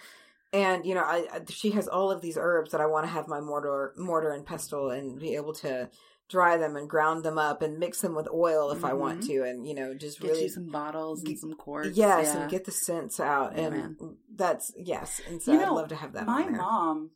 And 0.52 0.86
you 0.86 0.94
know, 0.94 1.02
I, 1.02 1.26
I 1.32 1.40
she 1.48 1.70
has 1.72 1.88
all 1.88 2.10
of 2.10 2.20
these 2.20 2.38
herbs 2.40 2.70
that 2.72 2.80
I 2.80 2.86
want 2.86 3.04
to 3.06 3.10
have 3.12 3.26
my 3.26 3.40
mortar, 3.40 3.94
mortar 3.96 4.30
and 4.32 4.46
pestle, 4.46 4.90
and 4.90 5.18
be 5.18 5.34
able 5.34 5.52
to 5.54 5.90
dry 6.28 6.56
them 6.56 6.76
and 6.76 6.88
ground 6.88 7.24
them 7.24 7.38
up 7.38 7.62
and 7.62 7.78
mix 7.78 8.00
them 8.02 8.14
with 8.14 8.28
oil 8.32 8.70
if 8.70 8.84
I 8.84 8.92
want 8.92 9.20
Mhm. 9.20 9.26
to, 9.28 9.42
and 9.44 9.66
you 9.66 9.74
know, 9.74 9.94
just 9.94 10.20
Get 10.20 10.28
really 10.30 10.42
you 10.44 10.48
some 10.48 10.66
bottles 10.66 11.24
and 11.24 11.38
some 11.38 11.54
quarts. 11.54 11.96
yes, 11.96 12.26
yeah. 12.34 12.42
and 12.42 12.50
get 12.50 12.64
the 12.64 12.70
scents 12.70 13.18
out, 13.18 13.56
Yeah, 13.56 13.64
and 13.66 13.74
man. 13.76 14.16
that's 14.34 14.72
yes, 14.76 15.20
and 15.26 15.42
so 15.42 15.52
You 15.52 15.60
I'd 15.62 15.70
love 15.70 15.88
to 15.88 15.96
have 15.96 16.12
that. 16.12 16.26
My 16.26 16.46
mom, 16.48 17.12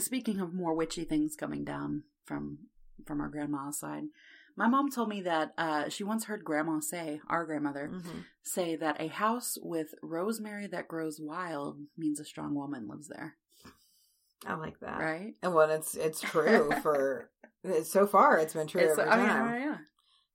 speaking 0.00 0.40
of 0.40 0.54
more 0.54 0.74
witchy 0.74 1.04
things 1.04 1.36
coming 1.36 1.64
down 1.64 2.04
from 2.24 2.68
from 3.06 3.20
our 3.20 3.28
grandma's 3.28 3.78
side, 3.78 4.04
my 4.56 4.66
mom 4.66 4.90
told 4.90 5.08
me 5.08 5.20
that 5.22 5.52
uh, 5.56 5.88
she 5.88 6.02
once 6.02 6.24
heard 6.24 6.42
grandma 6.44 6.80
say, 6.80 7.20
our 7.28 7.44
grandmother, 7.46 7.90
Mhm. 7.94 8.24
say 8.42 8.74
that 8.76 9.00
a 9.00 9.06
house 9.06 9.56
with 9.62 9.94
rosemary 10.02 10.66
that 10.66 10.88
grows 10.88 11.20
wild 11.20 11.78
means 11.96 12.18
a 12.18 12.24
strong 12.24 12.54
woman 12.56 12.88
lives 12.88 13.06
there. 13.08 13.36
I 14.46 14.54
like 14.54 14.80
that. 14.80 15.00
Right? 15.00 15.34
And 15.42 15.54
well, 15.54 15.70
it's 15.70 15.94
it's 15.94 16.20
true 16.20 16.72
for 16.82 17.30
so 17.84 18.06
far. 18.06 18.38
It's 18.38 18.54
been 18.54 18.66
true 18.66 18.82
It's, 18.82 18.98
every 18.98 19.10
I 19.10 19.16
mean, 19.16 19.26
yeah. 19.26 19.76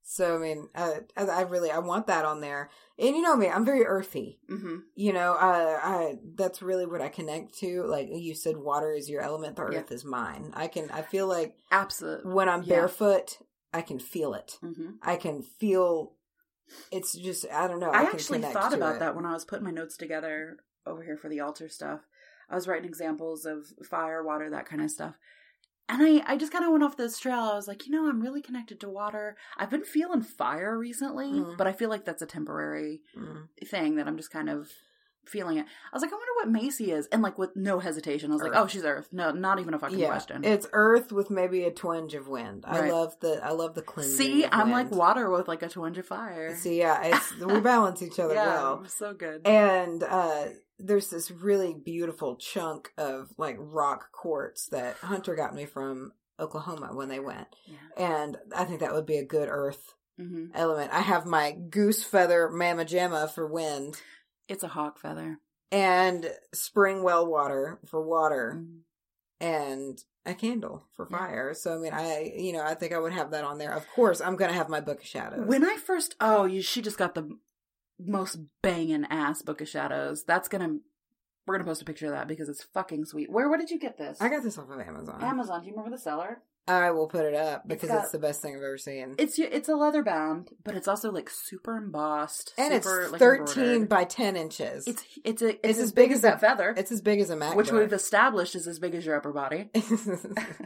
So 0.02 0.36
I 0.36 0.38
mean, 0.38 0.68
uh, 0.74 0.92
I, 1.16 1.22
I 1.24 1.40
really 1.42 1.70
I 1.70 1.78
want 1.78 2.06
that 2.08 2.24
on 2.26 2.40
there. 2.40 2.70
And 2.98 3.16
you 3.16 3.22
know 3.22 3.36
me, 3.36 3.48
I'm 3.48 3.64
very 3.64 3.84
earthy. 3.86 4.38
hmm 4.48 4.80
You 4.94 5.12
know, 5.14 5.32
uh, 5.32 5.80
I 5.82 6.18
that's 6.36 6.60
really 6.62 6.86
what 6.86 7.00
I 7.00 7.08
connect 7.08 7.58
to. 7.60 7.84
Like 7.84 8.08
you 8.10 8.34
said, 8.34 8.56
water 8.56 8.92
is 8.92 9.08
your 9.08 9.22
element. 9.22 9.56
The 9.56 9.62
Yeah. 9.62 9.78
earth 9.78 9.90
is 9.92 10.04
mine. 10.04 10.52
I 10.54 10.68
can. 10.68 10.90
I 10.90 11.02
feel 11.02 11.26
like 11.26 11.56
Absolutely. 11.72 12.32
when 12.32 12.48
I'm 12.48 12.62
Yeah. 12.62 12.68
barefoot, 12.68 13.38
I 13.72 13.80
can 13.80 13.98
feel 13.98 14.34
it. 14.34 14.58
hmm 14.60 14.90
I 15.02 15.16
can 15.16 15.42
feel. 15.42 16.12
It's 16.90 17.14
just 17.14 17.46
I 17.50 17.66
don't 17.66 17.80
know. 17.80 17.90
I, 17.90 18.02
I, 18.02 18.10
actually 18.10 18.42
thought 18.42 18.74
about 18.74 18.96
it. 18.96 18.98
that 18.98 19.16
when 19.16 19.24
I 19.26 19.32
was 19.32 19.44
putting 19.44 19.64
my 19.64 19.70
notes 19.70 19.96
together 19.96 20.58
over 20.86 21.02
here 21.02 21.16
for 21.16 21.28
the 21.30 21.40
altar 21.40 21.68
stuff. 21.68 22.00
I 22.50 22.54
was 22.54 22.68
writing 22.68 22.88
examples 22.88 23.44
of 23.46 23.66
fire, 23.86 24.22
water, 24.22 24.50
that 24.50 24.66
kind 24.66 24.82
of 24.82 24.90
stuff. 24.90 25.16
And 25.88 26.02
I, 26.02 26.22
I 26.32 26.36
just 26.38 26.50
kind 26.52 26.64
of 26.64 26.70
went 26.72 26.82
off 26.82 26.96
this 26.96 27.18
trail. 27.18 27.38
I 27.40 27.54
was 27.54 27.68
like, 27.68 27.84
you 27.86 27.92
know, 27.92 28.08
I'm 28.08 28.20
really 28.22 28.40
connected 28.40 28.80
to 28.80 28.88
water. 28.88 29.36
I've 29.58 29.68
been 29.70 29.84
feeling 29.84 30.22
fire 30.22 30.78
recently, 30.78 31.26
Mhm. 31.32 31.58
but 31.58 31.66
I 31.66 31.72
feel 31.72 31.90
like 31.90 32.04
that's 32.06 32.22
a 32.22 32.26
temporary 32.26 33.02
Mm. 33.14 33.48
thing 33.66 33.96
that 33.96 34.06
I'm 34.08 34.16
just 34.16 34.30
kind 34.30 34.48
of 34.48 34.70
feeling 35.28 35.58
it. 35.58 35.66
I 35.66 35.94
was 35.96 36.02
like, 36.02 36.10
I 36.12 36.14
wonder 36.16 36.32
what 36.36 36.48
Macy 36.50 36.90
is. 36.92 37.06
And 37.08 37.22
like 37.22 37.38
with 37.38 37.54
no 37.56 37.78
hesitation, 37.78 38.30
I 38.30 38.34
was 38.34 38.42
like, 38.42 38.52
oh, 38.54 38.66
she's 38.66 38.84
Earth. 38.84 39.08
No, 39.12 39.30
not 39.32 39.60
even 39.60 39.74
a 39.74 39.78
fucking 39.78 39.98
Yeah, 39.98 40.08
question. 40.08 40.44
it's 40.44 40.66
earth 40.72 41.12
with 41.12 41.30
maybe 41.30 41.64
a 41.64 41.70
twinge 41.70 42.14
of 42.14 42.28
wind. 42.28 42.64
I 42.66 42.88
love 42.88 43.14
the 43.20 43.40
I 43.44 43.50
love 43.52 43.74
the 43.74 43.82
cleansing. 43.82 44.16
See, 44.16 44.46
I'm 44.46 44.70
wind. 44.70 44.90
like 44.90 44.98
water 44.98 45.30
with 45.30 45.48
like 45.48 45.62
a 45.62 45.68
twinge 45.68 45.98
of 45.98 46.06
fire. 46.06 46.54
See, 46.56 46.78
yeah, 46.78 47.02
it's 47.04 47.32
we 47.44 47.60
balance 47.60 48.02
each 48.02 48.18
other 48.18 48.34
yeah, 48.34 48.46
well. 48.46 48.84
so 48.88 49.12
good. 49.14 49.46
And 49.46 50.02
uh 50.02 50.46
there's 50.78 51.10
this 51.10 51.30
really 51.30 51.72
beautiful 51.74 52.36
chunk 52.36 52.92
of 52.98 53.28
like 53.38 53.56
rock 53.58 54.10
quartz 54.12 54.66
that 54.70 54.96
Hunter 54.96 55.34
got 55.36 55.54
me 55.54 55.66
from 55.66 56.12
Oklahoma 56.40 56.90
when 56.92 57.08
they 57.08 57.20
went. 57.20 57.46
yeah. 57.66 57.76
And 57.96 58.36
I 58.54 58.64
think 58.64 58.80
that 58.80 58.92
would 58.92 59.06
be 59.06 59.18
a 59.18 59.24
good 59.24 59.48
earth 59.48 59.94
hmm 60.18 60.46
element. 60.54 60.92
I 60.92 61.00
have 61.00 61.26
my 61.26 61.52
goose 61.52 62.02
feather 62.04 62.48
mamma 62.48 62.84
jamma 62.84 63.28
for 63.30 63.46
wind 63.46 64.00
It's 64.48 64.62
a 64.62 64.68
hawk 64.68 64.98
feather. 64.98 65.38
and 65.72 66.30
spring 66.52 67.02
well 67.02 67.26
water 67.26 67.80
for 67.84 68.00
water 68.00 68.54
Mhm. 68.56 68.80
and 69.40 70.04
a 70.24 70.32
candle 70.34 70.86
for 70.96 71.08
Yeah. 71.10 71.18
fire. 71.18 71.54
So 71.54 71.74
I 71.74 71.78
mean 71.78 71.92
I 71.92 72.32
you 72.36 72.52
know, 72.52 72.62
I 72.62 72.74
think 72.74 72.92
I 72.92 72.98
would 72.98 73.12
have 73.12 73.30
that 73.32 73.44
on 73.44 73.58
there. 73.58 73.72
Of 73.72 73.88
course, 73.90 74.20
I'm 74.20 74.36
gonna 74.36 74.52
have 74.52 74.68
my 74.68 74.80
book 74.80 75.00
of 75.00 75.06
shadows. 75.06 75.46
When 75.48 75.64
I 75.64 75.76
first, 75.76 76.14
oh, 76.20 76.44
you, 76.44 76.62
she 76.62 76.80
just 76.80 76.98
got 76.98 77.14
the 77.14 77.28
most 77.98 78.38
banging 78.62 79.04
ass 79.06 79.42
book 79.42 79.60
of 79.60 79.68
shadows. 79.68 80.24
That's 80.24 80.48
gonna, 80.48 80.78
we're 81.46 81.54
gonna 81.56 81.64
post 81.64 81.82
a 81.82 81.84
picture 81.84 82.06
of 82.06 82.12
that 82.12 82.28
because 82.28 82.48
it's 82.48 82.62
fucking 82.62 83.04
sweet. 83.06 83.30
Where, 83.30 83.48
where 83.48 83.58
did 83.58 83.70
you 83.70 83.78
get 83.78 83.98
this? 83.98 84.20
I 84.20 84.28
got 84.28 84.42
this 84.42 84.58
off 84.58 84.70
of 84.70 84.80
Amazon. 84.80 85.22
Amazon. 85.22 85.60
Do 85.60 85.66
you 85.66 85.72
remember 85.72 85.96
the 85.96 86.00
seller? 86.02 86.42
I 86.66 86.90
will 86.92 87.08
put 87.08 87.26
it 87.26 87.34
up 87.34 87.68
because 87.68 87.90
it's, 87.90 88.02
got- 88.04 88.12
the 88.12 88.18
best 88.18 88.40
thing 88.40 88.56
I've 88.56 88.62
ever 88.62 88.78
seen. 88.78 89.16
It's 89.18 89.38
it's 89.38 89.68
a 89.68 89.76
leather 89.76 90.02
bound, 90.02 90.50
but 90.64 90.74
it's 90.74 90.88
also 90.88 91.12
like 91.12 91.28
super 91.28 91.76
embossed, 91.76 92.54
and 92.56 92.72
super, 92.82 93.02
it's 93.02 93.18
13 93.18 93.44
embroidered. 93.64 93.88
by 93.88 94.04
10 94.04 94.36
inches. 94.36 94.86
It's 94.86 95.04
it's 95.24 95.42
a 95.42 95.48
it's, 95.48 95.58
It's 95.62 95.78
as 95.78 95.84
as 95.84 95.92
big 95.92 96.04
big 96.08 96.12
as 96.12 96.16
as 96.18 96.22
that 96.22 96.36
a- 96.36 96.38
feather, 96.38 96.74
it's 96.76 96.90
as 96.92 97.00
big 97.02 97.20
as 97.20 97.28
a 97.30 97.36
MacBook. 97.36 97.56
which 97.56 97.70
we've 97.72 97.92
established 97.92 98.54
is 98.54 98.66
as 98.66 98.78
big 98.78 98.94
as 98.94 99.04
your 99.04 99.16
upper 99.16 99.32
body. 99.32 99.68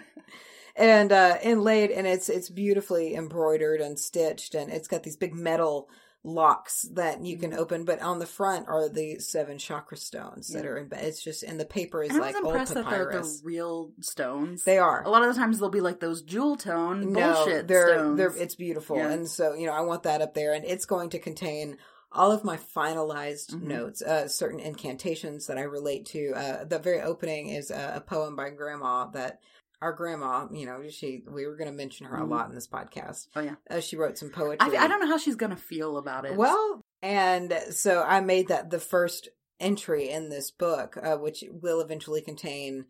and 0.77 1.11
uh 1.11 1.37
inlaid 1.43 1.91
and 1.91 2.07
it's 2.07 2.29
it's 2.29 2.49
beautifully 2.51 3.15
embroidered 3.17 3.81
and 3.81 3.99
stitched 3.99 4.55
and 4.55 4.71
it's 4.71 4.87
got 4.89 5.03
these 5.03 5.17
big 5.17 5.35
metal 5.35 5.89
locks 6.25 6.83
that 6.93 7.25
you 7.25 7.39
can 7.39 7.53
Mhm. 7.53 7.57
open 7.59 7.85
but 7.85 8.03
on 8.03 8.19
the 8.19 8.27
front 8.27 8.67
are 8.69 8.89
the 8.89 9.19
seven 9.21 9.57
chakra 9.57 9.97
stones 9.97 10.49
that 10.49 10.65
Yeah. 10.65 10.71
are 10.71 10.77
in 10.79 10.89
it's 10.93 11.23
just 11.23 11.43
and 11.45 11.59
the 11.61 11.65
paper 11.65 12.03
is 12.03 12.11
And 12.11 12.19
like 12.21 12.35
old 12.37 12.47
impressed 12.47 12.75
that 12.75 12.89
they're 12.91 13.07
papyrus 13.07 13.41
the 13.41 13.47
real 13.47 13.93
stones. 14.01 14.65
they 14.65 14.79
are 14.79 15.03
a 15.05 15.09
lot 15.11 15.23
of 15.23 15.33
the 15.35 15.41
times 15.41 15.59
they'll 15.61 15.69
be 15.71 15.81
like 15.81 16.01
those 16.01 16.23
jewel 16.23 16.57
tone 16.57 17.13
no 17.13 17.33
bullshit 17.35 17.69
they're 17.69 17.95
stones. 17.95 18.17
they're 18.19 18.37
it's 18.37 18.57
beautiful 18.57 18.97
Yeah. 18.97 19.11
and 19.13 19.29
so 19.29 19.55
you 19.55 19.67
know 19.67 19.73
i 19.73 19.81
want 19.81 20.03
that 20.03 20.21
up 20.21 20.35
there 20.35 20.53
and 20.55 20.65
it's 20.65 20.87
going 20.87 21.11
to 21.11 21.19
contain 21.21 21.79
all 22.11 22.33
of 22.33 22.43
my 22.43 22.57
finalized 22.57 23.51
Mhm. 23.55 23.63
notes 23.63 24.03
uh 24.03 24.27
certain 24.29 24.59
incantations 24.61 25.47
that 25.47 25.57
i 25.57 25.63
relate 25.63 26.05
to 26.07 26.33
uh 26.35 26.65
the 26.65 26.79
very 26.81 27.01
opening 27.01 27.49
is 27.49 27.71
a, 27.71 27.93
a 27.97 28.01
poem 28.01 28.35
by 28.35 28.51
grandma 28.51 29.07
that 29.13 29.41
our 29.81 29.93
grandma 29.93 30.47
you 30.53 30.67
know 30.67 30.83
she 30.89 31.23
we 31.29 31.47
were 31.47 31.57
going 31.57 31.71
to 31.71 31.77
mention 31.77 32.07
her 32.07 32.17
a 32.17 32.25
lot 32.27 32.49
in 32.49 32.55
this 32.55 32.69
podcast. 32.69 33.29
Oh 33.37 33.41
yeah, 33.41 33.55
uh, 33.71 33.81
she 33.81 33.97
wrote 33.97 34.19
some 34.19 34.31
poetry. 34.31 34.77
I, 34.77 34.85
I 34.85 34.89
don't 34.89 35.01
know 35.01 35.07
how 35.09 35.19
she's 35.19 35.37
gonna 35.37 35.57
feel 35.57 35.97
about 35.99 36.25
it. 36.25 36.37
well 36.37 36.81
and 37.01 37.53
so 37.71 38.03
i 38.03 38.21
made 38.21 38.49
that 38.49 38.71
the 38.71 38.81
first 38.81 39.29
entry 39.61 40.09
in 40.11 40.31
this 40.31 40.51
book 40.51 40.97
uh, 41.01 41.17
which 41.17 41.45
will 41.51 41.81
eventually 41.81 42.21
contain 42.21 42.87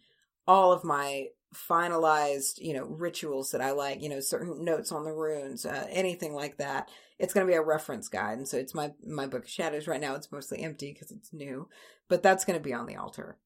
all 0.46 0.72
of 0.72 0.82
my 0.82 1.26
finalized 1.54 2.58
you 2.58 2.74
know 2.74 2.84
rituals 2.84 3.50
that 3.50 3.60
i 3.60 3.70
like 3.70 4.02
you 4.02 4.08
know 4.08 4.20
certain 4.20 4.64
notes 4.64 4.92
on 4.92 5.04
the 5.04 5.12
runes 5.12 5.64
uh, 5.66 5.86
anything 5.90 6.32
like 6.34 6.56
that. 6.58 6.88
It's 7.18 7.34
going 7.34 7.44
to 7.46 7.50
be 7.50 7.56
a 7.56 7.62
reference 7.62 8.08
guide 8.08 8.38
and 8.38 8.46
so 8.46 8.56
it's 8.58 8.74
my 8.74 8.92
my 9.06 9.26
book 9.26 9.44
of 9.44 9.50
shadows 9.50 9.88
right 9.88 10.00
now. 10.00 10.14
It's 10.14 10.30
mostly 10.30 10.60
empty 10.62 10.92
because 10.92 11.10
it's 11.10 11.32
new 11.32 11.68
but 12.08 12.22
that's 12.22 12.44
going 12.44 12.58
to 12.58 12.62
be 12.62 12.72
on 12.72 12.86
the 12.86 12.96
altar. 12.96 13.36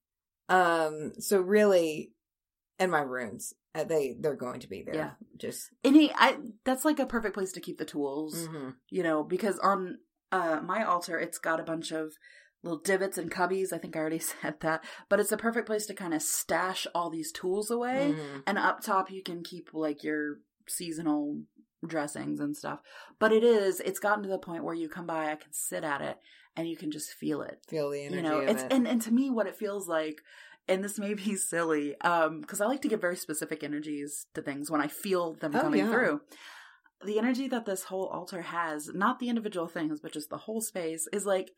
Um 0.48 1.12
so 1.18 1.40
really 1.40 2.12
and 2.82 2.90
my 2.90 3.00
runes 3.00 3.54
uh, 3.74 3.84
they 3.84 4.14
they're 4.20 4.34
going 4.36 4.60
to 4.60 4.68
be 4.68 4.82
there. 4.82 4.94
Yeah. 4.94 5.10
Just 5.38 5.70
Any, 5.82 6.12
I 6.14 6.36
that's 6.64 6.84
like 6.84 6.98
a 6.98 7.06
perfect 7.06 7.34
place 7.34 7.52
to 7.52 7.60
keep 7.60 7.78
the 7.78 7.84
tools. 7.84 8.48
mhm. 8.48 8.74
you 8.90 9.02
know, 9.02 9.22
because 9.22 9.58
on 9.58 9.98
uh 10.30 10.60
my 10.62 10.84
altar 10.84 11.18
it's 11.18 11.38
got 11.38 11.60
a 11.60 11.64
bunch 11.72 11.90
of 11.92 12.12
little 12.62 12.78
divots 12.78 13.18
and 13.18 13.30
cubbies. 13.30 13.72
I 13.72 13.78
think 13.78 13.96
I 13.96 14.00
already 14.00 14.18
said 14.32 14.60
that, 14.60 14.84
but 15.08 15.20
it's 15.20 15.32
a 15.32 15.36
perfect 15.36 15.66
place 15.66 15.86
to 15.86 15.94
kind 15.94 16.14
of 16.14 16.22
stash 16.22 16.86
all 16.94 17.10
these 17.10 17.32
tools 17.32 17.70
away. 17.70 18.14
Mhm. 18.14 18.42
And 18.46 18.58
up 18.58 18.80
top 18.82 19.10
you 19.10 19.22
can 19.22 19.42
keep 19.42 19.70
like 19.72 20.02
your 20.04 20.40
seasonal 20.68 21.42
dressings 21.86 22.40
and 22.40 22.56
stuff. 22.56 22.80
But 23.18 23.32
it 23.32 23.42
is 23.42 23.80
it's 23.80 23.98
gotten 24.00 24.22
to 24.24 24.28
the 24.28 24.38
point 24.38 24.64
where 24.64 24.74
you 24.74 24.88
come 24.88 25.06
by, 25.06 25.30
I 25.32 25.36
can 25.36 25.52
sit 25.52 25.82
at 25.84 26.00
it 26.00 26.16
and 26.56 26.68
you 26.68 26.76
can 26.76 26.90
just 26.90 27.10
feel 27.14 27.42
it. 27.42 27.58
feel 27.68 27.90
the 27.90 28.02
energy 28.04 28.16
you 28.16 28.22
know, 28.22 28.38
it's 28.40 28.62
it. 28.62 28.72
and 28.72 28.86
and 28.86 29.00
to 29.02 29.12
me 29.12 29.30
what 29.30 29.46
it 29.46 29.56
feels 29.56 29.88
like 29.88 30.20
and 30.68 30.82
this 30.84 30.98
may 30.98 31.14
be 31.14 31.34
silly 31.36 31.94
um 32.02 32.40
because 32.40 32.60
i 32.60 32.66
like 32.66 32.82
to 32.82 32.88
give 32.88 33.00
very 33.00 33.16
specific 33.16 33.62
energies 33.64 34.26
to 34.34 34.42
things 34.42 34.70
when 34.70 34.80
i 34.80 34.86
feel 34.88 35.34
them 35.34 35.52
Oh, 35.54 35.60
coming 35.60 35.80
yeah. 35.80 35.90
through 35.90 36.20
the 37.04 37.18
energy 37.18 37.48
that 37.48 37.66
this 37.66 37.84
whole 37.84 38.06
altar 38.06 38.42
has 38.42 38.88
not 38.94 39.18
the 39.18 39.28
individual 39.28 39.66
things 39.66 40.00
but 40.00 40.12
just 40.12 40.30
the 40.30 40.38
whole 40.38 40.60
space 40.60 41.08
is 41.12 41.26
like 41.26 41.50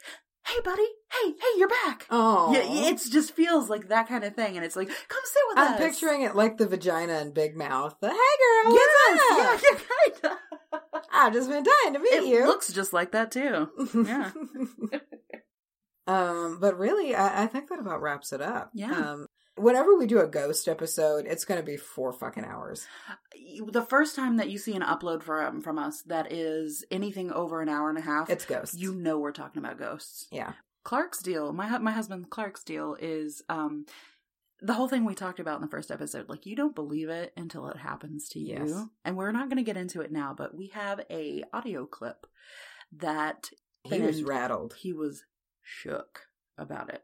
hey 0.47 0.61
buddy 0.65 0.87
hey 1.13 1.31
hey 1.33 1.59
you're 1.59 1.69
back 1.69 2.07
oh, 2.11 2.53
yeah 2.53 2.89
it 2.91 3.01
just 3.11 3.33
feels 3.35 3.69
like 3.71 3.89
that 3.89 4.09
kind 4.09 4.25
of 4.25 4.35
thing 4.35 4.57
and 4.57 4.65
it's 4.65 4.77
like 4.77 4.89
come 4.89 5.23
sit 5.25 5.43
with 5.49 5.59
us. 5.59 5.71
I'm 5.71 5.79
picturing 5.79 6.23
it 6.23 6.35
like 6.35 6.57
the 6.59 6.67
vagina 6.67 7.15
and 7.15 7.33
Big 7.35 7.57
Mouth. 7.57 7.95
The 8.01 8.09
hey 8.09 8.15
girl, 8.15 8.75
yes 8.75 9.21
yeah, 9.31 9.37
yeah 9.39 9.79
kind 9.79 10.35
of 10.73 10.81
I've 11.13 11.33
just 11.33 11.49
been 11.49 11.63
dying 11.65 11.95
to 11.95 11.99
meet 12.01 12.13
you. 12.13 12.19
it 12.19 12.27
you. 12.27 12.47
looks 12.47 12.73
just 12.73 12.93
like 12.93 13.13
that 13.13 13.31
too 13.31 13.69
yeah. 14.07 14.31
um, 16.07 16.59
but 16.61 16.79
really, 16.79 17.15
I, 17.15 17.45
I 17.45 17.47
think 17.47 17.69
that 17.69 17.79
about 17.79 18.03
wraps 18.03 18.33
it 18.33 18.41
up. 18.43 18.71
Yeah. 18.75 18.93
Um, 18.93 19.27
whenever 19.57 19.97
we 19.97 20.07
do 20.07 20.21
a 20.21 20.27
ghost 20.27 20.69
episode, 20.69 21.27
it's 21.27 21.45
going 21.45 21.61
to 21.61 21.67
be 21.67 21.77
four 21.77 22.13
fucking 22.13 22.45
hours. 22.45 22.87
the 23.71 23.83
first 23.83 24.17
time 24.17 24.37
that 24.39 24.51
you 24.51 24.59
see 24.59 24.75
an 24.75 24.83
upload 24.83 25.23
from 25.23 25.61
from 25.63 25.79
us 25.79 26.03
that 26.07 26.33
is 26.33 26.85
anything 26.91 27.31
over 27.33 27.61
an 27.63 27.69
hour 27.69 27.89
and 27.89 27.99
a 27.99 28.03
half 28.03 28.29
It's 28.31 28.45
ghosts. 28.47 28.77
you 28.77 28.95
know 28.95 29.19
we're 29.19 29.33
talking 29.33 29.65
about 29.65 29.79
ghosts. 29.79 30.27
yeah. 30.33 30.53
Clark's 30.83 31.23
deal, 31.23 31.53
my 31.53 31.79
my 31.79 31.93
husband 31.93 32.29
Clark's 32.31 32.63
deal 32.65 32.97
is 33.01 33.43
um 33.49 33.87
the 34.61 34.73
whole 34.75 34.89
thing 34.89 35.05
we 35.05 35.15
talked 35.15 35.41
about 35.41 35.57
in 35.57 35.63
the 35.63 35.71
first 35.71 35.91
episode. 35.91 36.29
Like 36.29 36.45
you 36.47 36.57
don't 36.57 36.75
believe 36.75 37.09
it 37.09 37.33
until 37.37 37.69
it 37.69 37.77
happens 37.79 38.29
to 38.31 38.39
you, 38.41 38.59
Yes. 38.67 38.85
and 39.05 39.17
we're 39.17 39.33
not 39.33 39.49
going 39.49 39.57
to 39.57 39.63
get 39.63 39.77
into 39.79 40.01
it 40.03 40.13
now. 40.13 40.35
But 40.37 40.55
we 40.55 40.69
have 40.69 41.01
a 41.11 41.43
audio 41.53 41.87
clip 41.87 42.27
that 42.99 43.51
He 43.85 44.01
was 44.01 44.23
rattled. 44.23 44.75
he 44.79 44.93
was 44.93 45.25
shook 45.65 46.21
about 46.59 46.89
it. 46.93 47.03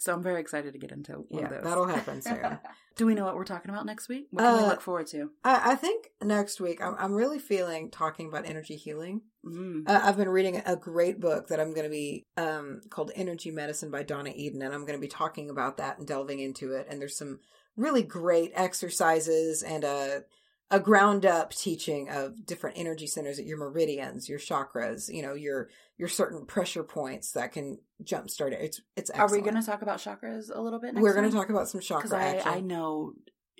So 0.00 0.14
I'm 0.14 0.22
very 0.22 0.40
excited 0.40 0.72
to 0.74 0.78
get 0.78 0.92
into 0.92 1.12
one 1.28 1.42
Yeah, 1.42 1.48
of 1.48 1.50
those. 1.54 1.64
that'll 1.64 1.86
happen 1.86 2.22
Sarah. 2.22 2.60
Do 2.96 3.04
we 3.04 3.14
know 3.14 3.24
what 3.24 3.34
we're 3.34 3.44
talking 3.44 3.70
about 3.70 3.84
next 3.84 4.08
week? 4.08 4.28
What 4.30 4.42
can 4.44 4.56
we 4.58 4.62
Uh, 4.62 4.66
look 4.68 4.80
forward 4.80 5.08
to? 5.08 5.30
I, 5.42 5.72
I 5.72 5.74
think 5.74 6.10
next 6.22 6.60
week 6.60 6.80
I'm, 6.80 6.94
I'm 6.98 7.12
really 7.14 7.40
feeling 7.40 7.90
talking 7.90 8.28
about 8.28 8.46
energy 8.46 8.76
healing. 8.76 9.22
Mm. 9.44 9.88
Uh, 9.88 10.00
I've 10.04 10.16
been 10.16 10.28
reading 10.28 10.62
a 10.64 10.76
great 10.76 11.20
book 11.20 11.48
that 11.48 11.58
I'm 11.58 11.74
going 11.74 11.84
to 11.84 11.90
be 11.90 12.26
um, 12.36 12.80
called 12.90 13.10
Energy 13.16 13.50
Medicine 13.50 13.90
by 13.90 14.04
Donna 14.04 14.30
Eden, 14.34 14.62
and 14.62 14.72
I'm 14.72 14.82
going 14.82 14.98
to 14.98 15.00
be 15.00 15.08
talking 15.08 15.50
about 15.50 15.78
that 15.78 15.98
and 15.98 16.06
delving 16.06 16.38
into 16.38 16.72
it. 16.74 16.86
And 16.88 17.00
there's 17.00 17.16
some 17.18 17.40
really 17.76 18.02
great 18.02 18.52
exercises 18.54 19.62
and 19.64 19.82
a 19.84 20.22
a 20.70 20.78
ground 20.78 21.24
up 21.24 21.52
teaching 21.52 22.08
of 22.10 22.44
different 22.44 22.78
energy 22.78 23.06
centers 23.06 23.38
at 23.38 23.46
your 23.46 23.58
meridians, 23.58 24.28
your 24.28 24.38
chakras, 24.38 25.12
you 25.12 25.22
know, 25.22 25.34
your 25.34 25.70
your 25.96 26.08
certain 26.08 26.44
pressure 26.44 26.84
points 26.84 27.32
that 27.32 27.52
can 27.52 27.78
jumpstart 28.04 28.52
it. 28.52 28.60
It's 28.60 28.80
it's 28.96 29.10
Are 29.10 29.30
we 29.30 29.40
going 29.40 29.54
to 29.54 29.62
talk 29.62 29.82
about 29.82 29.98
chakras 29.98 30.50
a 30.54 30.60
little 30.60 30.78
bit? 30.78 30.94
Next 30.94 31.02
We're 31.02 31.14
going 31.14 31.28
to 31.28 31.34
talk 31.34 31.48
about 31.48 31.68
some 31.68 31.80
because 31.80 32.10
chakra 32.10 32.18
I, 32.18 32.34
action. 32.36 32.52
I 32.52 32.60
know 32.60 33.14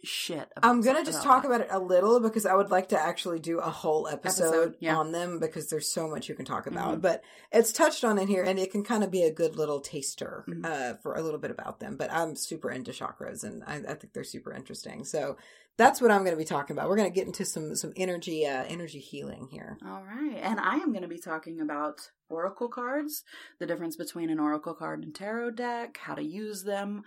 shit. 0.04 0.48
About 0.56 0.68
I'm 0.70 0.80
gonna 0.80 1.04
just 1.04 1.22
talk 1.22 1.44
about 1.44 1.60
it 1.60 1.68
a 1.70 1.78
little 1.78 2.20
because 2.20 2.46
I 2.46 2.54
would 2.54 2.70
like 2.70 2.88
to 2.90 2.98
actually 3.00 3.38
do 3.38 3.58
a 3.58 3.70
whole 3.70 4.08
episode, 4.08 4.44
Episode, 4.46 4.74
yeah. 4.80 4.96
on 4.96 5.12
them 5.12 5.38
because 5.38 5.68
there's 5.68 5.90
so 5.92 6.08
much 6.08 6.28
you 6.28 6.34
can 6.34 6.44
talk 6.44 6.66
about. 6.66 6.98
Mhm. 6.98 7.02
But 7.02 7.22
it's 7.52 7.72
touched 7.72 8.04
on 8.04 8.18
in 8.18 8.28
here, 8.28 8.42
and 8.44 8.58
it 8.58 8.70
can 8.72 8.84
kind 8.84 9.02
of 9.04 9.10
be 9.10 9.22
a 9.22 9.32
good 9.32 9.56
little 9.56 9.80
taster 9.80 10.44
Mhm. 10.48 10.64
uh, 10.64 10.96
for 11.02 11.14
a 11.14 11.22
little 11.22 11.40
bit 11.40 11.50
about 11.50 11.80
them. 11.80 11.96
But 11.96 12.12
I'm 12.12 12.36
super 12.36 12.70
into 12.70 12.90
chakras, 12.92 13.44
and 13.44 13.62
I, 13.66 13.76
I 13.76 13.94
think 13.94 14.12
they're 14.12 14.24
super 14.24 14.52
interesting. 14.52 15.04
So 15.04 15.36
that's 15.76 16.00
what 16.00 16.10
I'm 16.10 16.22
going 16.24 16.32
to 16.32 16.36
be 16.36 16.44
talking 16.44 16.74
about. 16.76 16.88
We're 16.88 16.96
going 16.96 17.10
to 17.10 17.14
get 17.14 17.26
into 17.26 17.44
some 17.44 17.74
some 17.76 17.92
energy 17.96 18.46
uh, 18.46 18.64
energy 18.64 18.98
healing 18.98 19.48
here. 19.50 19.78
All 19.86 20.02
right, 20.02 20.36
and 20.42 20.58
I 20.58 20.76
am 20.76 20.90
going 20.90 21.02
to 21.02 21.08
be 21.08 21.20
talking 21.20 21.60
about 21.60 22.10
oracle 22.30 22.68
cards, 22.68 23.24
the 23.58 23.64
difference 23.66 23.96
between 23.96 24.28
an 24.28 24.38
oracle 24.40 24.74
card 24.74 25.02
and 25.02 25.14
tarot 25.14 25.52
deck, 25.52 25.96
how 26.02 26.14
to 26.14 26.22
use 26.22 26.64
them, 26.64 27.04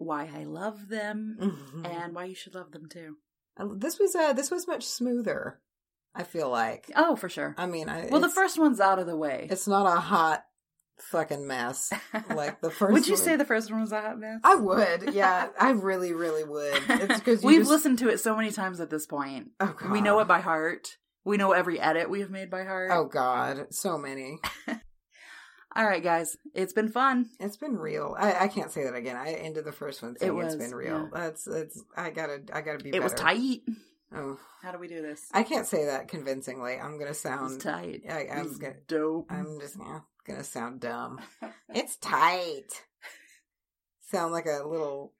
why 0.00 0.28
I 0.34 0.44
love 0.44 0.88
them, 0.88 1.36
Mhm. 1.40 1.86
and 1.86 2.14
why 2.14 2.24
you 2.24 2.34
should 2.34 2.54
love 2.54 2.72
them 2.72 2.88
too. 2.88 3.16
This 3.76 3.98
was 3.98 4.14
uh, 4.16 4.32
this 4.32 4.50
was 4.50 4.66
much 4.66 4.84
smoother. 4.86 5.60
I 6.14 6.24
feel 6.24 6.48
like. 6.50 6.90
Oh, 6.96 7.14
for 7.14 7.28
sure. 7.28 7.54
I 7.56 7.66
mean, 7.66 7.88
I, 7.88 8.08
Well, 8.10 8.20
the 8.20 8.28
first 8.28 8.58
one's 8.58 8.80
out 8.80 8.98
of 8.98 9.06
the 9.06 9.16
way. 9.16 9.46
it's 9.50 9.68
not 9.68 9.86
a 9.86 10.00
hot 10.00 10.42
fucking 10.98 11.46
mess 11.46 11.92
like 12.34 12.60
the 12.60 12.70
first. 12.70 12.92
would 12.92 13.06
you 13.06 13.14
one. 13.14 13.22
say 13.22 13.36
the 13.36 13.44
first 13.44 13.70
one 13.70 13.80
was 13.80 13.92
a 13.92 14.00
hot 14.00 14.18
mess? 14.18 14.40
I 14.42 14.56
would, 14.56 15.14
yeah, 15.14 15.48
I 15.60 15.70
really, 15.70 16.12
really 16.12 16.42
would. 16.44 16.82
It's 16.88 17.18
because 17.20 17.42
We've 17.44 17.60
just, 17.60 17.70
listened 17.70 17.98
to 18.00 18.08
it 18.08 18.18
so 18.18 18.34
many 18.34 18.50
times 18.50 18.80
at 18.80 18.90
this 18.90 19.06
point. 19.06 19.50
Oh, 19.60 19.74
God. 19.78 19.90
We 19.92 20.00
know 20.00 20.18
it 20.18 20.26
by 20.28 20.40
heart. 20.40 20.96
We 21.24 21.36
know 21.36 21.52
every 21.52 21.78
edit 21.78 22.10
we 22.10 22.20
have 22.20 22.30
made 22.30 22.50
by 22.50 22.64
heart. 22.64 22.90
Oh 22.92 23.04
God, 23.04 23.66
so 23.70 23.96
many. 23.98 24.38
All 25.76 25.84
right, 25.86 26.02
guys, 26.02 26.36
it's 26.54 26.72
been 26.72 26.88
fun. 26.90 27.28
It's 27.38 27.56
been 27.56 27.76
real. 27.76 28.16
I, 28.18 28.44
I 28.44 28.48
can't 28.48 28.72
say 28.72 28.84
that 28.84 28.94
again. 28.94 29.16
I 29.16 29.32
ended 29.34 29.64
the 29.64 29.72
first 29.72 30.02
one 30.02 30.16
saying 30.16 30.36
It 30.36 30.44
it's 30.44 30.56
was, 30.56 30.56
been 30.56 30.74
real. 30.76 31.08
yeah. 31.12 31.20
That's 31.20 31.46
it's. 31.46 31.82
I 31.96 32.10
gotta. 32.10 32.40
I 32.52 32.60
gotta 32.60 32.82
be. 32.82 32.90
It 32.90 33.02
was 33.02 33.14
tight. 33.14 33.60
Oh, 34.12 34.36
How 34.62 34.72
do 34.72 34.78
we 34.78 34.88
do 34.88 35.00
this? 35.00 35.22
I 35.32 35.44
can't 35.44 35.66
say 35.68 35.84
that 35.84 36.08
convincingly. 36.08 36.74
I'm 36.74 36.98
gonna 36.98 37.10
It's 37.10 37.20
sound. 37.20 37.60
tight. 37.60 38.02
I, 38.10 38.26
I'm 38.32 38.46
It's 38.46 38.58
gonna. 38.58 38.74
dope. 38.88 39.30
I'm 39.30 39.60
just 39.60 39.76
yeah, 39.78 40.00
gonna 40.26 40.42
sound 40.44 40.80
dumb. 40.80 41.20
It's 41.72 41.96
tight. 41.98 42.82
Sound 44.10 44.32
like 44.32 44.46
a 44.46 44.66
little. 44.66 45.12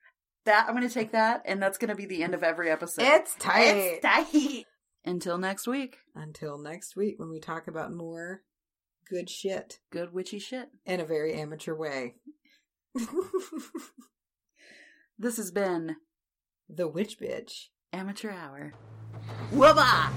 that 0.46 0.66
I'm 0.68 0.74
to 0.88 0.92
take 0.92 1.12
that, 1.12 1.42
and 1.44 1.62
that's 1.62 1.78
to 1.90 1.94
be 1.94 2.06
the 2.06 2.24
end 2.24 2.34
of 2.34 2.42
every 2.42 2.68
episode. 2.70 3.04
It's 3.04 3.36
tight. 3.36 3.76
It's 3.76 4.02
tight. 4.04 4.64
Until 5.04 5.38
next 5.38 5.68
week, 5.68 5.98
Until 6.16 6.58
next 6.58 6.96
week 6.96 7.18
when 7.20 7.30
we 7.30 7.38
talk 7.38 7.68
about 7.68 7.92
more 7.92 8.42
good 9.10 9.28
shit 9.28 9.80
good 9.90 10.12
witchy 10.14 10.38
shit. 10.38 10.68
in 10.86 11.00
a 11.00 11.04
very 11.04 11.34
amateur 11.34 11.74
way. 11.74 12.14
This 15.22 15.36
has 15.36 15.50
been 15.50 15.96
the 16.66 16.88
witch 16.88 17.20
bitch. 17.20 17.66
Amateur 17.92 18.30
Hour. 18.30 18.72
Wubba! 19.52 20.10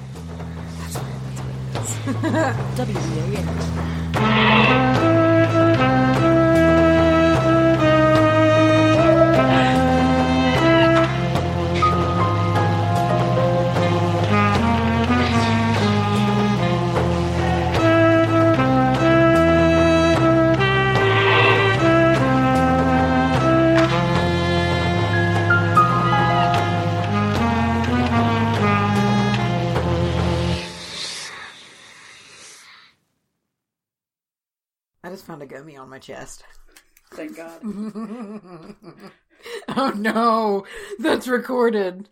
WBAN. 2.78 3.34
I 3.36 3.52
just 3.54 3.74
found 3.74 4.90
a 4.90 4.93
gummy 35.46 35.78
on 35.78 35.90
my 35.90 36.00
chest. 36.00 36.44
Thank 37.12 37.38
God. 37.38 37.60
oh 39.70 39.94
no, 39.96 40.66
that's 41.00 41.28
recorded. 41.28 42.10